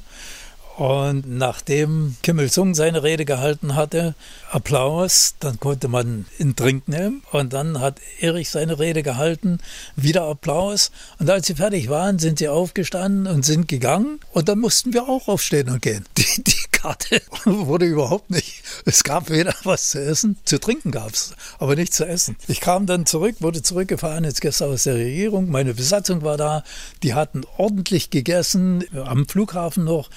und 0.81 1.29
nachdem 1.29 2.17
Kim 2.23 2.39
Il-sung 2.39 2.75
seine 2.75 3.03
Rede 3.03 3.27
gehalten 3.27 3.75
hatte, 3.75 4.15
Applaus, 4.51 5.35
dann 5.39 5.61
konnte 5.61 5.89
man 5.89 6.25
einen 6.39 6.57
Trink 6.57 6.89
nehmen. 6.89 7.23
Und 7.33 7.53
dann 7.53 7.81
hat 7.81 8.01
Erich 8.19 8.49
seine 8.49 8.79
Rede 8.79 9.03
gehalten, 9.03 9.59
wieder 9.95 10.23
Applaus. 10.23 10.91
Und 11.19 11.29
als 11.29 11.49
sie 11.49 11.55
fertig 11.57 11.91
waren, 11.91 12.19
sind 12.19 12.39
sie 12.39 12.49
aufgestanden 12.49 13.27
und 13.27 13.45
sind 13.45 13.69
gegangen. 13.69 14.21
Und 14.33 14.49
dann 14.49 14.59
mussten 14.59 14.95
wir 14.95 15.07
auch 15.07 15.29
aufstehen 15.29 15.69
und 15.69 15.83
gehen. 15.83 16.07
Die, 16.17 16.45
die 16.45 16.57
Karte 16.73 17.21
wurde 17.45 17.85
überhaupt 17.85 18.31
nicht. 18.31 18.63
Es 18.87 19.05
gab 19.05 19.29
weder 19.29 19.55
was 19.65 19.91
zu 19.91 20.03
essen, 20.03 20.39
zu 20.47 20.59
trinken 20.59 20.93
gab 20.93 21.13
es, 21.13 21.35
aber 21.59 21.77
nicht 21.77 21.93
zu 21.93 22.07
essen. 22.07 22.37
Ich 22.49 22.61
kam 22.61 22.87
dann 22.87 23.05
zurück, 23.05 23.37
wurde 23.41 23.61
zurückgefahren 23.63 24.25
ins 24.25 24.41
Gästehaus 24.41 24.85
der 24.85 24.95
Regierung. 24.95 25.51
Meine 25.51 25.75
Besatzung 25.75 26.23
war 26.23 26.39
da. 26.39 26.65
Die 27.03 27.13
hatten 27.13 27.43
ordentlich 27.59 28.09
gegessen, 28.09 28.85
am 28.95 29.29
Flughafen 29.29 29.85
noch. 29.85 30.09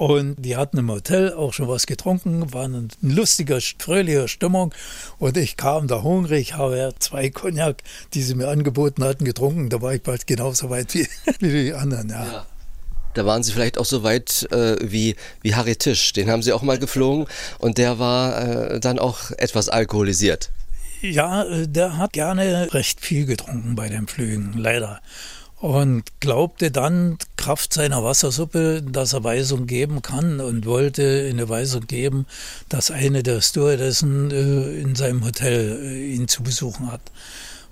Und 0.00 0.36
die 0.38 0.56
hatten 0.56 0.78
im 0.78 0.90
Hotel 0.90 1.34
auch 1.34 1.52
schon 1.52 1.68
was 1.68 1.84
getrunken, 1.84 2.54
waren 2.54 2.88
in 3.02 3.14
lustiger, 3.14 3.58
fröhlicher 3.60 4.28
Stimmung. 4.28 4.72
Und 5.18 5.36
ich 5.36 5.58
kam 5.58 5.88
da 5.88 6.02
hungrig, 6.02 6.54
habe 6.54 6.78
ja 6.78 6.90
zwei 6.98 7.28
Cognac, 7.28 7.82
die 8.14 8.22
sie 8.22 8.34
mir 8.34 8.48
angeboten 8.48 9.04
hatten, 9.04 9.26
getrunken. 9.26 9.68
Da 9.68 9.82
war 9.82 9.92
ich 9.92 10.02
bald 10.02 10.26
genauso 10.26 10.70
weit 10.70 10.94
wie, 10.94 11.06
wie 11.40 11.64
die 11.64 11.74
anderen. 11.74 12.08
Ja. 12.08 12.24
ja. 12.24 12.46
Da 13.12 13.26
waren 13.26 13.42
Sie 13.42 13.52
vielleicht 13.52 13.76
auch 13.76 13.84
so 13.84 14.02
weit 14.02 14.50
äh, 14.50 14.78
wie, 14.80 15.16
wie 15.42 15.54
Harry 15.54 15.76
Tisch. 15.76 16.14
Den 16.14 16.30
haben 16.30 16.42
Sie 16.42 16.54
auch 16.54 16.62
mal 16.62 16.78
geflogen 16.78 17.26
und 17.58 17.76
der 17.76 17.98
war 17.98 18.70
äh, 18.70 18.80
dann 18.80 18.98
auch 18.98 19.30
etwas 19.32 19.68
alkoholisiert. 19.68 20.48
Ja, 21.02 21.42
äh, 21.42 21.68
der 21.68 21.98
hat 21.98 22.14
gerne 22.14 22.72
recht 22.72 23.02
viel 23.02 23.26
getrunken 23.26 23.74
bei 23.74 23.90
den 23.90 24.06
Flügen, 24.06 24.54
leider 24.56 25.02
und 25.60 26.04
glaubte 26.20 26.70
dann 26.70 27.18
Kraft 27.36 27.74
seiner 27.74 28.02
Wassersuppe, 28.02 28.82
dass 28.82 29.12
er 29.12 29.24
Weisung 29.24 29.66
geben 29.66 30.00
kann 30.00 30.40
und 30.40 30.64
wollte 30.64 31.28
eine 31.28 31.48
Weisung 31.48 31.86
geben, 31.86 32.26
dass 32.70 32.90
eine 32.90 33.22
der 33.22 33.42
Stewardessen 33.42 34.30
äh, 34.30 34.80
in 34.80 34.94
seinem 34.94 35.24
Hotel 35.24 35.78
äh, 35.82 36.14
ihn 36.14 36.28
zu 36.28 36.42
besuchen 36.42 36.90
hat. 36.90 37.02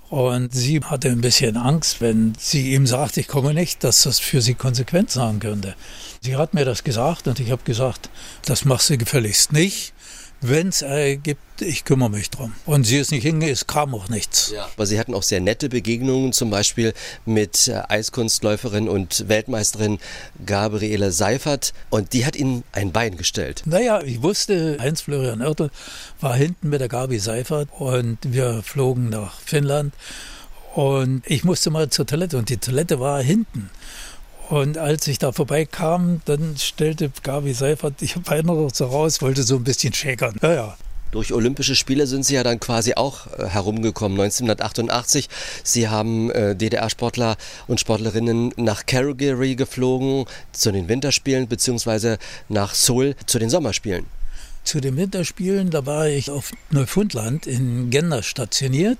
Und 0.09 0.53
sie 0.53 0.81
hatte 0.83 1.09
ein 1.09 1.21
bisschen 1.21 1.57
Angst, 1.57 2.01
wenn 2.01 2.33
sie 2.39 2.73
ihm 2.73 2.87
sagt, 2.87 3.17
ich 3.17 3.27
komme 3.27 3.53
nicht, 3.53 3.83
dass 3.83 4.03
das 4.03 4.19
für 4.19 4.41
sie 4.41 4.55
Konsequenzen 4.55 5.21
haben 5.21 5.39
könnte. 5.39 5.75
Sie 6.21 6.35
hat 6.35 6.53
mir 6.53 6.65
das 6.65 6.83
gesagt 6.83 7.27
und 7.27 7.39
ich 7.39 7.51
habe 7.51 7.61
gesagt, 7.63 8.09
das 8.45 8.65
machst 8.65 8.89
du 8.89 8.97
gefälligst 8.97 9.51
nicht 9.51 9.93
wenn 10.41 10.69
es 10.69 10.85
gibt, 11.23 11.61
ich 11.61 11.83
kümmere 11.83 12.09
mich 12.09 12.29
drum. 12.29 12.53
Und 12.65 12.85
sie 12.85 12.97
ist 12.97 13.11
nicht 13.11 13.23
hingegangen, 13.23 13.53
es 13.53 13.67
kam 13.67 13.93
auch 13.93 14.07
nichts. 14.07 14.51
Ja. 14.53 14.69
Aber 14.75 14.85
Sie 14.85 14.99
hatten 14.99 15.13
auch 15.13 15.23
sehr 15.23 15.41
nette 15.41 15.69
Begegnungen, 15.69 16.31
zum 16.31 16.49
Beispiel 16.49 16.93
mit 17.25 17.67
äh, 17.67 17.81
Eiskunstläuferin 17.87 18.87
und 18.87 19.27
Weltmeisterin 19.27 19.99
Gabriele 20.45 21.11
Seifert. 21.11 21.73
Und 21.89 22.13
die 22.13 22.25
hat 22.25 22.35
Ihnen 22.35 22.63
ein 22.71 22.91
Bein 22.91 23.17
gestellt. 23.17 23.63
Naja, 23.65 24.01
ich 24.01 24.21
wusste, 24.21 24.77
Heinz-Florian 24.79 25.41
Oertel 25.41 25.69
war 26.21 26.35
hinten 26.35 26.69
mit 26.69 26.81
der 26.81 26.87
Gabi 26.87 27.19
Seifert 27.19 27.69
und 27.77 28.17
wir 28.21 28.61
flogen 28.63 29.09
nach 29.09 29.39
Finnland. 29.41 29.93
Und 30.73 31.23
ich 31.25 31.43
musste 31.43 31.71
mal 31.71 31.89
zur 31.89 32.05
Toilette 32.05 32.37
und 32.37 32.49
die 32.49 32.57
Toilette 32.57 32.99
war 32.99 33.21
hinten. 33.21 33.69
Und 34.49 34.79
als 34.79 35.07
ich 35.07 35.19
da 35.19 35.31
vorbeikam, 35.31 36.21
dann 36.25 36.55
stellte 36.57 37.11
Gabi 37.21 37.53
Seifert 37.53 38.01
die 38.01 38.09
noch 38.43 38.69
so 38.73 38.85
raus, 38.87 39.21
wollte 39.21 39.43
so 39.43 39.57
ein 39.57 39.63
bisschen 39.63 39.93
schäkern. 39.93 40.35
Ja, 40.41 40.53
ja. 40.53 40.77
Durch 41.11 41.33
Olympische 41.33 41.75
Spiele 41.75 42.07
sind 42.07 42.23
Sie 42.25 42.35
ja 42.35 42.43
dann 42.43 42.59
quasi 42.59 42.93
auch 42.95 43.27
äh, 43.37 43.45
herumgekommen. 43.45 44.19
1988. 44.19 45.29
Sie 45.63 45.87
haben 45.87 46.31
äh, 46.31 46.55
DDR-Sportler 46.55 47.37
und 47.67 47.79
Sportlerinnen 47.79 48.51
nach 48.57 48.85
Calgary 48.87 49.55
geflogen 49.55 50.25
zu 50.51 50.71
den 50.71 50.87
Winterspielen 50.87 51.47
beziehungsweise 51.47 52.17
nach 52.47 52.73
Seoul 52.73 53.15
zu 53.27 53.37
den 53.37 53.49
Sommerspielen. 53.49 54.05
Zu 54.69 54.81
den 54.81 54.97
Winterspielen, 54.97 55.71
da 55.71 55.87
war 55.87 56.07
ich 56.09 56.29
auf 56.29 56.51
Neufundland 56.69 57.47
in 57.47 57.89
Gender 57.89 58.21
stationiert 58.21 58.99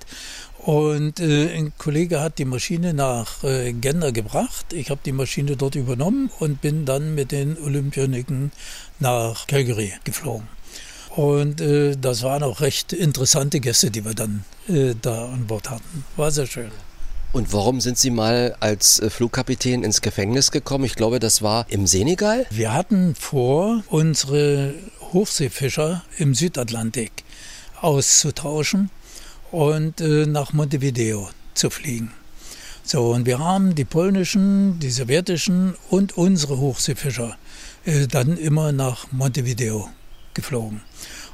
und 0.58 1.20
äh, 1.20 1.56
ein 1.56 1.74
Kollege 1.78 2.22
hat 2.22 2.40
die 2.40 2.46
Maschine 2.46 2.96
nach 2.96 3.44
äh, 3.44 3.72
Gender 3.74 4.12
gebracht. 4.12 4.74
Ich 4.74 4.90
habe 4.90 5.02
die 5.06 5.12
Maschine 5.12 5.58
dort 5.58 5.76
übernommen 5.76 6.32
und 6.40 6.60
bin 6.60 6.86
dann 6.86 7.14
mit 7.14 7.32
den 7.32 7.56
Olympioniken 7.56 8.52
nach 8.98 9.46
Calgary 9.46 9.94
geflogen. 10.06 10.48
Und 11.16 11.62
äh, 11.62 11.96
das 11.96 12.24
waren 12.24 12.42
auch 12.42 12.62
recht 12.62 12.92
interessante 12.92 13.60
Gäste, 13.60 13.92
die 13.92 14.04
wir 14.04 14.16
dann 14.16 14.46
äh, 14.68 14.96
da 15.00 15.26
an 15.26 15.46
Bord 15.46 15.70
hatten. 15.70 16.04
War 16.18 16.32
sehr 16.32 16.48
schön. 16.48 16.72
Und 17.32 17.54
warum 17.54 17.80
sind 17.80 18.00
Sie 18.00 18.10
mal 18.10 18.56
als 18.60 19.00
äh, 19.00 19.12
Flugkapitän 19.12 19.84
ins 19.84 20.02
Gefängnis 20.02 20.50
gekommen? 20.50 20.86
Ich 20.86 20.96
glaube, 20.96 21.20
das 21.20 21.44
war 21.44 21.68
im 21.70 21.86
Senegal. 21.86 22.48
Wir 22.50 22.74
hatten 22.74 23.14
vor, 23.14 23.84
unsere 23.88 24.74
Hochseefischer 25.14 26.04
im 26.18 26.34
Südatlantik 26.34 27.24
auszutauschen 27.82 28.90
und 29.52 30.02
äh, 30.02 30.26
nach 30.26 30.54
Montevideo 30.54 31.30
zu 31.54 31.70
fliegen. 31.70 32.12
So, 32.84 33.12
und 33.12 33.26
wir 33.26 33.40
haben 33.40 33.76
die 33.76 33.86
polnischen, 33.86 34.80
die 34.80 34.90
sowjetischen 34.90 35.76
und 35.90 36.18
unsere 36.18 36.58
Hochseefischer 36.58 37.38
äh, 37.86 38.08
dann 38.08 38.38
immer 38.38 38.72
nach 38.72 39.12
Montevideo 39.12 39.90
geflogen. 40.34 40.82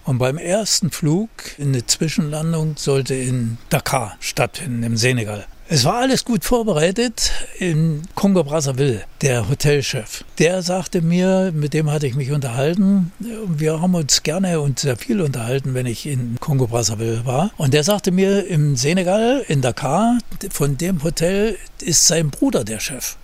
Und 0.03 0.19
beim 0.19 0.37
ersten 0.37 0.91
Flug, 0.91 1.29
eine 1.59 1.85
Zwischenlandung, 1.85 2.75
sollte 2.77 3.15
in 3.15 3.57
Dakar 3.69 4.17
stattfinden, 4.19 4.83
im 4.83 4.97
Senegal. 4.97 5.47
Es 5.67 5.83
war 5.83 5.95
alles 5.95 6.25
gut 6.25 6.45
vorbereitet 6.45 7.31
in 7.57 8.03
Kongo 8.13 8.43
Brazzaville, 8.43 9.01
der 9.21 9.49
Hotelchef. 9.49 10.23
Der 10.37 10.61
sagte 10.61 11.01
mir, 11.01 11.51
mit 11.55 11.73
dem 11.73 11.89
hatte 11.89 12.05
ich 12.05 12.13
mich 12.13 12.31
unterhalten. 12.31 13.11
Wir 13.17 13.81
haben 13.81 13.95
uns 13.95 14.21
gerne 14.21 14.61
und 14.61 14.77
sehr 14.77 14.95
viel 14.95 15.21
unterhalten, 15.21 15.73
wenn 15.73 15.87
ich 15.87 16.05
in 16.05 16.37
Kongo 16.39 16.67
Brazzaville 16.67 17.25
war. 17.25 17.49
Und 17.57 17.73
der 17.73 17.83
sagte 17.83 18.11
mir, 18.11 18.45
im 18.45 18.75
Senegal, 18.75 19.43
in 19.47 19.63
Dakar, 19.63 20.19
von 20.51 20.77
dem 20.77 21.01
Hotel 21.01 21.57
ist 21.81 22.05
sein 22.05 22.29
Bruder 22.29 22.63
der 22.63 22.79
Chef. 22.79 23.17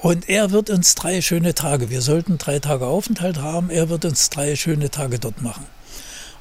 Und 0.00 0.28
er 0.28 0.52
wird 0.52 0.70
uns 0.70 0.94
drei 0.94 1.22
schöne 1.22 1.54
Tage, 1.54 1.90
wir 1.90 2.02
sollten 2.02 2.38
drei 2.38 2.60
Tage 2.60 2.86
Aufenthalt 2.86 3.38
haben, 3.38 3.68
er 3.70 3.88
wird 3.88 4.04
uns 4.04 4.30
drei 4.30 4.54
schöne 4.54 4.90
Tage 4.90 5.18
dort 5.18 5.42
machen. 5.42 5.66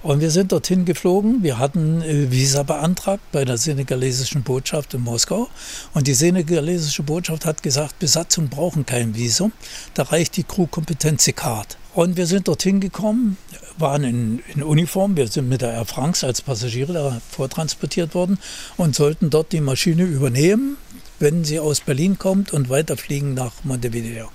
Und 0.04 0.20
wir 0.20 0.32
sind 0.32 0.52
dorthin 0.52 0.84
geflogen. 0.84 1.44
Wir 1.44 1.60
hatten 1.60 2.02
äh, 2.02 2.30
Visa 2.30 2.64
beantragt 2.64 3.24
bei 3.32 3.46
der 3.46 3.58
senegalesischen 3.58 4.44
Botschaft 4.44 4.94
in 4.94 5.02
Moskau. 5.02 5.48
Und 5.94 6.08
die 6.08 6.14
senegalesische 6.14 7.04
Botschaft 7.04 7.46
hat 7.46 7.64
gesagt, 7.64 8.00
Besatzung 8.00 8.50
brauchen 8.50 8.86
kein 8.86 9.16
Visum. 9.16 9.54
Da 9.94 10.04
reicht 10.04 10.36
die 10.36 10.44
Crew-Kompetenz-Card. 10.44 11.78
Und 11.94 12.18
wir 12.18 12.28
sind 12.28 12.50
dorthin 12.50 12.82
gekommen, 12.82 13.38
waren 13.78 14.04
in, 14.04 14.44
in, 14.54 14.62
Uniform. 14.62 15.16
Wir 15.16 15.30
sind 15.30 15.48
mit 15.48 15.62
der 15.62 15.72
Air 15.72 15.86
France 15.86 16.28
als 16.28 16.42
Passagiere 16.42 16.92
da 16.92 17.22
vortransportiert 17.30 18.14
worden 18.14 18.40
und 18.76 18.96
sollten 18.96 19.30
dort 19.30 19.54
die 19.54 19.62
Maschine 19.62 20.04
übernehmen, 20.04 20.76
wenn 21.20 21.46
sie 21.46 21.62
aus 21.62 21.80
Berlin 21.80 22.18
kommt 22.18 22.52
und 22.52 22.70
weiterfliegen 22.70 23.36
nach 23.36 23.54
Montevideo. 23.64 24.30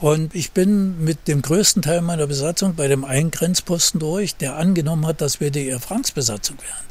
Und 0.00 0.34
ich 0.34 0.52
bin 0.52 1.02
mit 1.02 1.26
dem 1.26 1.42
größten 1.42 1.82
Teil 1.82 2.02
meiner 2.02 2.28
Besatzung 2.28 2.76
bei 2.76 2.86
dem 2.86 3.04
einen 3.04 3.32
Grenzposten 3.32 3.98
durch, 3.98 4.36
der 4.36 4.56
angenommen 4.56 5.06
hat, 5.06 5.20
dass 5.20 5.40
wir 5.40 5.50
die 5.50 5.66
Air 5.66 5.80
France-Besatzung 5.80 6.58
wären. 6.58 6.88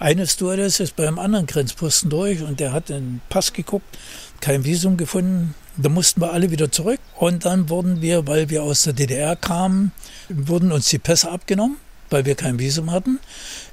Eine 0.00 0.26
Stewardess 0.26 0.80
ist 0.80 0.96
beim 0.96 1.18
anderen 1.18 1.46
Grenzposten 1.46 2.10
durch 2.10 2.42
und 2.42 2.58
der 2.58 2.72
hat 2.72 2.88
den 2.88 3.20
Pass 3.28 3.52
geguckt, 3.52 3.98
kein 4.40 4.64
Visum 4.64 4.96
gefunden. 4.96 5.54
Da 5.76 5.88
mussten 5.88 6.20
wir 6.20 6.32
alle 6.32 6.50
wieder 6.50 6.72
zurück. 6.72 7.00
Und 7.16 7.44
dann 7.44 7.68
wurden 7.68 8.02
wir, 8.02 8.26
weil 8.26 8.50
wir 8.50 8.64
aus 8.64 8.82
der 8.82 8.92
DDR 8.92 9.36
kamen, 9.36 9.92
wurden 10.28 10.72
uns 10.72 10.88
die 10.88 10.98
Pässe 10.98 11.30
abgenommen 11.30 11.76
weil 12.10 12.24
wir 12.24 12.36
kein 12.36 12.58
Visum 12.58 12.90
hatten. 12.90 13.18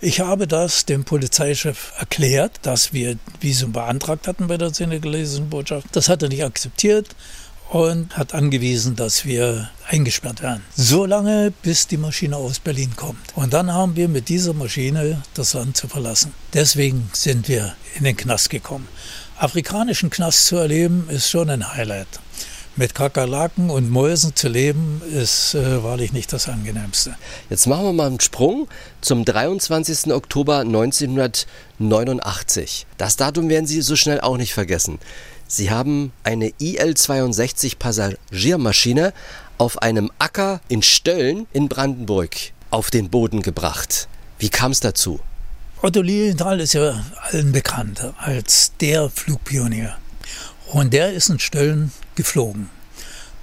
Ich 0.01 0.19
habe 0.19 0.45
das 0.45 0.83
dem 0.83 1.05
Polizeichef 1.05 1.93
erklärt, 1.97 2.59
dass 2.63 2.91
wir 2.91 3.17
Visum 3.39 3.71
beantragt 3.71 4.27
hatten 4.27 4.47
bei 4.47 4.57
der 4.57 4.73
senegalesischen 4.73 5.49
Botschaft. 5.49 5.87
Das 5.93 6.09
hat 6.09 6.21
er 6.21 6.27
nicht 6.27 6.43
akzeptiert 6.43 7.15
und 7.69 8.17
hat 8.17 8.33
angewiesen, 8.33 8.95
dass 8.95 9.25
wir 9.25 9.69
eingesperrt 9.87 10.41
werden. 10.41 10.63
So 10.75 11.05
lange, 11.05 11.51
bis 11.63 11.87
die 11.87 11.97
Maschine 11.97 12.37
aus 12.37 12.59
Berlin 12.59 12.95
kommt. 12.95 13.19
Und 13.35 13.53
dann 13.53 13.71
haben 13.71 13.95
wir 13.95 14.07
mit 14.07 14.29
dieser 14.29 14.53
Maschine 14.53 15.21
das 15.33 15.53
Land 15.53 15.77
zu 15.77 15.87
verlassen. 15.87 16.33
Deswegen 16.53 17.09
sind 17.13 17.47
wir 17.47 17.75
in 17.97 18.03
den 18.03 18.15
Knast 18.15 18.49
gekommen. 18.49 18.87
Afrikanischen 19.37 20.09
Knast 20.09 20.47
zu 20.47 20.55
erleben, 20.55 21.07
ist 21.09 21.29
schon 21.29 21.49
ein 21.49 21.73
Highlight. 21.73 22.07
Mit 22.77 22.93
Kakerlaken 22.93 23.69
und 23.69 23.89
Mäusen 23.89 24.35
zu 24.35 24.49
leben, 24.49 25.01
ist 25.09 25.55
äh, 25.55 25.81
wahrlich 25.81 26.11
nicht 26.11 26.33
das 26.33 26.49
angenehmste. 26.49 27.15
Jetzt 27.49 27.67
machen 27.67 27.85
wir 27.85 27.93
mal 27.93 28.07
einen 28.07 28.19
Sprung 28.19 28.67
zum 28.99 29.23
23. 29.23 30.13
Oktober 30.13 30.59
1989. 30.59 32.85
Das 32.97 33.15
Datum 33.15 33.47
werden 33.47 33.65
Sie 33.65 33.81
so 33.81 33.95
schnell 33.95 34.19
auch 34.19 34.35
nicht 34.35 34.53
vergessen. 34.53 34.99
Sie 35.47 35.69
haben 35.69 36.11
eine 36.23 36.51
IL-62 36.59 37.77
Passagiermaschine 37.77 39.13
auf 39.57 39.81
einem 39.81 40.11
Acker 40.17 40.59
in 40.67 40.81
Stölln 40.81 41.45
in 41.53 41.69
Brandenburg 41.69 42.35
auf 42.71 42.89
den 42.89 43.09
Boden 43.09 43.41
gebracht. 43.41 44.07
Wie 44.39 44.49
kam 44.49 44.71
es 44.71 44.79
dazu? 44.79 45.19
Otto 45.81 46.01
Lilienthal 46.01 46.59
ist 46.59 46.73
ja 46.73 47.05
allen 47.21 47.51
bekannt 47.51 48.01
als 48.17 48.71
der 48.81 49.09
Flugpionier. 49.09 49.95
Und 50.71 50.93
der 50.93 51.13
ist 51.13 51.29
in 51.29 51.39
Stölln 51.39 51.91
geflogen. 52.15 52.69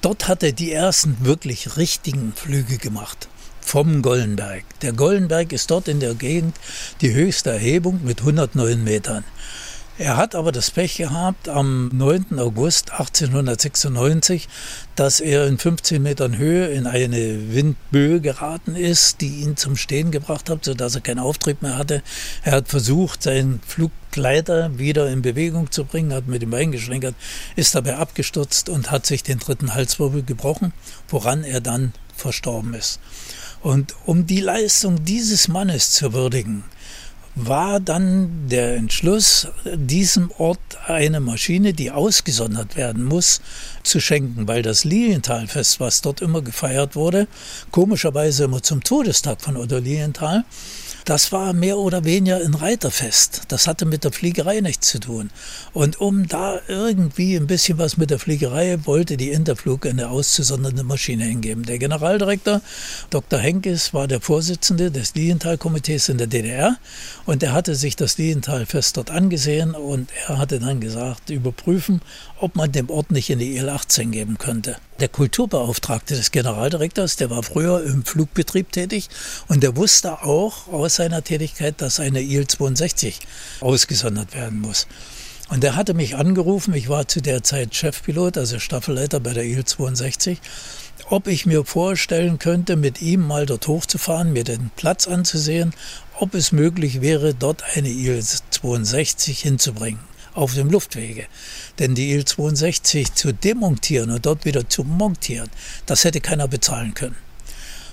Dort 0.01 0.27
hat 0.27 0.43
er 0.43 0.51
die 0.51 0.73
ersten 0.73 1.25
wirklich 1.25 1.77
richtigen 1.77 2.33
Flüge 2.35 2.79
gemacht. 2.79 3.29
Vom 3.61 4.03
Gollenberg. 4.03 4.65
Der 4.81 4.93
Gollenberg 4.93 5.53
ist 5.53 5.71
dort 5.71 5.87
in 5.87 6.01
der 6.01 6.15
Gegend 6.15 6.57
die 7.01 7.15
höchste 7.15 7.51
Erhebung 7.51 8.01
mit 8.03 8.21
109 8.21 8.83
Metern. 8.83 9.23
Er 9.99 10.17
hat 10.17 10.35
aber 10.35 10.53
das 10.53 10.71
Pech 10.71 10.97
gehabt 10.97 11.51
am 11.51 11.89
9. 11.93 12.39
August 12.39 12.93
1896, 12.93 14.49
dass 14.97 15.21
er 15.21 15.47
in 15.47 15.59
15 15.59 16.03
Metern 16.03 16.39
Höhe 16.39 16.69
in 16.69 16.87
eine 16.87 17.53
Windböe 17.53 18.23
geraten 18.23 18.75
ist, 18.75 19.21
die 19.21 19.43
ihn 19.43 19.59
zum 19.59 19.77
Stehen 19.77 20.11
gebracht 20.11 20.49
hat, 20.49 20.65
sodass 20.65 20.95
er 20.95 21.03
keinen 21.03 21.19
Auftrieb 21.19 21.61
mehr 21.61 21.77
hatte. 21.77 22.03
Er 22.43 22.53
hat 22.53 22.69
versucht, 22.69 23.23
seinen 23.23 23.61
Fluggleiter 23.67 24.79
wieder 24.79 25.11
in 25.11 25.21
Bewegung 25.21 25.71
zu 25.71 25.85
bringen, 25.85 26.15
hat 26.15 26.27
mit 26.27 26.43
ihm 26.43 26.55
eingeschlenkert, 26.55 27.15
ist 27.55 27.75
dabei 27.75 27.97
abgestürzt 27.97 28.71
und 28.71 28.91
hat 28.91 29.05
sich 29.05 29.23
den 29.23 29.41
dritten 29.41 29.75
Halswirbel 29.75 30.23
gebrochen, 30.23 30.73
woran 31.09 31.45
er 31.45 31.61
dann 31.61 31.93
verstorben 32.17 32.73
ist. 32.73 32.99
Und 33.61 33.95
um 34.07 34.27
die 34.27 34.41
Leistung 34.41 35.05
dieses 35.05 35.49
Mannes 35.49 35.93
zu 35.93 36.15
würdigen, 36.15 36.65
war 37.35 37.81
dann 37.81 38.49
der 38.49 38.77
Entschluss, 38.77 39.49
diesem 39.65 40.31
Ort 40.33 40.61
eine 40.87 41.21
Maschine, 41.21 41.73
die 41.73 41.91
ausgesondert 41.91 42.77
werden 42.77 43.05
muss, 43.05 43.41
zu 43.83 44.01
schenken, 44.01 44.47
weil 44.49 44.63
das 44.63 44.85
Lilienthalfest, 44.85 45.81
was 45.81 46.03
dort 46.03 46.21
immer 46.21 46.43
gefeiert 46.43 46.95
wurde, 46.95 47.27
komischerweise 47.71 48.45
immer 48.45 48.63
zum 48.63 48.85
Todestag 48.85 49.41
von 49.41 49.57
Otto 49.57 49.79
Lilienthal, 49.79 50.45
das 51.05 51.33
war 51.33 51.53
mehr 51.53 51.79
oder 51.79 52.05
weniger 52.05 52.37
ein 52.37 52.55
Reiterfest. 52.55 53.43
Das 53.49 53.67
hatte 53.67 53.85
mit 53.85 54.05
der 54.05 54.13
Fliegerei 54.13 54.61
nichts 54.61 54.89
zu 54.89 55.01
tun. 55.01 55.31
Und 55.73 56.01
um 56.01 56.29
da 56.29 56.61
irgendwie 56.69 57.37
ein 57.37 57.47
bisschen 57.47 57.79
was 57.79 57.97
mit 57.97 58.11
der 58.11 58.19
Fliegerei 58.19 58.79
wollte 58.85 59.17
die 59.17 59.31
Interflug 59.31 59.87
eine 59.87 60.09
auszusondernde 60.09 60.85
Maschine 60.85 61.25
hingeben. 61.25 61.65
Der 61.65 61.79
Generaldirektor 61.79 62.61
Dr. 63.11 63.39
Henkes 63.39 63.93
war 63.93 64.07
der 64.07 64.21
Vorsitzende 64.21 64.91
des 64.91 65.15
Lilienthal-Komitees 65.15 66.09
in 66.09 66.19
der 66.19 66.27
DDR 66.29 66.77
und 67.27 67.43
er 67.43 67.53
hatte 67.53 67.75
sich 67.75 67.97
das 67.97 68.19
Lilienthal-Fest 68.19 68.97
dort 68.97 69.11
angesehen 69.11 69.75
und 69.75 70.11
er 70.29 70.39
hatte 70.39 70.61
dann 70.61 70.81
gesagt, 70.81 71.31
überprüfen, 71.31 72.01
ob 72.39 72.57
man 72.57 72.71
dem 72.71 72.91
Ort 72.91 73.11
nicht 73.11 73.31
in 73.31 73.39
die 73.39 73.57
IL-18 73.57 74.11
geben 74.11 74.39
könnte. 74.39 74.77
Der 75.01 75.09
Kulturbeauftragte 75.09 76.15
des 76.15 76.31
Generaldirektors, 76.31 77.17
der 77.17 77.31
war 77.31 77.43
früher 77.43 77.83
im 77.85 78.05
Flugbetrieb 78.05 78.71
tätig 78.73 79.09
und 79.49 79.63
der 79.63 79.77
wusste 79.77 80.23
auch 80.23 80.69
aus 80.69 80.97
seiner 80.97 81.25
Tätigkeit, 81.25 81.81
dass 81.81 81.99
eine 81.99 82.21
IL-62 82.21 83.15
ausgesondert 83.61 84.35
werden 84.35 84.61
muss. 84.61 84.87
Und 85.49 85.65
er 85.65 85.77
hatte 85.77 85.95
mich 85.95 86.17
angerufen, 86.17 86.73
ich 86.75 86.89
war 86.89 87.09
zu 87.09 87.21
der 87.21 87.43
Zeit 87.43 87.75
Chefpilot, 87.75 88.39
also 88.39 88.59
Staffelleiter 88.59 89.19
bei 89.19 89.33
der 89.33 89.45
IL-62, 89.45 90.39
ob 91.09 91.27
ich 91.27 91.47
mir 91.47 91.65
vorstellen 91.65 92.39
könnte, 92.39 92.77
mit 92.77 93.03
ihm 93.03 93.27
mal 93.27 93.45
dort 93.45 93.67
hochzufahren, 93.67 94.33
mir 94.33 94.45
den 94.45 94.71
Platz 94.77 95.09
anzusehen, 95.09 95.75
ob 96.19 96.35
es 96.35 96.53
möglich 96.53 97.01
wäre, 97.01 97.35
dort 97.35 97.65
eine 97.75 97.89
IL-62 97.89 99.33
hinzubringen 99.41 100.12
auf 100.35 100.55
dem 100.55 100.71
Luftwege. 100.71 101.27
Denn 101.79 101.95
die 101.95 102.13
Il-62 102.13 103.15
zu 103.15 103.33
demontieren 103.33 104.11
und 104.11 104.27
dort 104.27 104.45
wieder 104.45 104.69
zu 104.69 104.85
montieren, 104.85 105.51
das 105.87 106.05
hätte 106.05 106.21
keiner 106.21 106.49
bezahlen 106.49 106.95
können. 106.95 107.17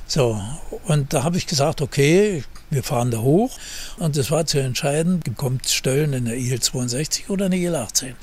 So, 0.08 0.42
und 0.86 1.14
da 1.14 1.24
habe 1.24 1.38
ich 1.38 1.46
gesagt, 1.46 1.82
okay, 1.82 2.44
wir 2.72 2.84
fahren 2.84 3.12
da 3.12 3.20
hoch. 3.20 3.52
Und 3.98 4.18
es 4.18 4.32
war 4.32 4.46
zu 4.46 4.60
entscheiden, 4.60 5.22
kommt 5.36 5.70
Stöllen 5.70 6.14
in 6.14 6.26
der 6.26 6.36
IL-62 6.36 7.30
oder 7.30 7.46
in 7.46 7.52
der 7.52 7.60
IL-18. 7.60 8.16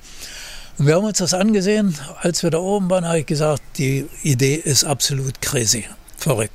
Und 0.79 0.87
wir 0.87 0.97
haben 0.97 1.05
uns 1.05 1.19
das 1.19 1.33
angesehen. 1.33 1.97
Als 2.21 2.43
wir 2.43 2.51
da 2.51 2.59
oben 2.59 2.91
waren, 2.91 3.07
habe 3.07 3.21
ich 3.21 3.27
gesagt, 3.27 3.63
die 3.79 4.07
Idee 4.23 4.57
ist 4.57 4.85
absolut 4.85 5.41
crazy, 5.41 5.85
verrückt. 6.19 6.53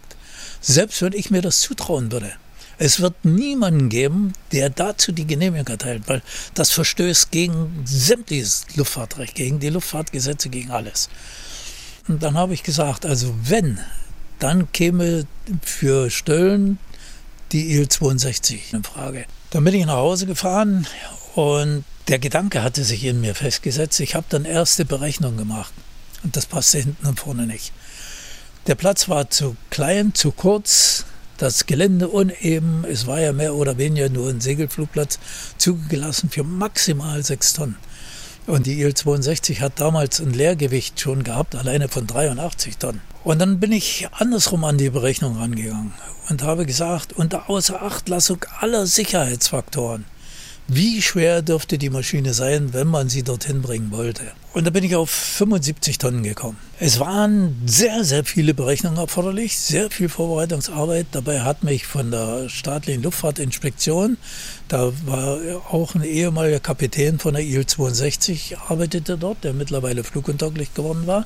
Selbst 0.60 1.02
wenn 1.02 1.14
ich 1.14 1.32
mir 1.32 1.42
das 1.42 1.62
zutrauen 1.62 2.12
würde, 2.12 2.34
es 2.82 3.00
wird 3.00 3.24
niemanden 3.24 3.90
geben, 3.90 4.34
der 4.52 4.72
dazu 4.72 5.12
die 5.12 5.28
Genehmigung 5.28 5.68
erteilt, 5.68 6.02
weil 6.08 6.24
das 6.56 6.72
verstößt 6.72 7.30
gegen 7.30 7.84
sämtliches 7.86 8.66
Luftfahrtrecht, 8.74 9.36
gegen 9.36 9.60
die 9.60 9.70
Luftfahrtgesetze, 9.70 10.50
gegen 10.50 10.72
alles. 10.72 11.08
Und 12.08 12.24
dann 12.24 12.36
habe 12.36 12.56
ich 12.56 12.64
gesagt, 12.64 13.06
also 13.06 13.36
wenn, 13.44 13.80
dann 14.40 14.72
käme 14.72 15.28
für 15.62 16.10
Stöllen 16.10 16.80
die 17.52 17.76
IL-62 17.76 18.74
in 18.74 18.84
Frage. 18.84 19.26
Dann 19.52 19.64
bin 19.64 19.76
ich 19.76 19.86
nach 19.86 19.98
Hause 19.98 20.26
gefahren 20.26 20.88
und 21.36 21.84
der 22.08 22.18
Gedanke 22.18 22.64
hatte 22.64 22.84
sich 22.84 23.04
in 23.04 23.22
mir 23.22 23.36
festgesetzt. 23.36 24.00
Ich 24.00 24.16
habe 24.16 24.26
dann 24.30 24.44
erste 24.44 24.86
Berechnungen 24.86 25.38
gemacht 25.38 25.72
und 26.24 26.36
das 26.36 26.48
passte 26.48 26.80
hinten 26.80 27.06
und 27.06 27.20
vorne 27.20 27.46
nicht. 27.46 27.74
Der 28.66 28.74
Platz 28.74 29.08
war 29.08 29.30
zu 29.30 29.56
klein, 29.70 30.16
zu 30.16 30.32
kurz, 30.32 31.06
das 31.42 31.66
Gelände 31.66 32.08
uneben. 32.08 32.86
Es 32.88 33.08
war 33.08 33.20
ja 33.20 33.34
mehr 33.34 33.56
oder 33.56 33.78
weniger 33.78 34.10
nur 34.10 34.30
ein 34.30 34.42
Segelflugplatz 34.42 35.20
zugelassen 35.58 36.30
für 36.30 36.44
maximal 36.44 37.24
sechs 37.24 37.54
Tonnen. 37.54 37.78
Und 38.48 38.66
die 38.66 38.82
Il-62 38.82 39.60
hat 39.60 39.80
damals 39.80 40.20
ein 40.20 40.34
Leergewicht 40.34 41.00
schon 41.00 41.24
gehabt, 41.24 41.56
alleine 41.56 41.88
von 41.88 42.08
83 42.08 42.78
Tonnen. 42.78 43.02
Und 43.24 43.40
dann 43.40 43.60
bin 43.60 43.72
ich 43.72 44.08
andersrum 44.12 44.64
an 44.64 44.78
die 44.78 44.90
Berechnung 44.90 45.38
rangegangen 45.38 45.94
und 46.30 46.44
habe 46.44 46.66
gesagt, 46.66 47.14
unter 47.14 47.50
Außerachtlassung 47.50 48.46
aller 48.60 48.88
Sicherheitsfaktoren 48.88 50.06
wie 50.68 51.02
schwer 51.02 51.42
dürfte 51.42 51.78
die 51.78 51.90
Maschine 51.90 52.34
sein, 52.34 52.74
wenn 52.74 52.88
man 52.88 53.10
sie 53.10 53.24
dorthin 53.24 53.62
bringen 53.62 53.92
wollte. 53.92 54.32
Und 54.54 54.66
da 54.68 54.70
bin 54.70 54.84
ich 54.84 54.96
auf 54.96 55.10
75 55.10 55.98
Tonnen 55.98 56.24
gekommen. 56.24 56.58
Es 56.80 57.00
waren 57.00 57.62
sehr, 57.66 58.04
sehr 58.04 58.26
viele 58.26 58.54
Berechnungen 58.54 58.98
erforderlich, 58.98 59.58
sehr 59.58 59.90
viel 59.90 60.10
Vorbereitungsarbeit. 60.10 61.08
Dabei 61.12 61.42
hat 61.42 61.64
mich 61.64 61.86
von 61.86 62.12
der 62.12 62.50
staatlichen 62.50 63.04
Luftfahrtinspektion, 63.04 64.18
da 64.68 64.92
war 65.06 65.40
auch 65.70 65.96
ein 65.96 66.04
ehemaliger 66.04 66.60
Kapitän 66.60 67.20
von 67.20 67.34
der 67.34 67.44
IL-62, 67.44 68.58
arbeitete 68.68 69.18
dort, 69.18 69.44
der 69.44 69.54
mittlerweile 69.54 70.04
fluguntauglich 70.04 70.74
geworden 70.74 71.08
war. 71.08 71.26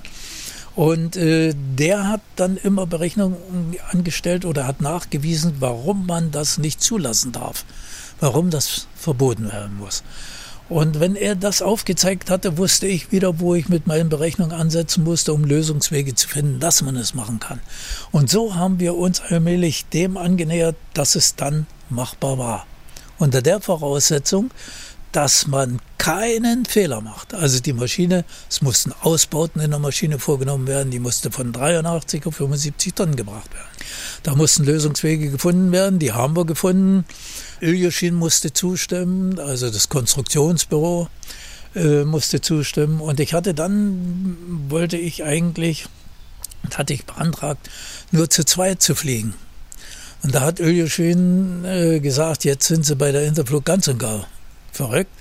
Und 0.76 1.16
äh, 1.16 1.54
der 1.56 2.10
hat 2.10 2.22
dann 2.36 2.58
immer 2.58 2.86
Berechnungen 2.86 3.38
angestellt 3.92 4.44
oder 4.44 4.68
hat 4.68 4.82
nachgewiesen, 4.82 5.56
warum 5.60 6.06
man 6.06 6.32
das 6.32 6.58
nicht 6.58 6.82
zulassen 6.82 7.32
darf, 7.32 7.64
warum 8.20 8.50
das 8.50 8.88
verboten 8.96 9.52
werden 9.52 9.78
muss. 9.78 10.04
Und 10.68 11.00
wenn 11.00 11.16
er 11.16 11.36
das 11.36 11.62
aufgezeigt 11.62 12.32
hatte, 12.32 12.58
wusste 12.58 12.88
ich 12.88 13.12
wieder, 13.12 13.40
wo 13.40 13.54
ich 13.54 13.70
mit 13.70 13.86
meinen 13.86 14.10
Berechnungen 14.10 14.58
ansetzen 14.58 15.04
musste, 15.04 15.32
um 15.32 15.44
Lösungswege 15.44 16.16
zu 16.16 16.28
finden, 16.28 16.60
dass 16.60 16.82
man 16.82 16.96
es 16.96 17.14
machen 17.14 17.40
kann. 17.40 17.60
Und 18.12 18.32
so 18.32 18.56
haben 18.56 18.80
wir 18.80 18.96
uns 18.96 19.22
allmählich 19.22 19.86
dem 19.86 20.18
angenähert, 20.18 20.76
dass 20.94 21.16
es 21.16 21.36
dann 21.36 21.68
machbar 21.90 22.40
war. 22.40 22.66
Unter 23.20 23.44
der 23.44 23.62
Voraussetzung, 23.62 24.50
dass 25.16 25.48
man 25.48 25.80
keinen 25.98 26.66
Fehler 26.66 27.00
macht. 27.00 27.34
Also 27.34 27.62
die 27.62 27.72
Maschine, 27.72 28.26
es 28.50 28.62
mussten 28.62 28.92
Ausbauten 28.92 29.62
in 29.62 29.72
der 29.72 29.80
Maschine 29.80 30.20
vorgenommen 30.20 30.68
werden, 30.68 30.92
die 30.92 31.00
musste 31.00 31.32
von 31.32 31.54
83 31.54 32.26
auf 32.26 32.36
75 32.36 32.94
Tonnen 32.94 33.16
gebracht 33.16 33.54
werden. 33.54 33.70
Da 34.24 34.36
mussten 34.36 34.66
Lösungswege 34.66 35.30
gefunden 35.30 35.72
werden, 35.72 36.00
die 36.00 36.12
haben 36.12 36.36
wir 36.36 36.46
gefunden. 36.46 37.06
Iljuschin 37.62 38.14
musste 38.14 38.52
zustimmen, 38.52 39.40
also 39.40 39.70
das 39.70 39.88
Konstruktionsbüro 39.88 41.08
äh, 41.76 42.04
musste 42.04 42.42
zustimmen. 42.42 43.00
Und 43.00 43.22
ich 43.22 43.34
hatte 43.34 43.54
dann, 43.54 44.36
wollte 44.68 44.98
ich 44.98 45.24
eigentlich, 45.24 45.86
hatte 46.74 46.94
ich 46.94 47.06
beantragt, 47.06 47.70
nur 48.12 48.30
zu 48.30 48.44
zweit 48.44 48.82
zu 48.82 48.96
fliegen. 48.96 49.34
Und 50.24 50.36
da 50.36 50.42
hat 50.42 50.60
Iljuschin 50.60 51.64
äh, 51.64 52.00
gesagt, 52.02 52.44
jetzt 52.44 52.68
sind 52.68 52.86
sie 52.86 52.98
bei 52.98 53.14
der 53.14 53.26
Interflug 53.26 53.64
ganz 53.64 53.88
und 53.88 53.98
gar 53.98 54.28
verrückt. 54.76 55.12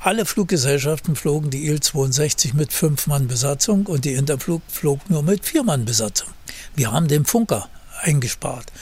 Alle 0.00 0.24
Fluggesellschaften 0.24 1.16
flogen 1.16 1.50
die 1.50 1.66
Il-62 1.66 2.54
mit 2.54 2.72
fünf 2.72 3.06
Mann 3.06 3.26
Besatzung 3.26 3.86
und 3.86 4.04
die 4.04 4.14
Interflug 4.14 4.62
flog 4.68 5.10
nur 5.10 5.22
mit 5.22 5.44
vier 5.44 5.64
Mann 5.64 5.84
Besatzung. 5.84 6.28
Wir 6.74 6.92
haben 6.92 7.08
den 7.08 7.24
Funker 7.24 7.68
eingespart, 8.00 8.72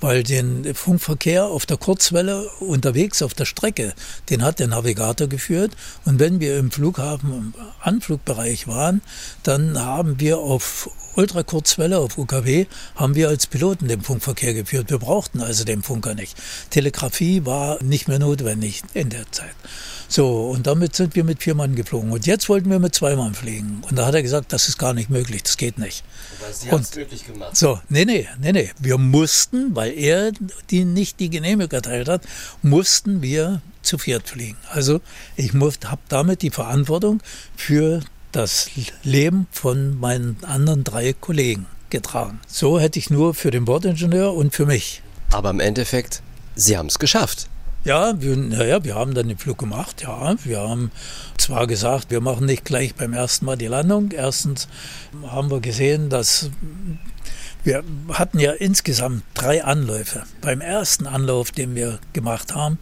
weil 0.00 0.22
den 0.22 0.74
Funkverkehr 0.74 1.44
auf 1.44 1.66
der 1.66 1.76
Kurzwelle 1.76 2.48
unterwegs 2.60 3.22
auf 3.22 3.34
der 3.34 3.44
Strecke, 3.44 3.94
den 4.30 4.42
hat 4.42 4.58
der 4.58 4.68
Navigator 4.68 5.26
geführt 5.26 5.72
und 6.04 6.18
wenn 6.18 6.40
wir 6.40 6.58
im 6.58 6.70
Flughafen 6.70 7.32
im 7.32 7.54
Anflugbereich 7.80 8.66
waren, 8.66 9.00
dann 9.42 9.78
haben 9.78 10.20
wir 10.20 10.38
auf 10.38 10.90
Ultrakurzwelle 11.16 11.98
auf 11.98 12.18
UKW 12.18 12.66
haben 12.94 13.14
wir 13.14 13.28
als 13.28 13.46
Piloten 13.46 13.88
den 13.88 14.02
Funkverkehr 14.02 14.54
geführt. 14.54 14.90
Wir 14.90 14.98
brauchten 14.98 15.40
also 15.40 15.64
den 15.64 15.82
Funker 15.82 16.14
nicht. 16.14 16.36
Telegrafie 16.70 17.46
war 17.46 17.82
nicht 17.82 18.06
mehr 18.06 18.18
notwendig 18.18 18.82
in 18.92 19.08
der 19.08 19.30
Zeit. 19.32 19.54
So, 20.08 20.50
und 20.50 20.66
damit 20.66 20.94
sind 20.94 21.16
wir 21.16 21.24
mit 21.24 21.42
vier 21.42 21.54
Mann 21.54 21.74
geflogen. 21.74 22.12
Und 22.12 22.26
jetzt 22.26 22.48
wollten 22.48 22.70
wir 22.70 22.78
mit 22.78 22.94
zwei 22.94 23.16
Mann 23.16 23.34
fliegen. 23.34 23.82
Und 23.88 23.96
da 23.96 24.06
hat 24.06 24.14
er 24.14 24.22
gesagt, 24.22 24.52
das 24.52 24.68
ist 24.68 24.78
gar 24.78 24.94
nicht 24.94 25.10
möglich, 25.10 25.42
das 25.42 25.56
geht 25.56 25.78
nicht. 25.78 26.04
Aber 26.40 26.52
Sie 26.52 26.70
haben 26.70 26.82
es 26.82 26.94
möglich 26.94 27.26
gemacht. 27.26 27.56
So, 27.56 27.80
nee, 27.88 28.04
nee, 28.04 28.28
nee, 28.40 28.52
nee. 28.52 28.70
Wir 28.78 28.98
mussten, 28.98 29.74
weil 29.74 29.85
er 29.88 30.32
die 30.70 30.84
nicht 30.84 31.20
die 31.20 31.30
Genehmigung 31.30 31.72
erteilt 31.72 32.08
hat, 32.08 32.22
mussten 32.62 33.22
wir 33.22 33.60
zu 33.82 33.98
viert 33.98 34.28
fliegen. 34.28 34.56
Also 34.70 35.00
ich 35.36 35.52
habe 35.54 36.00
damit 36.08 36.42
die 36.42 36.50
Verantwortung 36.50 37.22
für 37.56 38.00
das 38.32 38.68
Leben 39.02 39.46
von 39.50 39.98
meinen 39.98 40.36
anderen 40.44 40.84
drei 40.84 41.12
Kollegen 41.12 41.66
getragen. 41.90 42.40
So 42.46 42.78
hätte 42.78 42.98
ich 42.98 43.10
nur 43.10 43.34
für 43.34 43.50
den 43.50 43.64
Bordingenieur 43.64 44.34
und 44.34 44.54
für 44.54 44.66
mich. 44.66 45.02
Aber 45.32 45.50
im 45.50 45.60
Endeffekt, 45.60 46.22
Sie 46.54 46.76
haben 46.76 46.86
es 46.86 46.98
geschafft. 46.98 47.48
Ja, 47.84 48.20
wir, 48.20 48.36
naja, 48.36 48.82
wir 48.82 48.96
haben 48.96 49.14
dann 49.14 49.28
den 49.28 49.38
Flug 49.38 49.58
gemacht. 49.58 50.02
Ja, 50.02 50.34
wir 50.44 50.58
haben 50.58 50.90
zwar 51.38 51.68
gesagt, 51.68 52.10
wir 52.10 52.20
machen 52.20 52.46
nicht 52.46 52.64
gleich 52.64 52.94
beim 52.96 53.12
ersten 53.12 53.44
Mal 53.44 53.56
die 53.56 53.68
Landung. 53.68 54.10
Erstens 54.10 54.66
haben 55.22 55.50
wir 55.50 55.60
gesehen, 55.60 56.10
dass 56.10 56.50
wir 57.66 57.82
hatten 58.12 58.38
ja 58.38 58.52
insgesamt 58.52 59.24
drei 59.34 59.64
Anläufe. 59.64 60.22
Beim 60.40 60.60
ersten 60.60 61.06
Anlauf, 61.06 61.50
den 61.50 61.74
wir 61.74 61.98
gemacht 62.12 62.54
haben, 62.54 62.78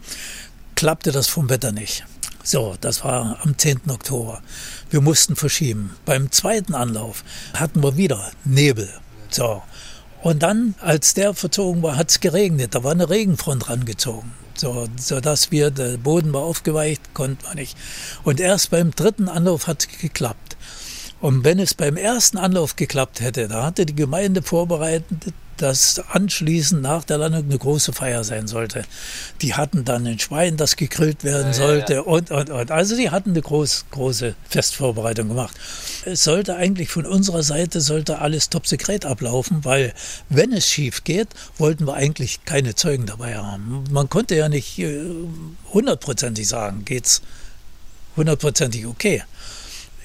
klappte 0.75 1.11
das 1.11 1.27
vom 1.27 1.49
Wetter 1.49 1.71
nicht. 1.71 2.05
So, 2.43 2.75
das 2.79 3.03
war 3.03 3.39
am 3.41 3.57
10. 3.57 3.89
Oktober. 3.89 4.43
Wir 4.91 5.01
mussten 5.01 5.35
verschieben. 5.35 5.95
Beim 6.05 6.31
zweiten 6.31 6.75
Anlauf 6.75 7.23
hatten 7.55 7.81
wir 7.81 7.97
wieder 7.97 8.31
Nebel. 8.43 8.87
So. 9.31 9.63
Und 10.21 10.43
dann, 10.43 10.75
als 10.79 11.15
der 11.15 11.33
verzogen 11.33 11.81
war, 11.81 11.97
hat 11.97 12.11
es 12.11 12.19
geregnet. 12.19 12.75
Da 12.75 12.83
war 12.83 12.91
eine 12.91 13.09
Regenfront 13.09 13.67
rangezogen. 13.67 14.33
So, 14.53 14.87
so 14.97 15.19
dass 15.19 15.51
wir, 15.51 15.71
der 15.71 15.97
Boden 15.97 16.31
war 16.31 16.43
aufgeweicht, 16.43 17.15
konnten 17.15 17.43
wir 17.43 17.55
nicht. 17.55 17.75
Und 18.23 18.39
erst 18.39 18.69
beim 18.69 18.91
dritten 18.91 19.29
Anlauf 19.29 19.65
hat 19.65 19.81
es 19.81 19.99
geklappt. 19.99 20.54
Und 21.21 21.43
wenn 21.43 21.59
es 21.59 21.73
beim 21.73 21.97
ersten 21.97 22.37
Anlauf 22.37 22.75
geklappt 22.75 23.21
hätte, 23.21 23.47
da 23.47 23.65
hatte 23.65 23.85
die 23.85 23.95
Gemeinde 23.95 24.41
vorbereitet, 24.41 25.33
dass 25.57 25.99
anschließend 26.09 26.81
nach 26.81 27.03
der 27.03 27.17
Landung 27.17 27.45
eine 27.45 27.57
große 27.57 27.93
Feier 27.93 28.23
sein 28.23 28.47
sollte. 28.47 28.83
Die 29.41 29.53
hatten 29.53 29.85
dann 29.85 30.05
ein 30.05 30.19
Schwein, 30.19 30.57
das 30.57 30.75
gegrillt 30.75 31.23
werden 31.23 31.47
ja, 31.47 31.53
sollte 31.53 31.93
ja, 31.93 31.99
ja. 31.99 32.05
und, 32.05 32.31
und, 32.31 32.49
und. 32.49 32.71
Also 32.71 32.97
die 32.97 33.09
hatten 33.09 33.31
eine 33.31 33.41
groß, 33.41 33.85
große 33.91 34.35
Festvorbereitung 34.49 35.29
gemacht. 35.29 35.55
Es 36.03 36.23
sollte 36.23 36.55
eigentlich 36.55 36.89
von 36.89 37.05
unserer 37.05 37.43
Seite 37.43 37.81
sollte 37.81 38.19
alles 38.19 38.49
top 38.49 38.67
sekret 38.67 39.05
ablaufen, 39.05 39.63
weil 39.63 39.93
wenn 40.29 40.51
es 40.51 40.69
schief 40.69 41.03
geht, 41.03 41.29
wollten 41.57 41.87
wir 41.87 41.93
eigentlich 41.93 42.43
keine 42.45 42.75
Zeugen 42.75 43.05
dabei 43.05 43.37
haben. 43.37 43.85
Man 43.89 44.09
konnte 44.09 44.35
ja 44.35 44.49
nicht 44.49 44.77
äh, 44.79 45.05
hundertprozentig 45.73 46.47
sagen, 46.47 46.83
geht's 46.83 47.21
hundertprozentig 48.17 48.85
okay 48.85 49.23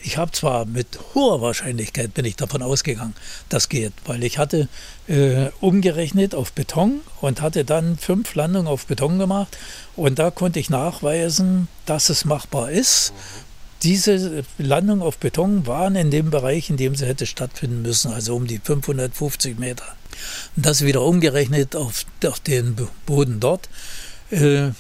ich 0.02 0.16
habe 0.16 0.32
zwar 0.32 0.64
mit 0.64 0.98
hoher 1.14 1.40
Wahrscheinlichkeit 1.40 2.14
bin 2.14 2.24
ich 2.24 2.36
davon 2.36 2.62
ausgegangen, 2.62 3.14
das 3.48 3.68
geht, 3.68 3.92
weil 4.04 4.24
ich 4.24 4.38
hatte 4.38 4.68
äh, 5.08 5.50
umgerechnet 5.60 6.34
auf 6.34 6.52
Beton 6.52 7.00
und 7.20 7.42
hatte 7.42 7.64
dann 7.64 7.98
fünf 7.98 8.34
Landungen 8.34 8.68
auf 8.68 8.86
Beton 8.86 9.18
gemacht 9.18 9.56
und 9.96 10.18
da 10.18 10.30
konnte 10.30 10.58
ich 10.58 10.70
nachweisen, 10.70 11.68
dass 11.86 12.08
es 12.08 12.24
machbar 12.24 12.70
ist. 12.70 13.12
Diese 13.82 14.44
Landungen 14.58 15.02
auf 15.02 15.16
Beton 15.16 15.66
waren 15.66 15.96
in 15.96 16.10
dem 16.10 16.30
Bereich, 16.30 16.68
in 16.68 16.76
dem 16.76 16.94
sie 16.94 17.06
hätte 17.06 17.24
stattfinden 17.24 17.80
müssen, 17.80 18.12
also 18.12 18.36
um 18.36 18.46
die 18.46 18.58
550 18.58 19.58
Meter. 19.58 19.84
Und 20.54 20.66
das 20.66 20.84
wieder 20.84 21.02
umgerechnet 21.02 21.74
auf, 21.76 22.04
auf 22.26 22.40
den 22.40 22.76
Boden 23.06 23.40
dort. 23.40 23.70
Äh, 24.30 24.72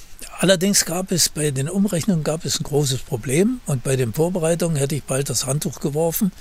Allerdings 0.42 0.86
gab 0.86 1.12
es 1.12 1.28
bei 1.28 1.50
den 1.50 1.68
Umrechnungen 1.68 2.24
gab 2.24 2.46
es 2.46 2.58
ein 2.58 2.64
großes 2.64 3.00
Problem 3.00 3.60
und 3.66 3.84
bei 3.84 3.96
den 3.96 4.14
Vorbereitungen 4.14 4.78
hätte 4.78 4.94
ich 4.94 5.04
bald 5.04 5.28
das 5.28 5.44
Handtuch 5.44 5.80
geworfen. 5.80 6.32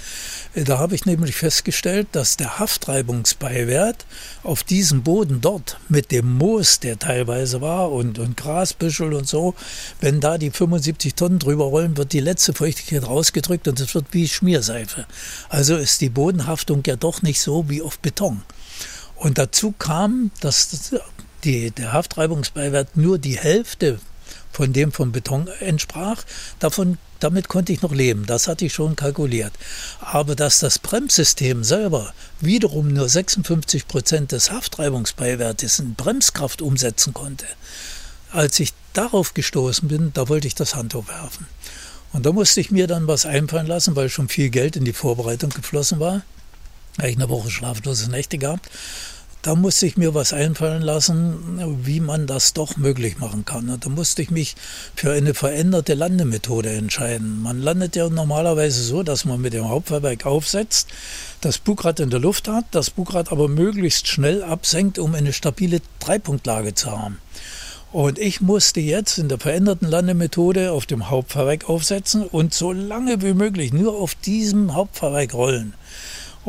Äh, 0.54 0.64
da 0.64 0.78
habe 0.78 0.95
ich 0.95 1.06
nämlich 1.06 1.36
festgestellt, 1.36 2.08
dass 2.14 2.38
der 2.38 2.60
Haftreibungsbeiwert 2.60 4.06
auf 4.43 4.64
diesem 4.64 5.04
Boden 5.04 5.41
dort 5.41 5.82
mit 5.89 6.14
dem 6.14 6.38
Moos, 6.38 6.80
der 6.80 6.97
teilweise 6.97 7.60
war 7.60 7.91
und, 7.91 8.20
und 8.20 8.38
Grasbüschel 8.38 9.14
und 9.14 9.28
so, 9.28 9.54
wenn 10.00 10.22
da 10.22 10.38
die 10.38 10.52
75 10.52 11.16
Tonnen 11.16 11.39
drüber 11.39 11.66
rollen, 11.66 11.97
wird 11.97 12.14
die 12.14 12.22
letzte 12.22 12.54
Feuchtigkeit 12.54 13.06
rausgedrückt 13.06 13.68
und 13.68 13.82
es 13.82 13.93
wird 13.93 14.06
wie 14.12 14.30
Schmierseife. 14.30 15.08
Also 15.50 15.76
ist 15.76 16.00
die 16.00 16.08
Bodenhaftung 16.08 16.84
ja 16.88 16.95
doch 16.95 17.22
nicht 17.22 17.41
so 17.41 17.68
wie 17.68 17.82
auf 17.82 18.00
Beton. 18.00 18.43
Und 19.18 19.38
dazu 19.38 19.74
kam, 19.78 20.32
dass 20.39 20.93
die, 21.44 21.72
der 21.72 21.94
Haftreibungsbeiwert 21.94 22.98
nur 22.98 23.18
die 23.18 23.38
Hälfte 23.38 24.00
von 24.52 24.74
dem 24.74 24.92
vom 24.92 25.12
Beton 25.12 25.48
entsprach. 25.60 26.24
Davon, 26.60 26.98
damit 27.20 27.48
konnte 27.48 27.72
ich 27.74 27.82
noch 27.82 27.94
leben, 27.94 28.26
das 28.26 28.48
hatte 28.48 28.66
ich 28.66 28.74
schon 28.74 28.96
kalkuliert. 28.96 29.54
Aber 30.02 30.36
dass 30.36 30.60
das 30.60 30.80
Bremssystem 30.80 31.64
selber 31.64 32.14
wiederum 32.40 32.92
nur 32.92 33.08
56 33.08 33.88
Prozent 33.88 34.32
des 34.32 34.52
Haftreibungsbeiwertes 34.52 35.80
in 35.80 35.96
Bremskraft 35.96 36.62
umsetzen 36.62 37.14
konnte, 37.14 37.46
als 38.32 38.60
ich 38.60 38.74
darauf 38.94 39.34
gestoßen 39.34 39.88
bin, 39.88 40.12
da 40.14 40.30
wollte 40.30 40.48
ich 40.48 40.56
das 40.56 40.76
Handtuch 40.76 41.08
werfen. 41.08 41.48
Und 42.12 42.26
da 42.26 42.32
musste 42.32 42.60
ich 42.60 42.72
mir 42.72 42.88
dann 42.88 43.08
was 43.08 43.26
einfallen 43.26 43.68
lassen, 43.68 43.96
weil 43.96 44.10
schon 44.10 44.30
viel 44.30 44.50
Geld 44.50 44.76
in 44.76 44.84
die 44.84 44.94
Vorbereitung 44.94 45.52
geflossen 45.52 46.00
war. 46.00 46.24
Da 46.98 47.04
habe 47.04 47.12
ich 47.12 47.18
eine 47.18 47.30
Woche 47.30 47.52
schlaflose 47.52 48.10
Nächte 48.10 48.40
gehabt 48.40 48.68
da 49.42 49.56
musste 49.56 49.86
ich 49.86 49.96
mir 49.96 50.14
was 50.14 50.34
einfallen 50.34 50.82
lassen, 50.82 51.78
wie 51.86 52.02
man 52.02 52.28
das 52.28 52.54
doch 52.54 52.76
möglich 52.76 53.20
machen 53.20 53.46
kann. 53.46 53.70
Und 53.70 53.86
da 53.86 53.90
musste 53.90 54.22
ich 54.22 54.32
mich 54.32 54.56
für 54.96 55.14
eine 55.14 55.34
veränderte 55.34 55.94
Landemethode 55.94 56.70
entscheiden. 56.70 57.42
Man 57.42 57.62
landet 57.62 57.96
ja 57.96 58.10
normalerweise 58.10 58.84
so, 58.84 59.02
dass 59.02 59.24
man 59.24 59.40
mit 59.40 59.54
dem 59.54 59.70
Hauptfahrwerk 59.70 60.26
aufsetzt, 60.26 60.90
das 61.40 61.58
Bugrad 61.58 62.02
in 62.02 62.10
der 62.10 62.20
Luft 62.20 62.50
hat, 62.50 62.66
das 62.72 62.90
Bugrad 62.90 63.32
aber 63.32 63.48
möglichst 63.48 64.08
schnell 64.08 64.44
absenkt, 64.44 65.00
um 65.00 65.16
eine 65.16 65.32
stabile 65.32 65.80
Dreipunktlage 66.00 66.76
zu 66.76 66.92
haben. 66.92 67.20
Und 67.92 68.20
ich 68.20 68.40
musste 68.42 68.82
jetzt 68.82 69.18
in 69.18 69.30
der 69.30 69.40
veränderten 69.40 69.88
Landemethode 69.88 70.74
auf 70.74 70.86
dem 70.86 71.10
Hauptfahrwerk 71.10 71.70
aufsetzen 71.70 72.24
und 72.24 72.54
so 72.54 72.72
lange 72.72 73.22
wie 73.24 73.34
möglich 73.34 73.74
nur 73.74 73.96
auf 73.96 74.14
diesem 74.14 74.76
Hauptfahrwerk 74.76 75.34
rollen. 75.34 75.74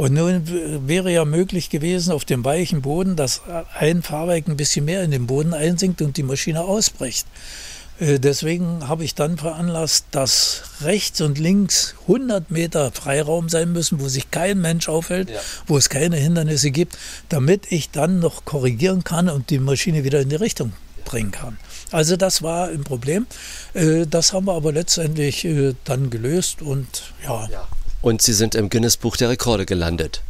Und 0.01 0.15
nun 0.15 0.89
wäre 0.89 1.13
ja 1.13 1.27
möglich 1.27 1.69
gewesen 1.69 2.15
auf 2.15 2.25
dem 2.25 2.43
weichen 2.43 2.81
Boden, 2.81 3.17
dass 3.17 3.43
ein 3.79 4.03
Fahrwerk 4.03 4.49
ein 4.49 4.57
bisschen 4.57 4.87
mehr 4.87 5.05
in 5.05 5.11
den 5.11 5.27
Boden 5.27 5.53
einsinkt 5.53 6.01
und 6.01 6.17
die 6.17 6.23
Maschine 6.23 6.63
ausbricht. 6.63 7.27
Äh, 7.99 8.19
deswegen 8.19 8.89
habe 8.89 9.05
ich 9.05 9.15
dann 9.15 9.37
veranlasst, 9.37 10.07
dass 10.11 10.63
rechts 10.81 11.21
und 11.21 11.39
links 11.39 11.97
100 12.09 12.51
Meter 12.51 12.93
Freiraum 12.93 13.51
sein 13.51 13.73
müssen, 13.73 14.01
wo 14.01 14.09
sich 14.09 14.31
kein 14.31 14.63
Mensch 14.63 14.89
aufhält, 14.89 15.29
ja. 15.29 15.41
wo 15.67 15.77
es 15.77 15.91
keine 15.91 16.17
Hindernisse 16.17 16.71
gibt, 16.71 16.97
damit 17.29 17.71
ich 17.71 17.91
dann 17.91 18.21
noch 18.21 18.47
korrigieren 18.47 19.05
kann 19.05 19.29
und 19.29 19.51
die 19.51 19.59
Maschine 19.59 20.03
wieder 20.03 20.23
in 20.23 20.31
die 20.31 20.37
Richtung 20.37 20.73
bringen 21.05 21.31
kann. 21.31 21.59
Also 21.91 22.17
das 22.17 22.41
war 22.41 22.69
ein 22.69 22.85
Problem. 22.85 23.27
Äh, 23.75 24.07
das 24.07 24.33
haben 24.33 24.47
wir 24.47 24.55
aber 24.55 24.73
letztendlich 24.73 25.45
äh, 25.45 25.75
dann 25.85 26.09
gelöst 26.09 26.63
und 26.63 27.13
ja. 27.23 27.51
Und 28.03 28.23
Sie 28.23 28.33
sind 28.33 28.55
im 28.55 28.71
Guinness-Buch 28.71 29.17
der 29.17 29.31
Rekorde 29.31 29.67
gelandet 29.67 30.23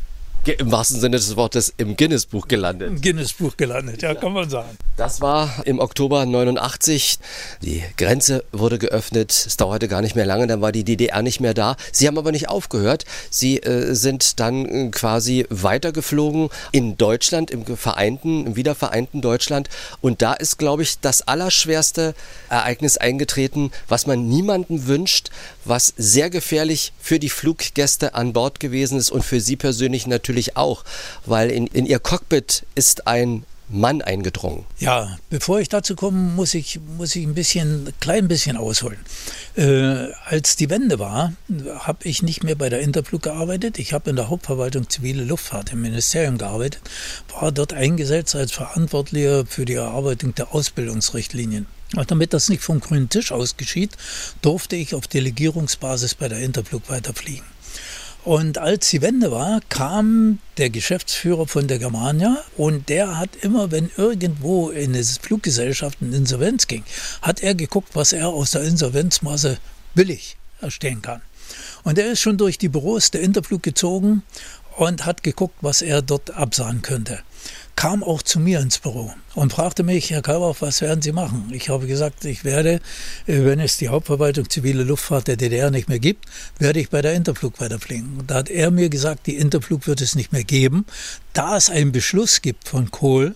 im 0.46 0.72
wahrsten 0.72 1.00
Sinne 1.00 1.16
des 1.16 1.36
Wortes 1.36 1.72
im 1.76 1.96
Guinness-Buch 1.96 2.48
gelandet. 2.48 2.88
Im 2.88 3.00
Guinness-Buch 3.00 3.56
gelandet, 3.56 4.02
ja, 4.02 4.14
kann 4.14 4.32
man 4.32 4.48
sagen. 4.48 4.76
Das 4.96 5.20
war 5.20 5.50
im 5.66 5.78
Oktober 5.78 6.24
89. 6.24 7.18
Die 7.62 7.82
Grenze 7.96 8.44
wurde 8.52 8.78
geöffnet. 8.78 9.30
Es 9.32 9.56
dauerte 9.56 9.88
gar 9.88 10.00
nicht 10.00 10.16
mehr 10.16 10.26
lange, 10.26 10.46
dann 10.46 10.60
war 10.60 10.72
die 10.72 10.84
DDR 10.84 11.22
nicht 11.22 11.40
mehr 11.40 11.54
da. 11.54 11.76
Sie 11.92 12.06
haben 12.06 12.18
aber 12.18 12.32
nicht 12.32 12.48
aufgehört. 12.48 13.04
Sie 13.30 13.58
äh, 13.58 13.94
sind 13.94 14.40
dann 14.40 14.66
äh, 14.66 14.90
quasi 14.90 15.46
weitergeflogen 15.50 16.48
in 16.72 16.96
Deutschland, 16.96 17.50
im 17.50 17.64
vereinten, 17.64 18.46
im 18.46 18.56
wiedervereinten 18.56 19.20
Deutschland. 19.20 19.68
Und 20.00 20.22
da 20.22 20.32
ist, 20.32 20.58
glaube 20.58 20.82
ich, 20.82 21.00
das 21.00 21.22
allerschwerste 21.22 22.14
Ereignis 22.48 22.96
eingetreten, 22.96 23.70
was 23.88 24.06
man 24.06 24.28
niemandem 24.28 24.86
wünscht, 24.86 25.30
was 25.70 25.94
sehr 25.96 26.28
gefährlich 26.28 26.92
für 27.00 27.18
die 27.18 27.30
Fluggäste 27.30 28.14
an 28.14 28.34
Bord 28.34 28.60
gewesen 28.60 28.98
ist 28.98 29.10
und 29.10 29.24
für 29.24 29.40
Sie 29.40 29.56
persönlich 29.56 30.06
natürlich 30.06 30.58
auch, 30.58 30.84
weil 31.24 31.50
in, 31.50 31.66
in 31.68 31.86
ihr 31.86 32.00
Cockpit 32.00 32.66
ist 32.74 33.06
ein 33.06 33.46
Mann 33.72 34.02
eingedrungen. 34.02 34.66
Ja, 34.80 35.16
bevor 35.30 35.60
ich 35.60 35.68
dazu 35.68 35.94
komme, 35.94 36.18
muss 36.18 36.54
ich, 36.54 36.80
muss 36.96 37.14
ich 37.14 37.24
ein 37.24 37.34
bisschen, 37.34 37.92
klein 38.00 38.26
bisschen 38.26 38.56
ausholen. 38.56 38.98
Äh, 39.56 40.12
als 40.24 40.56
die 40.56 40.68
Wende 40.70 40.98
war, 40.98 41.32
habe 41.78 41.98
ich 42.02 42.22
nicht 42.22 42.42
mehr 42.42 42.56
bei 42.56 42.68
der 42.68 42.80
Interflug 42.80 43.22
gearbeitet. 43.22 43.78
Ich 43.78 43.92
habe 43.92 44.10
in 44.10 44.16
der 44.16 44.28
Hauptverwaltung 44.28 44.90
zivile 44.90 45.22
Luftfahrt 45.22 45.72
im 45.72 45.82
Ministerium 45.82 46.36
gearbeitet, 46.36 46.82
war 47.40 47.52
dort 47.52 47.72
eingesetzt 47.72 48.34
als 48.34 48.50
Verantwortlicher 48.50 49.46
für 49.46 49.64
die 49.64 49.74
Erarbeitung 49.74 50.34
der 50.34 50.52
Ausbildungsrichtlinien. 50.52 51.66
Und 51.97 52.11
damit 52.11 52.32
das 52.32 52.49
nicht 52.49 52.62
vom 52.62 52.80
grünen 52.80 53.09
Tisch 53.09 53.32
aus 53.32 53.57
geschieht, 53.57 53.97
durfte 54.43 54.76
ich 54.76 54.95
auf 54.95 55.09
Delegierungsbasis 55.09 56.14
bei 56.14 56.28
der 56.28 56.38
Interflug 56.41 56.88
weiterfliegen. 56.88 57.45
Und 58.22 58.59
als 58.59 58.91
die 58.91 59.01
Wende 59.01 59.30
war, 59.30 59.61
kam 59.70 60.41
der 60.59 60.68
Geschäftsführer 60.68 61.49
von 61.49 61.68
der 61.68 61.78
Germania 61.78 62.36
und 62.57 62.91
der 62.91 63.18
hat 63.18 63.30
immer, 63.41 63.70
wenn 63.70 63.91
irgendwo 63.97 64.68
in 64.68 64.95
eine 64.95 65.03
Fluggesellschaft 65.03 66.03
in 66.03 66.12
Insolvenz 66.12 66.66
ging, 66.66 66.84
hat 67.22 67.41
er 67.41 67.55
geguckt, 67.55 67.91
was 67.95 68.12
er 68.12 68.28
aus 68.28 68.51
der 68.51 68.62
Insolvenzmasse 68.62 69.59
billig 69.95 70.36
erstellen 70.61 71.01
kann. 71.01 71.22
Und 71.82 71.99
er 71.99 72.12
ist 72.12 72.20
schon 72.20 72.36
durch 72.36 72.59
die 72.59 72.68
Büros 72.68 73.11
der 73.11 73.22
Interflug 73.22 73.62
gezogen 73.62 74.22
und 74.76 75.07
hat 75.07 75.22
geguckt, 75.22 75.57
was 75.62 75.80
er 75.80 76.03
dort 76.03 76.30
absahen 76.30 76.82
könnte 76.82 77.20
kam 77.76 78.02
auch 78.02 78.22
zu 78.22 78.40
mir 78.40 78.60
ins 78.60 78.78
Büro 78.78 79.12
und 79.34 79.52
fragte 79.52 79.82
mich, 79.82 80.10
Herr 80.10 80.22
Kalbach, 80.22 80.56
was 80.60 80.80
werden 80.80 81.02
Sie 81.02 81.12
machen? 81.12 81.50
Ich 81.52 81.68
habe 81.68 81.86
gesagt, 81.86 82.24
ich 82.24 82.44
werde, 82.44 82.80
äh, 83.26 83.44
wenn 83.44 83.60
es 83.60 83.78
die 83.78 83.88
Hauptverwaltung 83.88 84.48
zivile 84.50 84.82
Luftfahrt 84.82 85.28
der 85.28 85.36
DDR 85.36 85.70
nicht 85.70 85.88
mehr 85.88 85.98
gibt, 85.98 86.26
werde 86.58 86.80
ich 86.80 86.90
bei 86.90 87.02
der 87.02 87.14
Interflug 87.14 87.60
weiterfliegen. 87.60 88.18
Und 88.18 88.30
da 88.30 88.36
hat 88.36 88.50
er 88.50 88.70
mir 88.70 88.88
gesagt, 88.88 89.26
die 89.26 89.36
Interflug 89.36 89.86
wird 89.86 90.00
es 90.00 90.14
nicht 90.14 90.32
mehr 90.32 90.44
geben, 90.44 90.84
da 91.32 91.56
es 91.56 91.70
einen 91.70 91.92
Beschluss 91.92 92.42
gibt 92.42 92.68
von 92.68 92.90
Kohl, 92.90 93.34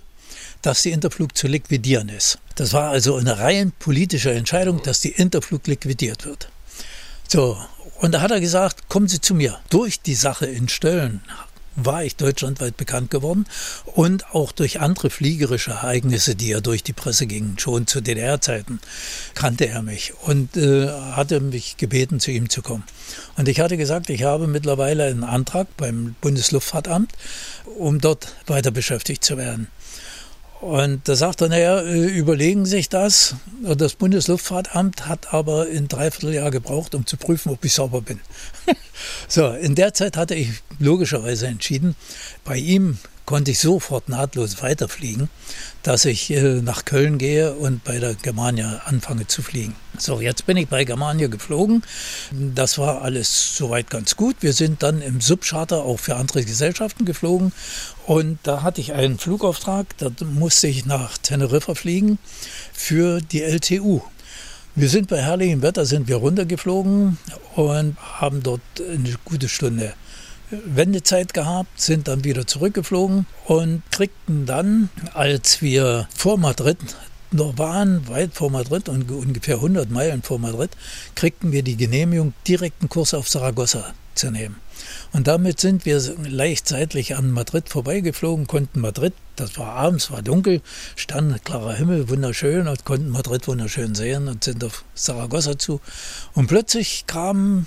dass 0.62 0.82
die 0.82 0.93
Interflug 0.93 1.37
zu 1.37 1.47
liquidieren 1.47 2.09
ist. 2.09 2.39
Das 2.55 2.72
war 2.72 2.91
also 2.91 3.16
eine 3.16 3.39
rein 3.39 3.72
politische 3.78 4.32
Entscheidung, 4.32 4.82
dass 4.82 5.01
die 5.01 5.11
Interflug 5.11 5.66
liquidiert 5.66 6.24
wird. 6.24 6.49
So, 7.28 7.59
und 7.99 8.12
da 8.12 8.20
hat 8.20 8.30
er 8.30 8.41
gesagt, 8.41 8.89
kommen 8.89 9.09
Sie 9.09 9.20
zu 9.20 9.35
mir. 9.35 9.59
Durch 9.70 10.01
die 10.01 10.14
Sache 10.14 10.47
in 10.47 10.68
Stöllen 10.68 11.22
war 11.77 12.05
ich 12.05 12.16
deutschlandweit 12.16 12.77
bekannt 12.77 13.11
geworden 13.11 13.47
und 13.85 14.35
auch 14.35 14.53
durch 14.53 14.81
andere 14.81 15.11
fliegerische 15.11 15.72
Ereignisse, 15.72 16.35
die 16.35 16.49
ja 16.49 16.61
durch 16.61 16.83
die 16.83 16.93
Presse 16.93 17.27
gingen, 17.27 17.59
schon 17.59 17.87
zu 17.87 18.01
DDR-Zeiten, 18.01 18.81
kannte 19.35 19.66
er 19.66 19.83
mich 19.83 20.12
und 20.22 20.57
äh, 20.57 20.89
hatte 20.89 21.41
mich 21.41 21.77
gebeten, 21.77 22.20
zu 22.20 22.31
ihm 22.31 22.49
zu 22.49 22.62
kommen. 22.62 22.85
Und 23.37 23.49
ich 23.49 23.61
hatte 23.61 23.77
gesagt, 23.77 24.11
ich 24.11 24.22
habe 24.25 24.47
mittlerweile 24.47 25.05
einen 25.05 25.25
Antrag 25.25 25.66
beim 25.77 26.14
Bundesluftfahrtamt, 26.20 27.12
um 27.79 28.01
dort 28.01 28.35
weiter 28.47 28.70
beschäftigt 28.70 29.25
zu 29.25 29.37
werden. 29.37 29.68
Und 30.65 31.07
da 31.09 31.15
sagt 31.15 31.43
er, 31.43 31.51
naja, 31.51 31.83
äh, 31.83 32.07
überlegen 32.07 32.65
sich 32.65 32.89
das. 32.89 33.37
Das 33.61 33.97
Bundesluftfahrtamt 33.97 35.07
hat 35.07 35.35
aber 35.35 35.67
ein 35.71 35.89
Dreivierteljahr 35.89 36.51
gebraucht, 36.51 36.95
um 36.95 37.05
zu 37.05 37.19
prüfen, 37.19 37.53
ob 37.53 37.62
ich 37.67 37.75
sauber 37.75 38.01
bin. 38.01 38.19
so, 39.29 39.53
in 39.53 39.75
der 39.75 39.93
Zeit 39.93 40.17
hatte 40.17 40.35
ich 40.35 40.49
logischerweise 40.79 41.49
entschieden, 41.49 41.97
bei 42.45 42.57
ihm 42.57 42.97
konnte 43.27 43.51
ich 43.51 43.59
sofort 43.59 44.09
nahtlos 44.09 44.62
weiterfliegen, 44.62 45.29
dass 45.83 46.05
ich 46.05 46.31
äh, 46.31 46.61
nach 46.61 46.85
Köln 46.85 47.18
gehe 47.18 47.55
und 47.55 47.85
bei 47.85 47.99
der 47.99 48.14
Germania 48.14 48.83
anfange 48.85 49.27
zu 49.27 49.43
fliegen. 49.43 49.75
So, 49.99 50.20
jetzt 50.20 50.47
bin 50.47 50.57
ich 50.57 50.68
bei 50.68 50.85
Germania 50.85 51.29
geflogen. 51.29 51.83
Das 52.33 52.79
war 52.79 53.03
alles 53.03 53.57
soweit 53.57 53.89
ganz 53.91 54.16
gut. 54.16 54.37
Wir 54.41 54.53
sind 54.53 54.83
dann 54.83 55.01
im 55.01 55.20
Subcharter 55.20 55.85
auch 55.85 55.99
für 55.99 56.16
andere 56.16 56.45
Gesellschaften 56.45 57.05
geflogen 57.05 57.53
und 58.07 58.39
da 58.43 58.62
hatte 58.62 58.81
ich 58.81 58.93
einen 58.93 59.18
Flugauftrag, 59.18 59.87
da 59.99 60.11
musste 60.25 60.66
ich 60.66 60.85
nach 60.85 61.16
Teneriffa 61.18 61.75
fliegen 61.75 62.18
für 62.72 63.20
die 63.20 63.43
LTU. 63.43 64.03
Wir 64.77 64.89
sind 64.89 65.09
bei 65.09 65.22
herrlichem 65.22 65.62
Wetter 65.62 65.87
sind 65.87 66.09
wir 66.09 66.16
runtergeflogen 66.16 67.16
und 67.55 67.97
haben 68.20 68.43
dort 68.43 68.61
eine 68.81 69.14
gute 69.25 69.49
Stunde 69.49 69.95
Wendezeit 70.65 71.35
gehabt, 71.35 71.81
sind 71.81 72.09
dann 72.09 72.25
wieder 72.25 72.47
zurückgeflogen 72.47 73.27
und 73.47 73.83
kriegten 73.91 74.47
dann, 74.47 74.89
als 75.13 75.63
wir 75.63 76.09
vor 76.15 76.39
Madrid 76.39 76.79
noch 77.31 77.59
waren, 77.59 78.09
weit 78.09 78.33
vor 78.33 78.51
Madrid 78.51 78.89
und 78.89 79.11
ungefähr 79.11 79.57
100 79.57 79.91
Meilen 79.91 80.23
vor 80.23 80.39
Madrid, 80.39 80.71
kriegten 81.15 81.53
wir 81.53 81.63
die 81.63 81.77
Genehmigung, 81.77 82.33
direkten 82.47 82.89
Kurs 82.89 83.13
auf 83.13 83.29
Saragossa 83.29 83.93
zu 84.15 84.31
nehmen. 84.31 84.57
Und 85.13 85.27
damit 85.27 85.61
sind 85.61 85.85
wir 85.85 86.01
leicht 86.29 86.69
seitlich 86.69 87.17
an 87.17 87.31
Madrid 87.31 87.69
vorbeigeflogen, 87.69 88.47
konnten 88.47 88.81
Madrid, 88.81 89.15
das 89.37 89.59
war 89.59 89.75
abends, 89.75 90.11
war 90.11 90.23
dunkel, 90.23 90.61
stand 90.97 91.45
klarer 91.45 91.75
Himmel, 91.75 92.09
wunderschön 92.09 92.69
und 92.69 92.85
konnten 92.85 93.11
Madrid 93.11 93.47
wunderschön 93.49 93.95
sehen 93.95 94.29
und 94.29 94.45
sind 94.45 94.63
auf 94.65 94.85
Saragossa 94.95 95.59
zu. 95.59 95.81
Und 96.35 96.47
plötzlich 96.47 97.05
kam 97.07 97.67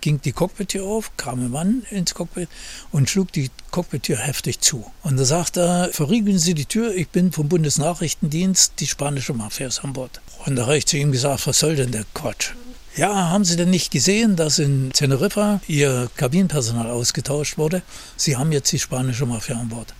ging 0.00 0.20
die 0.20 0.32
Cockpit-Tür 0.32 0.84
auf, 0.84 1.16
kam 1.16 1.40
ein 1.40 1.50
Mann 1.50 1.82
ins 1.90 2.14
Cockpit 2.14 2.48
und 2.92 3.10
schlug 3.10 3.32
die 3.32 3.50
Cockpit-Tür 3.70 4.16
heftig 4.16 4.60
zu. 4.60 4.90
Und 5.02 5.18
da 5.18 5.24
sagte 5.24 5.60
er, 5.60 5.88
verriegeln 5.92 6.38
Sie 6.38 6.54
die 6.54 6.66
Tür, 6.66 6.94
ich 6.94 7.08
bin 7.08 7.32
vom 7.32 7.48
Bundesnachrichtendienst, 7.48 8.74
die 8.78 8.86
spanische 8.86 9.34
Mafia 9.34 9.66
ist 9.66 9.84
an 9.84 9.92
Bord. 9.92 10.20
Und 10.46 10.56
da 10.56 10.62
habe 10.62 10.78
ich 10.78 10.86
zu 10.86 10.96
ihm 10.96 11.12
gesagt, 11.12 11.46
was 11.46 11.58
soll 11.58 11.76
denn 11.76 11.92
der 11.92 12.04
Quatsch? 12.14 12.52
Ja, 12.96 13.28
haben 13.28 13.44
Sie 13.44 13.56
denn 13.56 13.70
nicht 13.70 13.92
gesehen, 13.92 14.34
dass 14.34 14.58
in 14.58 14.90
Teneriffa 14.92 15.60
Ihr 15.68 16.10
Kabinenpersonal 16.16 16.90
ausgetauscht 16.90 17.56
wurde? 17.56 17.82
Sie 18.16 18.36
haben 18.36 18.50
jetzt 18.50 18.72
die 18.72 18.78
spanische 18.78 19.24
Mafia 19.24 19.56
an 19.56 19.68
Bord. 19.68 19.94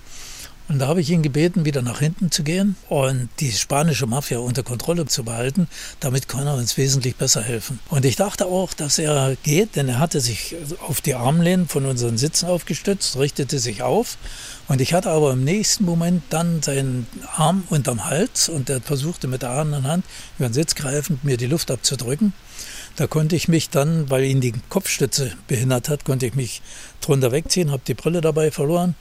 Und 0.68 0.80
da 0.80 0.86
habe 0.86 1.00
ich 1.00 1.08
ihn 1.08 1.22
gebeten, 1.22 1.64
wieder 1.64 1.80
nach 1.80 2.00
hinten 2.00 2.30
zu 2.30 2.42
gehen 2.42 2.76
und 2.90 3.30
die 3.40 3.52
spanische 3.52 4.06
Mafia 4.06 4.38
unter 4.38 4.62
Kontrolle 4.62 5.06
zu 5.06 5.24
behalten. 5.24 5.66
Damit 5.98 6.28
kann 6.28 6.46
er 6.46 6.56
uns 6.56 6.76
wesentlich 6.76 7.16
besser 7.16 7.42
helfen. 7.42 7.78
Und 7.88 8.04
ich 8.04 8.16
dachte 8.16 8.44
auch, 8.44 8.74
dass 8.74 8.98
er 8.98 9.36
geht, 9.42 9.76
denn 9.76 9.88
er 9.88 9.98
hatte 9.98 10.20
sich 10.20 10.56
auf 10.86 11.00
die 11.00 11.14
Armlehnen 11.14 11.68
von 11.68 11.86
unseren 11.86 12.18
Sitzen 12.18 12.48
aufgestützt, 12.48 13.16
richtete 13.16 13.58
sich 13.58 13.82
auf. 13.82 14.18
Und 14.68 14.82
ich 14.82 14.92
hatte 14.92 15.10
aber 15.10 15.32
im 15.32 15.42
nächsten 15.42 15.86
Moment 15.86 16.22
dann 16.28 16.60
seinen 16.60 17.06
Arm 17.34 17.64
unterm 17.70 18.04
Hals 18.04 18.50
und 18.50 18.68
er 18.68 18.82
versuchte 18.82 19.26
mit 19.26 19.40
der 19.40 19.50
anderen 19.50 19.86
Hand 19.86 20.04
über 20.38 20.50
den 20.50 20.52
Sitz 20.52 20.74
greifend 20.74 21.24
mir 21.24 21.38
die 21.38 21.46
Luft 21.46 21.70
abzudrücken. 21.70 22.34
Da 22.96 23.06
konnte 23.06 23.36
ich 23.36 23.48
mich 23.48 23.70
dann, 23.70 24.10
weil 24.10 24.24
ihn 24.24 24.42
die 24.42 24.52
Kopfstütze 24.68 25.32
behindert 25.46 25.88
hat, 25.88 26.04
konnte 26.04 26.26
ich 26.26 26.34
mich 26.34 26.60
drunter 27.00 27.32
wegziehen, 27.32 27.70
habe 27.70 27.82
die 27.86 27.94
Brille 27.94 28.20
dabei 28.20 28.50
verloren 28.50 28.96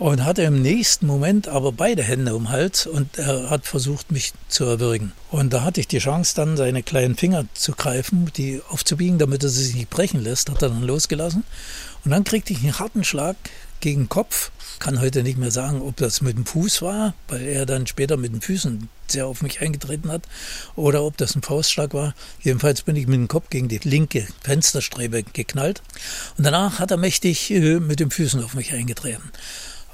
und 0.00 0.24
hatte 0.24 0.42
im 0.42 0.62
nächsten 0.62 1.06
Moment 1.06 1.46
aber 1.46 1.72
beide 1.72 2.02
Hände 2.02 2.34
um 2.34 2.44
den 2.44 2.52
Hals 2.52 2.86
und 2.86 3.18
er 3.18 3.50
hat 3.50 3.66
versucht, 3.66 4.10
mich 4.10 4.32
zu 4.48 4.64
erwürgen. 4.64 5.12
Und 5.30 5.52
da 5.52 5.62
hatte 5.62 5.78
ich 5.78 5.88
die 5.88 5.98
Chance, 5.98 6.34
dann 6.34 6.56
seine 6.56 6.82
kleinen 6.82 7.16
Finger 7.16 7.44
zu 7.52 7.72
greifen, 7.72 8.32
die 8.34 8.62
aufzubiegen, 8.70 9.18
damit 9.18 9.42
er 9.44 9.50
sie 9.50 9.62
sich 9.62 9.74
nicht 9.74 9.90
brechen 9.90 10.22
lässt, 10.22 10.48
hat 10.48 10.62
er 10.62 10.70
dann 10.70 10.84
losgelassen. 10.84 11.44
Und 12.02 12.12
dann 12.12 12.24
kriegte 12.24 12.54
ich 12.54 12.60
einen 12.60 12.78
harten 12.78 13.04
Schlag 13.04 13.36
gegen 13.80 14.04
den 14.04 14.08
Kopf. 14.08 14.50
Kann 14.78 15.02
heute 15.02 15.22
nicht 15.22 15.36
mehr 15.36 15.50
sagen, 15.50 15.82
ob 15.82 15.98
das 15.98 16.22
mit 16.22 16.34
dem 16.34 16.46
Fuß 16.46 16.80
war, 16.80 17.12
weil 17.28 17.42
er 17.42 17.66
dann 17.66 17.86
später 17.86 18.16
mit 18.16 18.32
den 18.32 18.40
Füßen 18.40 18.88
sehr 19.06 19.26
auf 19.26 19.42
mich 19.42 19.60
eingetreten 19.60 20.10
hat, 20.10 20.22
oder 20.76 21.02
ob 21.02 21.18
das 21.18 21.36
ein 21.36 21.42
Faustschlag 21.42 21.92
war. 21.92 22.14
Jedenfalls 22.40 22.80
bin 22.80 22.96
ich 22.96 23.06
mit 23.06 23.16
dem 23.16 23.28
Kopf 23.28 23.50
gegen 23.50 23.68
die 23.68 23.80
linke 23.84 24.26
Fensterstrebe 24.42 25.24
geknallt. 25.24 25.82
Und 26.38 26.44
danach 26.44 26.78
hat 26.78 26.90
er 26.90 26.96
mächtig 26.96 27.50
äh, 27.50 27.80
mit 27.80 28.00
den 28.00 28.10
Füßen 28.10 28.42
auf 28.42 28.54
mich 28.54 28.72
eingetreten. 28.72 29.30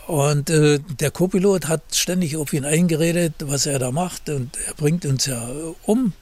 Und 0.07 0.50
äh, 0.50 0.78
der 1.00 1.11
Co-Pilot 1.11 1.66
hat 1.66 1.82
ständig 1.92 2.36
auf 2.36 2.52
ihn 2.52 2.64
eingeredet, 2.64 3.34
was 3.40 3.66
er 3.66 3.78
da 3.78 3.90
macht. 3.90 4.28
Und 4.28 4.57
er 4.66 4.74
bringt 4.74 5.04
uns 5.04 5.26
ja 5.26 5.48
um. 5.84 6.12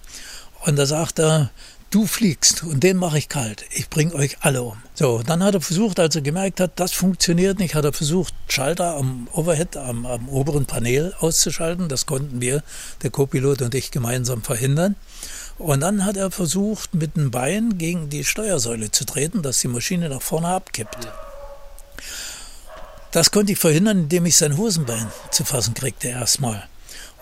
Und 0.64 0.76
da 0.76 0.86
sagt 0.86 1.18
er, 1.18 1.50
du 1.90 2.06
fliegst 2.06 2.64
und 2.64 2.82
den 2.82 2.96
mache 2.96 3.18
ich 3.18 3.28
kalt. 3.28 3.64
Ich 3.70 3.90
bringe 3.90 4.14
euch 4.14 4.38
alle 4.40 4.62
um. 4.62 4.78
So, 4.94 5.22
dann 5.22 5.44
hat 5.44 5.54
er 5.54 5.60
versucht, 5.60 6.00
als 6.00 6.16
er 6.16 6.22
gemerkt 6.22 6.60
hat, 6.60 6.80
das 6.80 6.92
funktioniert 6.92 7.58
nicht, 7.58 7.74
hat 7.74 7.84
er 7.84 7.92
versucht, 7.92 8.34
Schalter 8.48 8.96
am 8.96 9.28
Overhead, 9.32 9.76
am, 9.76 10.06
am 10.06 10.28
oberen 10.28 10.64
Panel 10.64 11.14
auszuschalten. 11.20 11.88
Das 11.88 12.06
konnten 12.06 12.40
wir, 12.40 12.62
der 13.02 13.10
Co-Pilot 13.10 13.62
und 13.62 13.74
ich, 13.74 13.90
gemeinsam 13.90 14.42
verhindern. 14.42 14.96
Und 15.58 15.80
dann 15.80 16.04
hat 16.04 16.16
er 16.16 16.30
versucht, 16.30 16.94
mit 16.94 17.16
dem 17.16 17.30
Bein 17.30 17.76
gegen 17.76 18.08
die 18.08 18.24
Steuersäule 18.24 18.90
zu 18.90 19.04
treten, 19.04 19.42
dass 19.42 19.60
die 19.60 19.68
Maschine 19.68 20.08
nach 20.08 20.22
vorne 20.22 20.48
abkippt. 20.48 21.06
Das 23.14 23.30
konnte 23.30 23.52
ich 23.52 23.60
verhindern, 23.60 24.00
indem 24.00 24.26
ich 24.26 24.36
sein 24.36 24.56
Hosenbein 24.56 25.06
zu 25.30 25.44
fassen 25.44 25.72
kriegte 25.74 26.08
erstmal. 26.08 26.64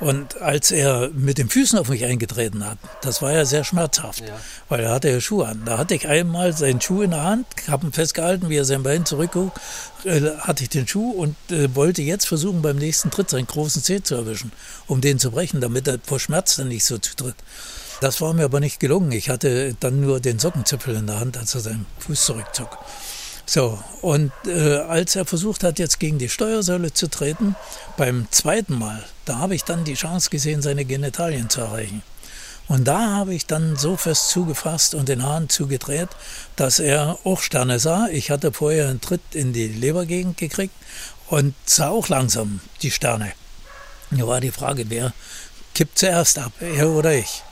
Und 0.01 0.41
als 0.41 0.71
er 0.71 1.11
mit 1.11 1.37
den 1.37 1.51
Füßen 1.51 1.79
auf 1.79 1.91
mich 1.91 2.07
eingetreten 2.07 2.65
hat, 2.65 2.79
das 3.03 3.21
war 3.21 3.31
ja 3.31 3.45
sehr 3.45 3.63
schmerzhaft, 3.63 4.21
ja. 4.27 4.35
weil 4.71 4.81
er 4.81 4.91
hatte 4.93 5.11
ja 5.11 5.21
Schuhe 5.21 5.47
an. 5.47 5.61
Da 5.67 5.77
hatte 5.77 5.95
ich 5.95 6.09
einmal 6.09 6.55
seinen 6.55 6.81
Schuh 6.81 7.03
in 7.03 7.11
der 7.11 7.23
Hand, 7.23 7.47
habe 7.69 7.87
ihn 7.87 7.93
festgehalten, 7.93 8.49
wie 8.49 8.57
er 8.57 8.65
sein 8.65 8.83
Bein 8.83 9.05
zurückguckt, 9.05 9.61
äh, 10.05 10.23
hatte 10.39 10.63
ich 10.63 10.71
den 10.71 10.89
Schuh 10.89 11.11
und 11.11 11.37
äh, 11.51 11.75
wollte 11.75 12.01
jetzt 12.01 12.27
versuchen, 12.27 12.63
beim 12.63 12.79
nächsten 12.79 13.11
Tritt 13.11 13.29
seinen 13.29 13.47
großen 13.47 13.83
Zeh 13.83 14.03
zu 14.03 14.15
erwischen, 14.15 14.51
um 14.87 15.03
den 15.03 15.19
zu 15.19 15.31
brechen, 15.31 15.61
damit 15.61 15.87
er 15.89 15.99
vor 16.03 16.19
Schmerz 16.19 16.57
dann 16.57 16.69
nicht 16.69 16.87
so 16.87 16.97
zutritt. 16.97 17.37
Das 18.01 18.23
war 18.23 18.33
mir 18.33 18.47
aber 18.47 18.61
nicht 18.61 18.81
gelungen. 18.81 19.13
Ich 19.13 19.29
hatte 19.29 19.77
dann 19.79 20.01
nur 20.01 20.21
den 20.21 20.39
Sockenzipfel 20.39 20.97
in 20.97 21.07
der 21.07 21.21
Hand, 21.21 21.37
als 21.37 21.55
er 21.55 21.61
seinen 21.61 21.85
Fuß 21.99 22.25
zurückzog. 22.25 22.79
So, 23.45 23.79
und 24.01 24.33
äh, 24.47 24.77
als 24.77 25.17
er 25.17 25.25
versucht 25.25 25.65
hat, 25.65 25.79
jetzt 25.79 25.99
gegen 25.99 26.19
die 26.19 26.29
Steuersäule 26.29 26.93
zu 26.93 27.09
treten, 27.09 27.57
beim 27.97 28.27
zweiten 28.31 28.79
Mal, 28.79 29.05
da 29.25 29.39
habe 29.39 29.55
ich 29.55 29.65
dann 29.65 29.85
die 29.85 29.95
Chance 29.95 30.31
gesehen, 30.31 30.63
seine 30.63 30.85
Genitalien 30.85 31.51
zu 31.51 31.61
erreichen. 31.61 32.03
Und 32.69 32.85
da 32.85 33.11
habe 33.11 33.35
ich 33.35 33.47
dann 33.47 33.77
so 33.77 33.97
fest 33.97 34.31
zugefasst 34.31 34.95
und 34.95 35.09
den 35.09 35.25
Hahn 35.25 35.49
zugedreht, 35.49 36.09
dass 36.57 36.79
er 36.79 37.19
auch 37.25 37.41
Sterne 37.41 37.79
sah. 37.79 38.09
Ich 38.09 38.31
hatte 38.31 38.53
vorher 38.53 38.89
einen 38.89 39.01
Tritt 39.01 39.21
in 39.33 39.53
die 39.53 39.67
Lebergegend 39.69 40.37
gekriegt 40.37 40.75
und 41.29 41.55
sah 41.67 41.89
auch 41.89 42.09
langsam 42.09 42.61
die 42.81 42.91
Sterne. 42.91 43.33
Da 44.11 44.27
war 44.27 44.41
die 44.41 44.53
Frage, 44.53 44.89
wer 44.89 45.13
kippt 45.75 45.99
zuerst 45.99 46.39
ab, 46.39 46.53
er 46.61 46.89
oder 46.89 47.13
ich. 47.15 47.43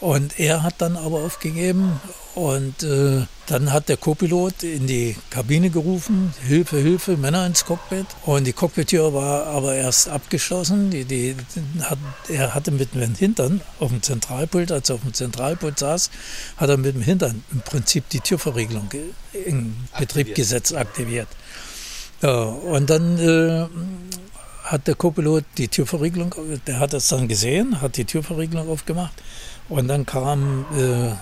Und 0.00 0.38
er 0.38 0.62
hat 0.62 0.74
dann 0.78 0.96
aber 0.96 1.18
aufgegeben 1.24 2.00
und 2.36 2.84
äh, 2.84 3.22
dann 3.46 3.72
hat 3.72 3.88
der 3.88 3.96
Co-Pilot 3.96 4.62
in 4.62 4.86
die 4.86 5.16
Kabine 5.28 5.70
gerufen, 5.70 6.32
Hilfe, 6.46 6.76
Hilfe, 6.76 7.16
Männer 7.16 7.44
ins 7.46 7.64
Cockpit. 7.64 8.06
Und 8.24 8.46
die 8.46 8.52
Cockpit-Tür 8.52 9.12
war 9.12 9.46
aber 9.46 9.74
erst 9.74 10.08
abgeschlossen. 10.08 10.90
Die, 10.90 11.04
die, 11.04 11.34
hat, 11.80 11.98
er 12.28 12.54
hatte 12.54 12.70
mit 12.70 12.94
dem 12.94 13.16
Hintern 13.16 13.60
auf 13.80 13.90
dem 13.90 14.00
Zentralpult, 14.00 14.70
als 14.70 14.88
er 14.88 14.96
auf 14.96 15.00
dem 15.00 15.14
Zentralpult 15.14 15.80
saß, 15.80 16.10
hat 16.58 16.70
er 16.70 16.76
mit 16.76 16.94
dem 16.94 17.02
Hintern 17.02 17.42
im 17.50 17.60
Prinzip 17.62 18.08
die 18.10 18.20
Türverriegelung 18.20 18.88
in 19.32 19.74
Betrieb 19.98 20.36
gesetzt, 20.36 20.76
aktiviert. 20.76 21.28
Ja, 22.22 22.42
und 22.42 22.88
dann 22.88 23.18
äh, 23.18 23.66
hat 24.62 24.86
der 24.86 24.94
Co-Pilot 24.94 25.44
die 25.56 25.66
Türverriegelung, 25.66 26.34
der 26.68 26.78
hat 26.78 26.92
das 26.92 27.08
dann 27.08 27.26
gesehen, 27.26 27.80
hat 27.80 27.96
die 27.96 28.04
Türverriegelung 28.04 28.68
aufgemacht 28.68 29.14
und 29.68 29.88
dann 29.88 30.06
kamen 30.06 30.64
äh, 30.76 31.14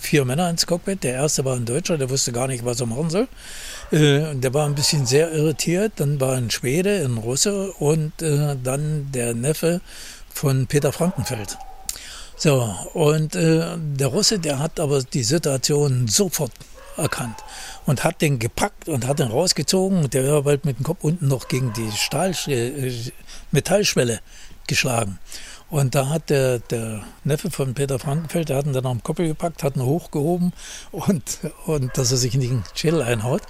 vier 0.00 0.24
Männer 0.24 0.50
ins 0.50 0.66
Cockpit. 0.66 1.02
Der 1.02 1.14
erste 1.14 1.44
war 1.44 1.56
ein 1.56 1.64
Deutscher, 1.64 1.98
der 1.98 2.10
wusste 2.10 2.32
gar 2.32 2.46
nicht, 2.46 2.64
was 2.64 2.80
er 2.80 2.86
machen 2.86 3.10
soll. 3.10 3.28
Äh, 3.90 4.34
der 4.34 4.54
war 4.54 4.66
ein 4.66 4.74
bisschen 4.74 5.06
sehr 5.06 5.32
irritiert. 5.32 5.92
Dann 5.96 6.20
war 6.20 6.36
ein 6.36 6.50
Schwede, 6.50 7.04
ein 7.04 7.18
Russe 7.18 7.72
und 7.72 8.22
äh, 8.22 8.56
dann 8.62 9.10
der 9.12 9.34
Neffe 9.34 9.80
von 10.32 10.66
Peter 10.66 10.92
Frankenfeld. 10.92 11.58
So, 12.36 12.72
und 12.94 13.34
äh, 13.34 13.76
der 13.76 14.06
Russe, 14.08 14.38
der 14.38 14.60
hat 14.60 14.78
aber 14.78 15.02
die 15.02 15.24
Situation 15.24 16.06
sofort 16.06 16.52
erkannt 16.96 17.36
und 17.86 18.04
hat 18.04 18.20
den 18.20 18.38
gepackt 18.38 18.88
und 18.88 19.06
hat 19.06 19.18
den 19.18 19.28
rausgezogen 19.28 20.04
und 20.04 20.14
der 20.14 20.30
war 20.30 20.42
bald 20.42 20.64
mit 20.64 20.78
dem 20.78 20.84
Kopf 20.84 21.02
unten 21.02 21.28
noch 21.28 21.48
gegen 21.48 21.72
die 21.72 21.90
Stahl, 21.92 22.34
äh, 22.46 22.92
Metallschwelle 23.50 24.20
geschlagen. 24.66 25.18
Und 25.70 25.94
da 25.94 26.08
hat 26.08 26.30
der, 26.30 26.60
der 26.60 27.04
Neffe 27.24 27.50
von 27.50 27.74
Peter 27.74 27.98
Frankenfeld, 27.98 28.48
der 28.48 28.56
hat 28.56 28.66
ihn 28.66 28.72
dann 28.72 28.86
am 28.86 29.02
Koppel 29.02 29.28
gepackt, 29.28 29.62
hat 29.62 29.76
ihn 29.76 29.82
hochgehoben 29.82 30.52
und, 30.92 31.38
und 31.66 31.96
dass 31.98 32.10
er 32.10 32.16
sich 32.16 32.34
in 32.34 32.40
den 32.40 32.64
Schädel 32.74 33.02
einhaut. 33.02 33.42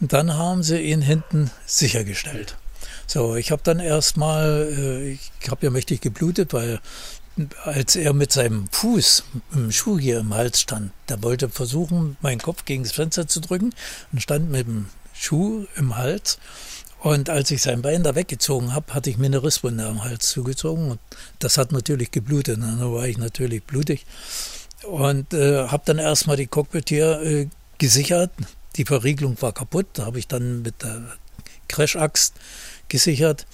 Und 0.00 0.12
dann 0.12 0.34
haben 0.34 0.62
sie 0.62 0.80
ihn 0.80 1.00
hinten 1.00 1.50
sichergestellt. 1.64 2.56
So, 3.06 3.36
ich 3.36 3.50
habe 3.50 3.62
dann 3.64 3.80
erstmal, 3.80 4.68
äh, 4.76 5.12
ich 5.12 5.50
habe 5.50 5.64
ja 5.64 5.70
mächtig 5.70 6.02
geblutet, 6.02 6.52
weil 6.52 6.80
als 7.64 7.96
er 7.96 8.12
mit 8.12 8.32
seinem 8.32 8.68
Fuß 8.70 9.24
im 9.54 9.72
Schuh 9.72 9.98
hier 9.98 10.20
im 10.20 10.34
Hals 10.34 10.60
stand, 10.60 10.92
der 11.08 11.22
wollte 11.22 11.48
versuchen, 11.48 12.18
meinen 12.20 12.40
Kopf 12.40 12.66
gegen 12.66 12.82
das 12.82 12.92
Fenster 12.92 13.26
zu 13.26 13.40
drücken 13.40 13.74
und 14.12 14.22
stand 14.22 14.50
mit 14.50 14.66
dem 14.66 14.86
Schuh 15.14 15.66
im 15.76 15.96
Hals. 15.96 16.38
Und 17.02 17.30
als 17.30 17.50
ich 17.50 17.62
sein 17.62 17.82
Bein 17.82 18.04
da 18.04 18.14
weggezogen 18.14 18.74
habe, 18.74 18.94
hatte 18.94 19.10
ich 19.10 19.18
mir 19.18 19.26
eine 19.26 19.42
Risswunde 19.42 19.84
am 19.86 20.04
Hals 20.04 20.28
zugezogen. 20.28 20.92
Und 20.92 21.00
das 21.40 21.58
hat 21.58 21.72
natürlich 21.72 22.12
geblutet. 22.12 22.58
Und 22.58 22.62
dann 22.62 22.92
war 22.92 23.06
ich 23.06 23.18
natürlich 23.18 23.64
blutig. 23.64 24.06
Und 24.84 25.34
äh, 25.34 25.66
habe 25.66 25.82
dann 25.84 25.98
erstmal 25.98 26.36
die 26.36 26.46
Cockpit 26.46 26.88
hier 26.88 27.20
äh, 27.22 27.48
gesichert. 27.78 28.30
Die 28.76 28.84
Verriegelung 28.84 29.36
war 29.40 29.52
kaputt. 29.52 29.86
Da 29.94 30.06
habe 30.06 30.20
ich 30.20 30.28
dann 30.28 30.62
mit 30.62 30.80
der 30.84 31.02
Crashaxt 31.66 32.34
gesichert. 32.88 33.46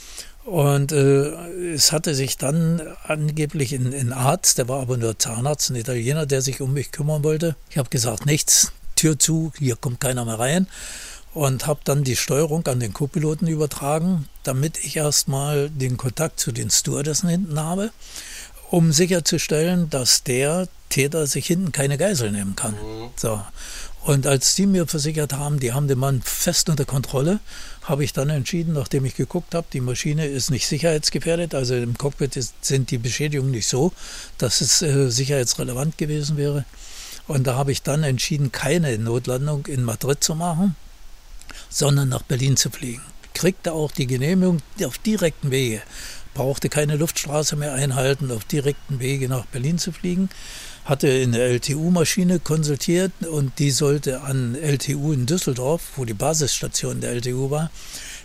Und 0.45 0.93
äh, 0.93 1.73
es 1.73 1.91
hatte 1.91 2.15
sich 2.15 2.37
dann 2.37 2.83
angeblich 3.05 3.73
ein, 3.73 3.95
ein, 3.95 4.13
Arzt, 4.13 4.59
der 4.59 4.69
war 4.69 4.81
aber 4.81 4.99
nur 4.99 5.19
Zahnarzt, 5.19 5.71
ein 5.71 5.77
Italiener, 5.77 6.27
der 6.27 6.43
sich 6.43 6.61
um 6.61 6.75
mich 6.75 6.91
kümmern 6.91 7.25
wollte. 7.25 7.57
Ich 7.71 7.79
habe 7.79 7.89
gesagt, 7.89 8.27
nichts, 8.27 8.73
Tür 8.95 9.19
zu, 9.19 9.53
hier 9.59 9.77
kommt 9.77 10.01
keiner 10.01 10.25
mehr 10.27 10.39
rein 10.39 10.67
und 11.39 11.69
habe 11.69 11.79
dann 11.85 12.03
die 12.03 12.17
Steuerung 12.17 12.67
an 12.67 12.81
den 12.81 12.93
Co-Piloten 12.93 13.47
übertragen, 13.47 14.29
damit 14.43 14.85
ich 14.85 14.97
erstmal 14.97 15.71
den 15.71 15.97
Kontakt 15.97 16.41
zu 16.41 16.51
den 16.51 16.69
Stewardessen 16.69 17.29
hinten 17.29 17.61
habe, 17.61 17.93
um 18.71 18.91
sicherzustellen, 18.91 19.89
dass 19.89 20.25
der 20.25 20.67
Täter 20.89 21.29
sich 21.29 21.47
hinten 21.47 21.71
keine 21.71 21.97
Geisel 21.97 22.33
nehmen 22.33 22.57
kann. 22.57 22.73
Mhm. 22.73 23.11
So. 23.15 23.41
Und 24.03 24.27
als 24.27 24.57
die 24.57 24.67
mir 24.67 24.89
versichert 24.89 25.33
haben, 25.33 25.61
die 25.61 25.73
haben 25.73 25.87
den 25.87 26.01
Mann 26.01 26.23
fest 26.23 26.71
unter 26.71 26.85
Kontrolle, 26.85 27.39
habe 27.85 28.03
ich 28.03 28.13
dann 28.13 28.31
entschieden, 28.31 28.73
nachdem 28.73 29.05
ich 29.05 29.15
geguckt 29.15 29.55
habe, 29.55 29.69
die 29.73 29.81
Maschine 29.81 30.27
ist 30.27 30.51
nicht 30.51 30.67
sicherheitsgefährdet, 30.67 31.55
also 31.55 31.77
im 31.77 31.97
Cockpit 31.97 32.35
ist, 32.35 32.65
sind 32.65 32.91
die 32.91 32.99
Beschädigungen 32.99 33.53
nicht 33.53 33.69
so, 33.69 33.93
dass 34.39 34.61
es 34.61 34.83
äh, 34.83 35.09
sicherheitsrelevant 35.09 35.99
gewesen 35.99 36.37
wäre. 36.37 36.65
Und 37.29 37.47
da 37.47 37.55
habe 37.55 37.71
ich 37.71 37.83
dann 37.83 38.03
entschieden, 38.03 38.51
keine 38.51 38.99
Notlandung 38.99 39.67
in 39.67 39.85
Madrid 39.85 40.25
zu 40.25 40.35
machen, 40.35 40.75
sondern 41.69 42.09
nach 42.09 42.23
Berlin 42.23 42.57
zu 42.57 42.71
fliegen. 42.71 43.03
Kriegte 43.35 43.73
auch 43.73 43.93
die 43.93 44.07
Genehmigung 44.07 44.59
auf 44.85 44.99
direkten 44.99 45.51
Wege, 45.51 45.83
brauchte 46.35 46.69
keine 46.69 46.97
Luftstraße 46.97 47.57
mehr 47.57 47.75
einhalten, 47.75 48.31
auf 48.31 48.45
direkten 48.45 49.01
Wege 49.01 49.29
nach 49.29 49.47
Berlin 49.47 49.79
zu 49.79 49.93
fliegen. 49.93 50.29
Hatte 50.85 51.09
eine 51.09 51.39
LTU-Maschine 51.39 52.39
konsultiert 52.39 53.13
und 53.31 53.59
die 53.59 53.71
sollte 53.71 54.23
an 54.23 54.55
LTU 54.55 55.13
in 55.13 55.27
Düsseldorf, 55.27 55.83
wo 55.97 56.05
die 56.05 56.15
Basisstation 56.15 57.01
der 57.01 57.11
LTU 57.11 57.51
war, 57.51 57.71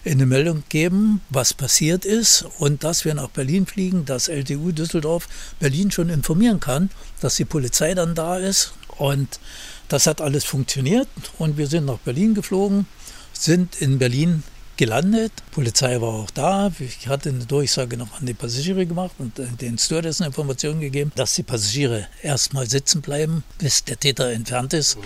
eine 0.05 0.25
Meldung 0.25 0.63
geben, 0.69 1.21
was 1.29 1.53
passiert 1.53 2.05
ist 2.05 2.45
und 2.59 2.83
dass 2.83 3.03
wir 3.03 3.15
nach 3.15 3.29
Berlin 3.29 3.65
fliegen, 3.65 4.05
dass 4.05 4.27
LTU 4.27 4.71
Düsseldorf 4.71 5.27
Berlin 5.59 5.91
schon 5.91 6.09
informieren 6.09 6.59
kann, 6.59 6.89
dass 7.19 7.35
die 7.35 7.45
Polizei 7.45 7.93
dann 7.93 8.15
da 8.15 8.37
ist. 8.37 8.73
Und 8.97 9.39
das 9.89 10.07
hat 10.07 10.21
alles 10.21 10.45
funktioniert 10.45 11.07
und 11.37 11.57
wir 11.57 11.67
sind 11.67 11.85
nach 11.85 11.99
Berlin 11.99 12.33
geflogen 12.33 12.85
sind 13.33 13.75
in 13.75 13.99
Berlin 13.99 14.43
gelandet. 14.77 15.31
Die 15.37 15.55
Polizei 15.55 15.99
war 16.01 16.09
auch 16.09 16.31
da. 16.31 16.71
Ich 16.79 17.07
hatte 17.07 17.29
eine 17.29 17.45
Durchsage 17.45 17.97
noch 17.97 18.19
an 18.19 18.25
die 18.25 18.33
Passagiere 18.33 18.85
gemacht 18.85 19.13
und 19.19 19.37
äh, 19.39 19.47
den 19.61 19.77
Stewardessen 19.77 20.25
Informationen 20.25 20.81
gegeben, 20.81 21.11
dass 21.15 21.35
die 21.35 21.43
Passagiere 21.43 22.07
erstmal 22.21 22.69
sitzen 22.69 23.01
bleiben, 23.01 23.43
bis 23.57 23.83
der 23.83 23.99
Täter 23.99 24.31
entfernt 24.31 24.73
ist. 24.73 24.97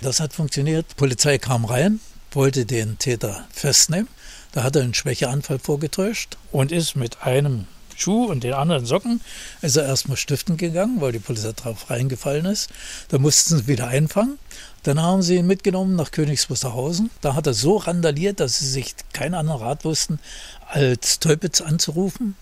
Das 0.00 0.20
hat 0.20 0.32
funktioniert. 0.32 0.86
Die 0.90 0.94
Polizei 0.94 1.38
kam 1.38 1.64
rein, 1.64 2.00
wollte 2.32 2.66
den 2.66 2.98
Täter 2.98 3.46
festnehmen. 3.50 4.08
Da 4.52 4.62
hat 4.62 4.76
er 4.76 4.82
einen 4.82 4.94
Schwächeanfall 4.94 5.58
vorgetäuscht 5.58 6.36
und 6.52 6.72
ist 6.72 6.96
mit 6.96 7.22
einem 7.22 7.66
Schuh 7.96 8.26
und 8.26 8.44
den 8.44 8.52
anderen 8.52 8.84
Socken 8.84 9.22
ist 9.62 9.76
er 9.76 9.86
erstmal 9.86 10.18
stiften 10.18 10.56
gegangen, 10.58 11.00
weil 11.00 11.12
die 11.12 11.18
Polizei 11.18 11.52
drauf 11.52 11.88
reingefallen 11.88 12.44
ist. 12.44 12.70
Da 13.08 13.18
mussten 13.18 13.56
sie 13.56 13.66
wieder 13.66 13.88
einfangen. 13.88 14.38
Dann 14.86 15.02
haben 15.02 15.20
sie 15.20 15.34
ihn 15.34 15.48
mitgenommen 15.48 15.96
nach 15.96 16.12
Königs 16.12 16.48
Wusterhausen. 16.48 17.10
Da 17.20 17.34
hat 17.34 17.48
er 17.48 17.54
so 17.54 17.76
randaliert, 17.76 18.38
dass 18.38 18.60
sie 18.60 18.68
sich 18.68 18.94
keinen 19.12 19.34
anderen 19.34 19.60
Rat 19.60 19.84
wussten, 19.84 20.20
als 20.68 21.18
Teupitz 21.18 21.60
anzurufen. 21.60 22.36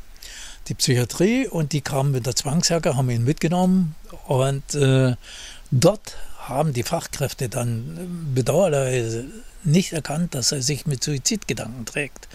Die 0.69 0.75
Psychiatrie 0.75 1.49
und 1.49 1.73
die 1.73 1.81
kamen 1.81 2.13
mit 2.13 2.27
der 2.27 2.37
Zwangsjacke, 2.37 2.97
haben 2.97 3.09
ihn 3.09 3.25
mitgenommen 3.25 3.95
und 4.27 4.75
äh, 4.75 5.17
dort 5.71 6.17
haben 6.49 6.73
die 6.73 6.83
Fachkräfte 6.83 7.49
dann 7.49 8.33
bedauerlicherweise 8.35 9.27
nicht 9.65 9.93
erkannt, 9.93 10.35
dass 10.35 10.53
er 10.53 10.63
sich 10.63 10.87
mit 10.87 11.03
Suizidgedanken 11.03 11.87
trägt. 11.87 12.29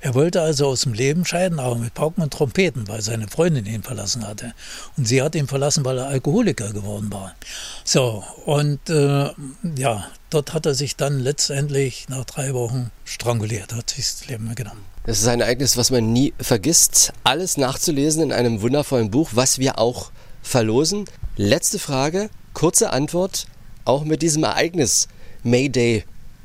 Er 0.00 0.14
wollte 0.14 0.40
also 0.40 0.68
aus 0.68 0.82
dem 0.82 0.92
Leben 0.92 1.24
scheiden, 1.24 1.58
aber 1.58 1.74
mit 1.74 1.94
Pauken 1.94 2.22
und 2.22 2.32
Trompeten, 2.32 2.86
weil 2.86 3.02
seine 3.02 3.26
Freundin 3.26 3.66
ihn 3.66 3.82
verlassen 3.82 4.26
hatte. 4.26 4.54
Und 4.96 5.06
sie 5.08 5.20
hat 5.22 5.34
ihn 5.34 5.48
verlassen, 5.48 5.84
weil 5.84 5.98
er 5.98 6.06
Alkoholiker 6.06 6.72
geworden 6.72 7.12
war. 7.12 7.34
So, 7.82 8.24
und 8.46 8.88
äh, 8.90 9.30
ja, 9.76 10.08
dort 10.30 10.54
hat 10.54 10.66
er 10.66 10.74
sich 10.74 10.96
dann 10.96 11.18
letztendlich 11.18 12.08
nach 12.08 12.24
drei 12.24 12.54
Wochen 12.54 12.90
stranguliert, 13.04 13.74
hat 13.74 13.90
sich 13.90 14.04
das 14.04 14.28
Leben 14.28 14.54
genommen. 14.54 14.84
Das 15.04 15.18
ist 15.18 15.26
ein 15.26 15.40
Ereignis, 15.40 15.76
was 15.76 15.90
man 15.90 16.12
nie 16.12 16.32
vergisst. 16.38 17.12
Alles 17.24 17.56
nachzulesen 17.56 18.22
in 18.22 18.32
einem 18.32 18.62
wundervollen 18.62 19.10
Buch, 19.10 19.30
was 19.32 19.58
wir 19.58 19.78
auch 19.78 20.12
verlosen. 20.42 21.06
Letzte 21.36 21.78
Frage, 21.78 22.30
kurze 22.58 22.90
Antwort, 22.92 23.46
auch 23.84 24.04
mit 24.04 24.20
diesem 24.20 24.42
Ereignis 24.42 25.06
Mayday 25.44 26.02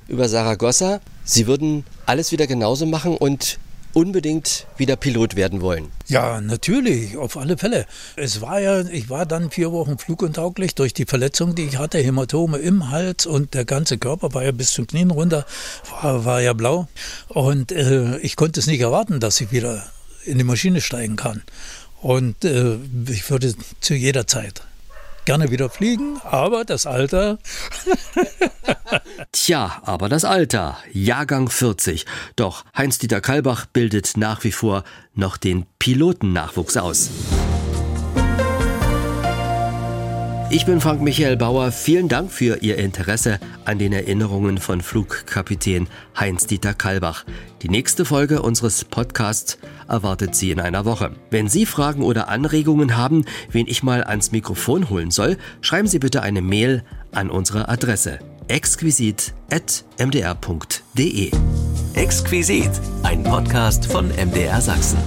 über 0.07 0.29
Saragossa. 0.29 1.01
Sie 1.25 1.47
würden 1.47 1.85
alles 2.05 2.31
wieder 2.31 2.45
genauso 2.45 2.85
machen 2.85 3.17
und 3.17 3.57
unbedingt 3.93 4.67
wieder 4.77 4.95
Pilot 4.95 5.35
werden 5.35 5.61
wollen. 5.61 5.87
Ja, 6.07 6.39
natürlich, 6.39 7.17
auf 7.17 7.35
alle 7.35 7.57
Fälle. 7.57 7.87
Es 8.15 8.41
war 8.41 8.59
ja, 8.59 8.81
ich 8.81 9.09
war 9.09 9.25
dann 9.25 9.49
vier 9.49 9.71
Wochen 9.71 9.97
fluguntauglich 9.97 10.75
durch 10.75 10.93
die 10.93 11.05
Verletzung, 11.05 11.55
die 11.55 11.63
ich 11.63 11.79
hatte, 11.79 11.97
Hämatome 11.97 12.59
im 12.59 12.91
Hals 12.91 13.25
und 13.25 13.55
der 13.55 13.65
ganze 13.65 13.97
Körper 13.97 14.35
war 14.35 14.43
ja 14.43 14.51
bis 14.51 14.71
zum 14.71 14.85
Knien 14.85 15.09
runter, 15.09 15.47
war, 16.03 16.25
war 16.25 16.41
ja 16.41 16.53
blau. 16.53 16.87
Und 17.29 17.71
äh, 17.71 18.19
ich 18.19 18.35
konnte 18.35 18.59
es 18.59 18.67
nicht 18.67 18.81
erwarten, 18.81 19.19
dass 19.19 19.41
ich 19.41 19.51
wieder 19.51 19.83
in 20.25 20.37
die 20.37 20.43
Maschine 20.43 20.79
steigen 20.79 21.15
kann. 21.15 21.41
Und 22.03 22.45
äh, 22.45 22.77
ich 23.09 23.27
würde 23.31 23.55
zu 23.81 23.95
jeder 23.95 24.27
Zeit 24.27 24.61
gerne 25.25 25.51
wieder 25.51 25.69
fliegen, 25.69 26.19
aber 26.23 26.65
das 26.65 26.85
Alter. 26.85 27.37
Tja, 29.31 29.81
aber 29.83 30.09
das 30.09 30.25
Alter. 30.25 30.77
Jahrgang 30.91 31.49
40. 31.49 32.05
Doch 32.35 32.65
Heinz-Dieter 32.77 33.21
Kalbach 33.21 33.65
bildet 33.65 34.17
nach 34.17 34.43
wie 34.43 34.51
vor 34.51 34.83
noch 35.13 35.37
den 35.37 35.65
Pilotennachwuchs 35.79 36.77
aus. 36.77 37.09
Ich 40.53 40.65
bin 40.67 40.79
Frank 40.79 41.01
Michael 41.01 41.35
Bauer. 41.35 41.71
Vielen 41.71 42.09
Dank 42.09 42.31
für 42.31 42.61
Ihr 42.61 42.77
Interesse 42.77 43.39
an 43.65 43.79
den 43.79 43.91
Erinnerungen 43.91 44.59
von 44.59 44.81
Flugkapitän 44.81 45.87
Heinz-Dieter 46.19 46.75
Kalbach. 46.75 47.25
Die 47.63 47.69
nächste 47.69 48.05
Folge 48.05 48.39
unseres 48.39 48.85
Podcasts 48.85 49.57
erwartet 49.87 50.35
Sie 50.35 50.51
in 50.51 50.59
einer 50.59 50.85
Woche. 50.85 51.09
Wenn 51.31 51.47
Sie 51.47 51.65
Fragen 51.65 52.03
oder 52.03 52.27
Anregungen 52.27 52.95
haben, 52.95 53.25
wen 53.49 53.65
ich 53.65 53.81
mal 53.81 54.03
ans 54.03 54.31
Mikrofon 54.31 54.91
holen 54.91 55.09
soll, 55.09 55.37
schreiben 55.61 55.87
Sie 55.87 55.97
bitte 55.97 56.21
eine 56.21 56.43
Mail 56.43 56.83
an 57.11 57.31
unsere 57.31 57.67
Adresse 57.67 58.19
exquisit.mdr.de. 58.47 61.31
Exquisit, 61.95 62.71
ein 63.01 63.23
Podcast 63.23 63.87
von 63.87 64.09
MDR 64.09 64.61
Sachsen. 64.61 64.99